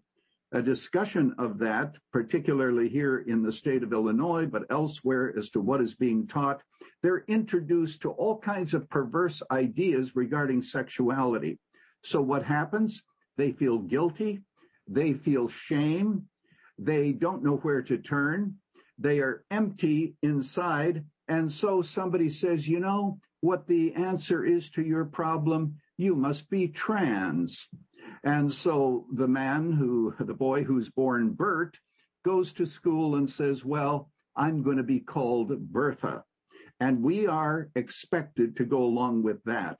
a 0.55 0.61
discussion 0.61 1.35
of 1.37 1.59
that, 1.59 1.95
particularly 2.13 2.87
here 2.87 3.25
in 3.27 3.43
the 3.43 3.51
state 3.51 3.83
of 3.83 3.91
Illinois, 3.91 4.45
but 4.45 4.63
elsewhere 4.69 5.33
as 5.37 5.49
to 5.49 5.59
what 5.59 5.81
is 5.81 5.95
being 5.95 6.25
taught. 6.25 6.61
They're 7.03 7.25
introduced 7.27 8.01
to 8.03 8.11
all 8.11 8.39
kinds 8.39 8.73
of 8.73 8.89
perverse 8.89 9.43
ideas 9.51 10.15
regarding 10.15 10.61
sexuality. 10.61 11.59
So 12.05 12.21
what 12.21 12.45
happens? 12.45 13.03
They 13.35 13.51
feel 13.51 13.79
guilty. 13.79 14.43
They 14.87 15.11
feel 15.11 15.49
shame. 15.49 16.23
They 16.79 17.11
don't 17.11 17.43
know 17.43 17.57
where 17.57 17.81
to 17.81 17.97
turn. 17.97 18.55
They 18.97 19.19
are 19.19 19.43
empty 19.51 20.15
inside. 20.21 21.03
And 21.27 21.51
so 21.51 21.81
somebody 21.81 22.29
says, 22.29 22.65
you 22.65 22.79
know 22.79 23.19
what 23.41 23.67
the 23.67 23.93
answer 23.95 24.45
is 24.45 24.69
to 24.69 24.81
your 24.81 25.03
problem? 25.03 25.75
You 25.97 26.15
must 26.15 26.49
be 26.49 26.69
trans. 26.69 27.67
And 28.25 28.51
so 28.51 29.05
the 29.13 29.27
man 29.27 29.71
who, 29.71 30.15
the 30.19 30.33
boy 30.33 30.63
who's 30.63 30.89
born 30.89 31.33
Bert, 31.33 31.77
goes 32.23 32.51
to 32.53 32.65
school 32.65 33.15
and 33.17 33.29
says, 33.29 33.63
well, 33.63 34.09
I'm 34.35 34.63
going 34.63 34.77
to 34.77 34.83
be 34.83 34.99
called 34.99 35.55
Bertha. 35.71 36.23
And 36.79 37.03
we 37.03 37.27
are 37.27 37.69
expected 37.75 38.55
to 38.57 38.65
go 38.65 38.83
along 38.83 39.21
with 39.21 39.43
that. 39.43 39.77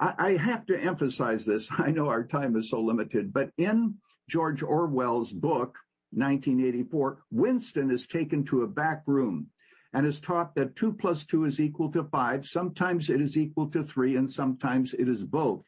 I, 0.00 0.14
I 0.18 0.36
have 0.36 0.66
to 0.66 0.78
emphasize 0.78 1.44
this. 1.44 1.68
I 1.78 1.92
know 1.92 2.08
our 2.08 2.24
time 2.24 2.56
is 2.56 2.70
so 2.70 2.80
limited, 2.80 3.32
but 3.32 3.50
in 3.56 3.94
George 4.28 4.64
Orwell's 4.64 5.32
book, 5.32 5.78
1984, 6.10 7.22
Winston 7.30 7.92
is 7.92 8.08
taken 8.08 8.44
to 8.46 8.62
a 8.62 8.66
back 8.66 9.02
room 9.06 9.46
and 9.92 10.04
is 10.04 10.18
taught 10.18 10.56
that 10.56 10.74
two 10.74 10.92
plus 10.92 11.24
two 11.24 11.44
is 11.44 11.60
equal 11.60 11.92
to 11.92 12.02
five. 12.04 12.46
Sometimes 12.46 13.10
it 13.10 13.20
is 13.20 13.36
equal 13.36 13.68
to 13.70 13.84
three 13.84 14.16
and 14.16 14.30
sometimes 14.30 14.92
it 14.92 15.08
is 15.08 15.22
both. 15.22 15.64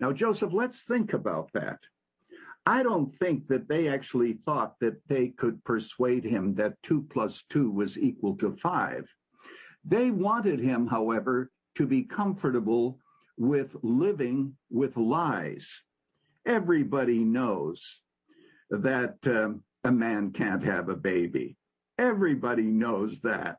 Now, 0.00 0.12
Joseph, 0.12 0.52
let's 0.52 0.80
think 0.80 1.12
about 1.12 1.50
that. 1.52 1.78
I 2.66 2.82
don't 2.82 3.14
think 3.18 3.48
that 3.48 3.68
they 3.68 3.88
actually 3.88 4.38
thought 4.44 4.78
that 4.80 5.00
they 5.08 5.28
could 5.28 5.62
persuade 5.64 6.24
him 6.24 6.54
that 6.54 6.82
two 6.82 7.06
plus 7.10 7.44
two 7.50 7.70
was 7.70 7.98
equal 7.98 8.36
to 8.38 8.56
five. 8.56 9.06
They 9.84 10.10
wanted 10.10 10.60
him, 10.60 10.86
however, 10.86 11.50
to 11.76 11.86
be 11.86 12.04
comfortable 12.04 12.98
with 13.36 13.74
living 13.82 14.56
with 14.70 14.96
lies. 14.96 15.68
Everybody 16.46 17.18
knows 17.18 17.82
that 18.70 19.16
um, 19.26 19.62
a 19.84 19.90
man 19.90 20.32
can't 20.32 20.62
have 20.62 20.88
a 20.88 20.96
baby. 20.96 21.56
Everybody 21.98 22.64
knows 22.64 23.20
that. 23.22 23.58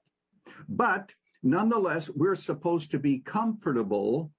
But 0.70 1.12
nonetheless, 1.44 2.10
we're 2.10 2.36
supposed 2.36 2.92
to 2.92 3.00
be 3.00 3.20
comfortable 3.20 4.32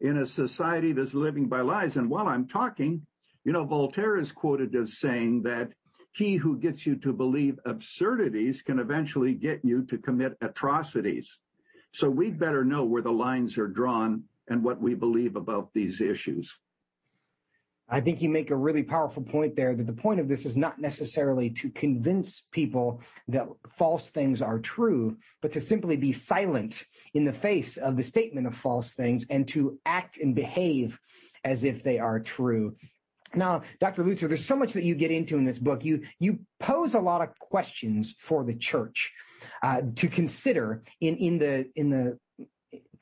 in 0.00 0.18
a 0.18 0.26
society 0.26 0.92
that's 0.92 1.14
living 1.14 1.48
by 1.48 1.60
lies. 1.60 1.96
And 1.96 2.08
while 2.08 2.28
I'm 2.28 2.46
talking, 2.46 3.04
you 3.44 3.52
know, 3.52 3.64
Voltaire 3.64 4.18
is 4.18 4.32
quoted 4.32 4.74
as 4.74 4.98
saying 4.98 5.42
that 5.42 5.70
he 6.12 6.36
who 6.36 6.58
gets 6.58 6.86
you 6.86 6.96
to 6.96 7.12
believe 7.12 7.58
absurdities 7.64 8.62
can 8.62 8.78
eventually 8.78 9.34
get 9.34 9.60
you 9.64 9.84
to 9.84 9.98
commit 9.98 10.36
atrocities. 10.40 11.38
So 11.94 12.10
we'd 12.10 12.38
better 12.38 12.64
know 12.64 12.84
where 12.84 13.02
the 13.02 13.12
lines 13.12 13.56
are 13.58 13.68
drawn 13.68 14.24
and 14.48 14.62
what 14.62 14.80
we 14.80 14.94
believe 14.94 15.36
about 15.36 15.70
these 15.74 16.00
issues. 16.00 16.54
I 17.90 18.00
think 18.00 18.20
you 18.20 18.28
make 18.28 18.50
a 18.50 18.56
really 18.56 18.82
powerful 18.82 19.22
point 19.22 19.56
there 19.56 19.74
that 19.74 19.86
the 19.86 19.92
point 19.94 20.20
of 20.20 20.28
this 20.28 20.44
is 20.44 20.56
not 20.56 20.78
necessarily 20.78 21.50
to 21.50 21.70
convince 21.70 22.42
people 22.52 23.02
that 23.28 23.48
false 23.70 24.10
things 24.10 24.42
are 24.42 24.58
true, 24.58 25.16
but 25.40 25.52
to 25.52 25.60
simply 25.60 25.96
be 25.96 26.12
silent 26.12 26.84
in 27.14 27.24
the 27.24 27.32
face 27.32 27.78
of 27.78 27.96
the 27.96 28.02
statement 28.02 28.46
of 28.46 28.54
false 28.54 28.92
things 28.92 29.24
and 29.30 29.48
to 29.48 29.78
act 29.86 30.18
and 30.18 30.34
behave 30.34 30.98
as 31.44 31.64
if 31.64 31.82
they 31.82 31.98
are 31.98 32.20
true. 32.20 32.76
Now, 33.34 33.62
Dr. 33.80 34.04
Lutzer, 34.04 34.28
there's 34.28 34.44
so 34.44 34.56
much 34.56 34.74
that 34.74 34.84
you 34.84 34.94
get 34.94 35.10
into 35.10 35.36
in 35.36 35.44
this 35.44 35.58
book. 35.58 35.84
You 35.84 36.02
you 36.18 36.40
pose 36.60 36.94
a 36.94 37.00
lot 37.00 37.22
of 37.22 37.38
questions 37.38 38.14
for 38.18 38.44
the 38.44 38.54
church 38.54 39.12
uh, 39.62 39.82
to 39.96 40.08
consider 40.08 40.82
in 41.00 41.16
in 41.16 41.38
the 41.38 41.70
in 41.74 41.90
the 41.90 42.18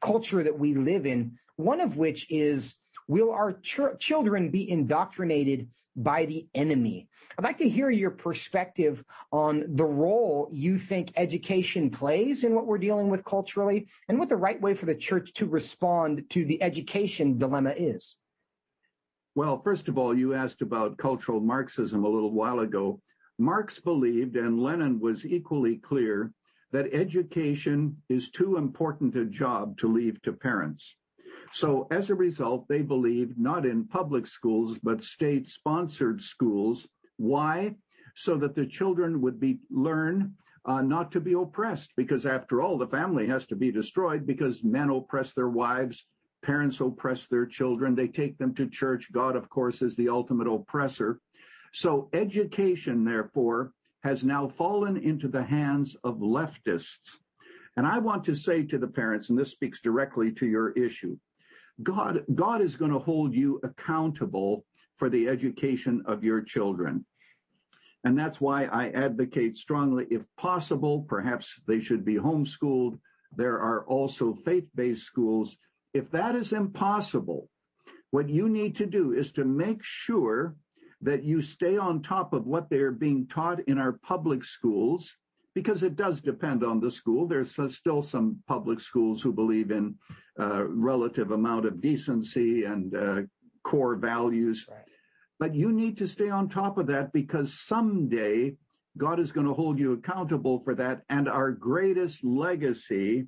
culture 0.00 0.42
that 0.42 0.58
we 0.58 0.74
live 0.74 1.06
in. 1.06 1.38
One 1.56 1.80
of 1.80 1.96
which 1.96 2.26
is 2.28 2.74
Will 3.08 3.30
our 3.30 3.52
ch- 3.52 3.98
children 3.98 4.50
be 4.50 4.68
indoctrinated 4.68 5.68
by 5.94 6.26
the 6.26 6.46
enemy? 6.54 7.08
I'd 7.38 7.44
like 7.44 7.58
to 7.58 7.68
hear 7.68 7.88
your 7.88 8.10
perspective 8.10 9.04
on 9.32 9.64
the 9.76 9.84
role 9.84 10.48
you 10.52 10.76
think 10.78 11.12
education 11.16 11.90
plays 11.90 12.42
in 12.42 12.54
what 12.54 12.66
we're 12.66 12.78
dealing 12.78 13.08
with 13.08 13.24
culturally 13.24 13.88
and 14.08 14.18
what 14.18 14.28
the 14.28 14.36
right 14.36 14.60
way 14.60 14.74
for 14.74 14.86
the 14.86 14.94
church 14.94 15.32
to 15.34 15.46
respond 15.46 16.28
to 16.30 16.44
the 16.44 16.62
education 16.62 17.38
dilemma 17.38 17.74
is. 17.76 18.16
Well, 19.36 19.60
first 19.62 19.88
of 19.88 19.98
all, 19.98 20.16
you 20.16 20.34
asked 20.34 20.62
about 20.62 20.96
cultural 20.96 21.40
Marxism 21.40 22.04
a 22.04 22.08
little 22.08 22.32
while 22.32 22.60
ago. 22.60 23.00
Marx 23.38 23.78
believed, 23.78 24.36
and 24.36 24.58
Lenin 24.58 24.98
was 24.98 25.26
equally 25.26 25.76
clear, 25.76 26.32
that 26.72 26.92
education 26.92 27.96
is 28.08 28.30
too 28.30 28.56
important 28.56 29.14
a 29.14 29.26
job 29.26 29.76
to 29.78 29.92
leave 29.92 30.20
to 30.22 30.32
parents. 30.32 30.96
So 31.52 31.86
as 31.90 32.10
a 32.10 32.14
result, 32.14 32.66
they 32.68 32.82
believed 32.82 33.38
not 33.38 33.64
in 33.64 33.86
public 33.86 34.26
schools, 34.26 34.78
but 34.82 35.02
state 35.02 35.48
sponsored 35.48 36.22
schools. 36.22 36.86
Why? 37.16 37.76
So 38.14 38.36
that 38.38 38.54
the 38.54 38.66
children 38.66 39.20
would 39.22 39.40
be 39.40 39.60
learn 39.70 40.34
uh, 40.64 40.82
not 40.82 41.12
to 41.12 41.20
be 41.20 41.34
oppressed, 41.34 41.90
because 41.96 42.26
after 42.26 42.60
all, 42.60 42.76
the 42.76 42.88
family 42.88 43.26
has 43.28 43.46
to 43.46 43.56
be 43.56 43.70
destroyed 43.70 44.26
because 44.26 44.64
men 44.64 44.90
oppress 44.90 45.32
their 45.32 45.48
wives, 45.48 46.04
parents 46.42 46.80
oppress 46.80 47.26
their 47.26 47.46
children, 47.46 47.94
they 47.94 48.08
take 48.08 48.36
them 48.38 48.52
to 48.54 48.68
church. 48.68 49.08
God, 49.12 49.36
of 49.36 49.48
course, 49.48 49.80
is 49.80 49.94
the 49.96 50.08
ultimate 50.08 50.48
oppressor. 50.48 51.20
So 51.72 52.08
education, 52.12 53.04
therefore, 53.04 53.72
has 54.02 54.24
now 54.24 54.48
fallen 54.48 54.96
into 54.96 55.28
the 55.28 55.42
hands 55.42 55.96
of 56.02 56.18
leftists. 56.18 57.16
And 57.76 57.86
I 57.86 57.98
want 57.98 58.24
to 58.24 58.34
say 58.34 58.64
to 58.64 58.78
the 58.78 58.86
parents, 58.86 59.30
and 59.30 59.38
this 59.38 59.50
speaks 59.50 59.80
directly 59.80 60.32
to 60.32 60.46
your 60.46 60.70
issue, 60.72 61.16
God, 61.82 62.24
God 62.34 62.62
is 62.62 62.76
going 62.76 62.92
to 62.92 62.98
hold 62.98 63.34
you 63.34 63.60
accountable 63.62 64.64
for 64.96 65.10
the 65.10 65.28
education 65.28 66.02
of 66.06 66.24
your 66.24 66.40
children. 66.40 67.04
And 68.04 68.18
that's 68.18 68.40
why 68.40 68.66
I 68.66 68.90
advocate 68.90 69.56
strongly, 69.56 70.06
if 70.10 70.24
possible, 70.36 71.02
perhaps 71.08 71.60
they 71.66 71.80
should 71.80 72.04
be 72.04 72.14
homeschooled. 72.14 72.98
There 73.36 73.58
are 73.58 73.84
also 73.86 74.34
faith-based 74.44 75.04
schools. 75.04 75.56
If 75.92 76.10
that 76.12 76.34
is 76.34 76.52
impossible, 76.52 77.50
what 78.10 78.28
you 78.28 78.48
need 78.48 78.76
to 78.76 78.86
do 78.86 79.12
is 79.12 79.32
to 79.32 79.44
make 79.44 79.80
sure 79.82 80.54
that 81.02 81.24
you 81.24 81.42
stay 81.42 81.76
on 81.76 82.00
top 82.00 82.32
of 82.32 82.46
what 82.46 82.70
they're 82.70 82.92
being 82.92 83.26
taught 83.26 83.60
in 83.68 83.78
our 83.78 83.92
public 83.92 84.44
schools 84.44 85.10
because 85.56 85.82
it 85.82 85.96
does 85.96 86.20
depend 86.20 86.62
on 86.62 86.80
the 86.80 86.90
school. 86.90 87.26
There's 87.26 87.58
still 87.74 88.02
some 88.02 88.36
public 88.46 88.78
schools 88.78 89.22
who 89.22 89.32
believe 89.32 89.70
in 89.70 89.94
uh, 90.38 90.66
relative 90.68 91.30
amount 91.30 91.64
of 91.64 91.80
decency 91.80 92.64
and 92.64 92.94
uh, 92.94 93.22
core 93.64 93.96
values. 93.96 94.66
Right. 94.70 94.80
But 95.40 95.54
you 95.54 95.72
need 95.72 95.96
to 95.96 96.08
stay 96.08 96.28
on 96.28 96.50
top 96.50 96.76
of 96.76 96.88
that 96.88 97.10
because 97.14 97.58
someday 97.58 98.54
God 98.98 99.18
is 99.18 99.32
going 99.32 99.46
to 99.46 99.54
hold 99.54 99.78
you 99.78 99.94
accountable 99.94 100.60
for 100.62 100.74
that. 100.74 101.00
And 101.08 101.26
our 101.26 101.52
greatest 101.52 102.22
legacy 102.22 103.24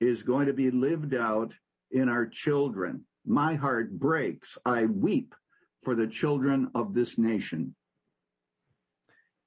is 0.00 0.24
going 0.24 0.48
to 0.48 0.52
be 0.52 0.72
lived 0.72 1.14
out 1.14 1.54
in 1.92 2.08
our 2.08 2.26
children. 2.26 3.04
My 3.24 3.54
heart 3.54 3.96
breaks. 3.96 4.58
I 4.66 4.86
weep 4.86 5.32
for 5.84 5.94
the 5.94 6.08
children 6.08 6.72
of 6.74 6.92
this 6.92 7.18
nation. 7.18 7.76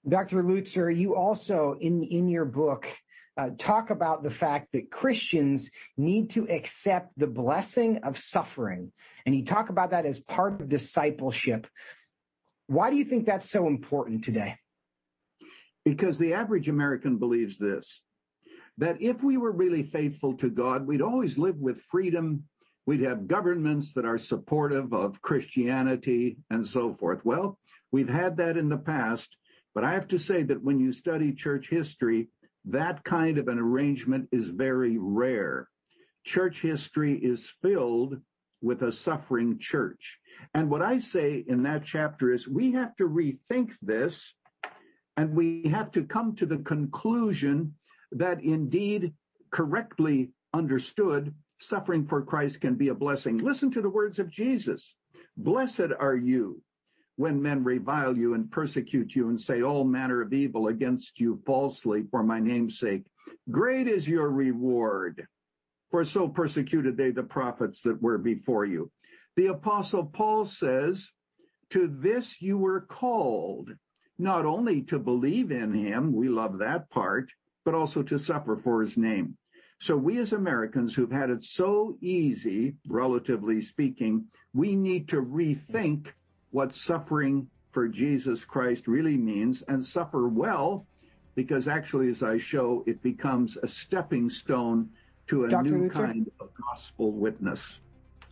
Dr. 0.07 0.43
Lutzer, 0.43 0.95
you 0.95 1.15
also 1.15 1.77
in 1.79 2.03
in 2.03 2.27
your 2.27 2.45
book 2.45 2.87
uh, 3.37 3.49
talk 3.57 3.89
about 3.89 4.23
the 4.23 4.29
fact 4.29 4.69
that 4.73 4.91
Christians 4.91 5.69
need 5.97 6.31
to 6.31 6.49
accept 6.49 7.17
the 7.17 7.27
blessing 7.27 7.97
of 8.03 8.17
suffering, 8.17 8.91
and 9.25 9.35
you 9.35 9.45
talk 9.45 9.69
about 9.69 9.91
that 9.91 10.05
as 10.05 10.19
part 10.19 10.59
of 10.59 10.69
discipleship. 10.69 11.67
Why 12.67 12.89
do 12.89 12.97
you 12.97 13.05
think 13.05 13.25
that's 13.25 13.49
so 13.49 13.67
important 13.67 14.23
today? 14.23 14.55
Because 15.85 16.17
the 16.17 16.33
average 16.33 16.69
American 16.69 17.17
believes 17.17 17.57
this 17.57 18.01
that 18.77 19.01
if 19.01 19.21
we 19.21 19.37
were 19.37 19.51
really 19.51 19.83
faithful 19.83 20.33
to 20.37 20.49
God, 20.49 20.87
we'd 20.87 21.01
always 21.01 21.37
live 21.37 21.57
with 21.57 21.81
freedom. 21.83 22.43
We'd 22.85 23.01
have 23.01 23.27
governments 23.27 23.93
that 23.93 24.05
are 24.05 24.17
supportive 24.17 24.93
of 24.93 25.21
Christianity 25.21 26.37
and 26.49 26.65
so 26.65 26.95
forth. 26.95 27.23
Well, 27.23 27.59
we've 27.91 28.09
had 28.09 28.37
that 28.37 28.57
in 28.57 28.69
the 28.69 28.77
past. 28.77 29.29
But 29.73 29.83
I 29.83 29.93
have 29.93 30.07
to 30.09 30.19
say 30.19 30.43
that 30.43 30.63
when 30.63 30.79
you 30.79 30.91
study 30.93 31.33
church 31.33 31.69
history, 31.69 32.29
that 32.65 33.03
kind 33.03 33.37
of 33.37 33.47
an 33.47 33.59
arrangement 33.59 34.29
is 34.31 34.47
very 34.47 34.97
rare. 34.97 35.67
Church 36.25 36.61
history 36.61 37.15
is 37.15 37.51
filled 37.61 38.19
with 38.61 38.83
a 38.83 38.91
suffering 38.91 39.57
church. 39.59 40.19
And 40.53 40.69
what 40.69 40.81
I 40.81 40.99
say 40.99 41.43
in 41.47 41.63
that 41.63 41.83
chapter 41.85 42.31
is 42.31 42.47
we 42.47 42.73
have 42.73 42.95
to 42.97 43.07
rethink 43.07 43.71
this 43.81 44.33
and 45.17 45.35
we 45.35 45.63
have 45.69 45.91
to 45.91 46.03
come 46.03 46.35
to 46.35 46.45
the 46.45 46.59
conclusion 46.59 47.75
that 48.11 48.43
indeed, 48.43 49.13
correctly 49.51 50.31
understood, 50.53 51.33
suffering 51.59 52.05
for 52.05 52.21
Christ 52.21 52.61
can 52.61 52.75
be 52.75 52.89
a 52.89 52.95
blessing. 52.95 53.37
Listen 53.37 53.71
to 53.71 53.81
the 53.81 53.89
words 53.89 54.19
of 54.19 54.29
Jesus. 54.29 54.95
Blessed 55.37 55.91
are 55.99 56.15
you 56.15 56.61
when 57.15 57.41
men 57.41 57.63
revile 57.63 58.17
you 58.17 58.33
and 58.33 58.51
persecute 58.51 59.15
you 59.15 59.29
and 59.29 59.39
say 59.39 59.61
all 59.61 59.83
manner 59.83 60.21
of 60.21 60.33
evil 60.33 60.67
against 60.67 61.19
you 61.19 61.41
falsely 61.45 62.03
for 62.09 62.23
my 62.23 62.39
name's 62.39 62.79
sake. 62.79 63.03
Great 63.49 63.87
is 63.87 64.07
your 64.07 64.29
reward. 64.29 65.27
For 65.91 66.05
so 66.05 66.29
persecuted 66.29 66.95
they 66.95 67.11
the 67.11 67.23
prophets 67.23 67.81
that 67.83 68.01
were 68.01 68.17
before 68.17 68.65
you. 68.65 68.91
The 69.35 69.47
apostle 69.47 70.05
Paul 70.05 70.45
says, 70.45 71.07
to 71.71 71.87
this 71.87 72.41
you 72.41 72.57
were 72.57 72.81
called, 72.81 73.69
not 74.17 74.45
only 74.45 74.81
to 74.83 74.99
believe 74.99 75.51
in 75.51 75.73
him, 75.73 76.13
we 76.13 76.29
love 76.29 76.59
that 76.59 76.89
part, 76.89 77.29
but 77.65 77.75
also 77.75 78.03
to 78.03 78.17
suffer 78.19 78.57
for 78.57 78.81
his 78.81 78.97
name. 78.97 79.37
So 79.79 79.97
we 79.97 80.19
as 80.19 80.31
Americans 80.31 80.93
who've 80.93 81.11
had 81.11 81.29
it 81.29 81.43
so 81.43 81.97
easy, 82.01 82.75
relatively 82.87 83.61
speaking, 83.61 84.25
we 84.53 84.75
need 84.75 85.09
to 85.09 85.21
rethink 85.21 86.07
what 86.51 86.75
suffering 86.75 87.47
for 87.71 87.87
Jesus 87.87 88.45
Christ 88.45 88.87
really 88.87 89.17
means 89.17 89.63
and 89.67 89.83
suffer 89.83 90.27
well 90.27 90.85
because 91.35 91.67
actually, 91.67 92.09
as 92.09 92.23
I 92.23 92.37
show, 92.37 92.83
it 92.85 93.01
becomes 93.01 93.57
a 93.63 93.67
stepping 93.67 94.29
stone 94.29 94.89
to 95.27 95.45
a 95.45 95.49
Dr. 95.49 95.69
new 95.69 95.89
Lutzer? 95.89 95.93
kind 95.93 96.31
of 96.39 96.49
gospel 96.69 97.13
witness. 97.13 97.79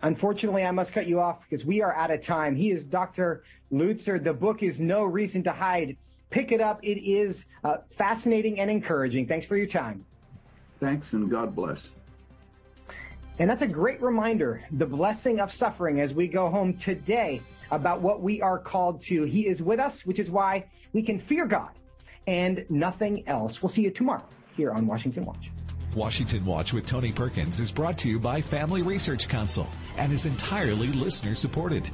Unfortunately, 0.01 0.63
I 0.63 0.71
must 0.71 0.93
cut 0.93 1.07
you 1.07 1.19
off 1.19 1.39
because 1.41 1.65
we 1.65 1.81
are 1.81 1.93
out 1.93 2.11
of 2.11 2.21
time. 2.21 2.55
He 2.55 2.71
is 2.71 2.85
Dr. 2.85 3.43
Lutzer. 3.71 4.21
The 4.21 4.33
book 4.33 4.63
is 4.63 4.79
No 4.79 5.03
Reason 5.03 5.43
to 5.43 5.51
Hide. 5.51 5.97
Pick 6.29 6.51
it 6.51 6.61
up. 6.61 6.79
It 6.83 6.99
is 6.99 7.45
uh, 7.63 7.77
fascinating 7.87 8.59
and 8.59 8.69
encouraging. 8.69 9.27
Thanks 9.27 9.45
for 9.45 9.57
your 9.57 9.67
time. 9.67 10.05
Thanks, 10.79 11.13
and 11.13 11.29
God 11.29 11.55
bless. 11.55 11.89
And 13.39 13.49
that's 13.49 13.61
a 13.61 13.67
great 13.67 14.01
reminder 14.01 14.63
the 14.71 14.85
blessing 14.85 15.39
of 15.39 15.51
suffering 15.51 16.01
as 16.01 16.13
we 16.13 16.27
go 16.27 16.49
home 16.49 16.75
today 16.75 17.41
about 17.71 18.01
what 18.01 18.21
we 18.21 18.41
are 18.41 18.57
called 18.57 19.01
to. 19.01 19.23
He 19.23 19.47
is 19.47 19.61
with 19.61 19.79
us, 19.79 20.05
which 20.05 20.19
is 20.19 20.29
why 20.29 20.65
we 20.93 21.03
can 21.03 21.19
fear 21.19 21.45
God 21.45 21.71
and 22.27 22.65
nothing 22.69 23.27
else. 23.27 23.61
We'll 23.61 23.69
see 23.69 23.83
you 23.83 23.91
tomorrow 23.91 24.23
here 24.55 24.71
on 24.71 24.85
Washington 24.85 25.25
Watch. 25.25 25.51
Washington 25.95 26.45
Watch 26.45 26.73
with 26.73 26.85
Tony 26.85 27.11
Perkins 27.11 27.59
is 27.59 27.71
brought 27.71 27.97
to 27.99 28.09
you 28.09 28.19
by 28.19 28.41
Family 28.41 28.81
Research 28.81 29.27
Council 29.27 29.67
and 29.97 30.11
is 30.11 30.25
entirely 30.25 30.87
listener 30.89 31.33
supported. 31.33 31.89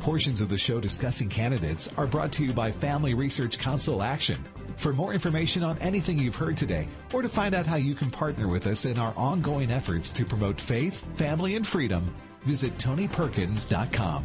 Portions 0.00 0.40
of 0.40 0.48
the 0.48 0.58
show 0.58 0.80
discussing 0.80 1.28
candidates 1.28 1.88
are 1.96 2.06
brought 2.06 2.32
to 2.32 2.44
you 2.44 2.52
by 2.52 2.70
Family 2.70 3.14
Research 3.14 3.58
Council 3.58 4.02
Action. 4.02 4.36
For 4.76 4.92
more 4.92 5.14
information 5.14 5.62
on 5.62 5.78
anything 5.78 6.18
you've 6.18 6.36
heard 6.36 6.56
today, 6.56 6.86
or 7.14 7.22
to 7.22 7.28
find 7.28 7.54
out 7.54 7.66
how 7.66 7.76
you 7.76 7.94
can 7.94 8.10
partner 8.10 8.46
with 8.46 8.66
us 8.66 8.84
in 8.84 8.98
our 8.98 9.14
ongoing 9.16 9.70
efforts 9.70 10.12
to 10.12 10.24
promote 10.24 10.60
faith, 10.60 11.06
family, 11.16 11.56
and 11.56 11.66
freedom, 11.66 12.14
visit 12.44 12.76
TonyPerkins.com. 12.76 14.24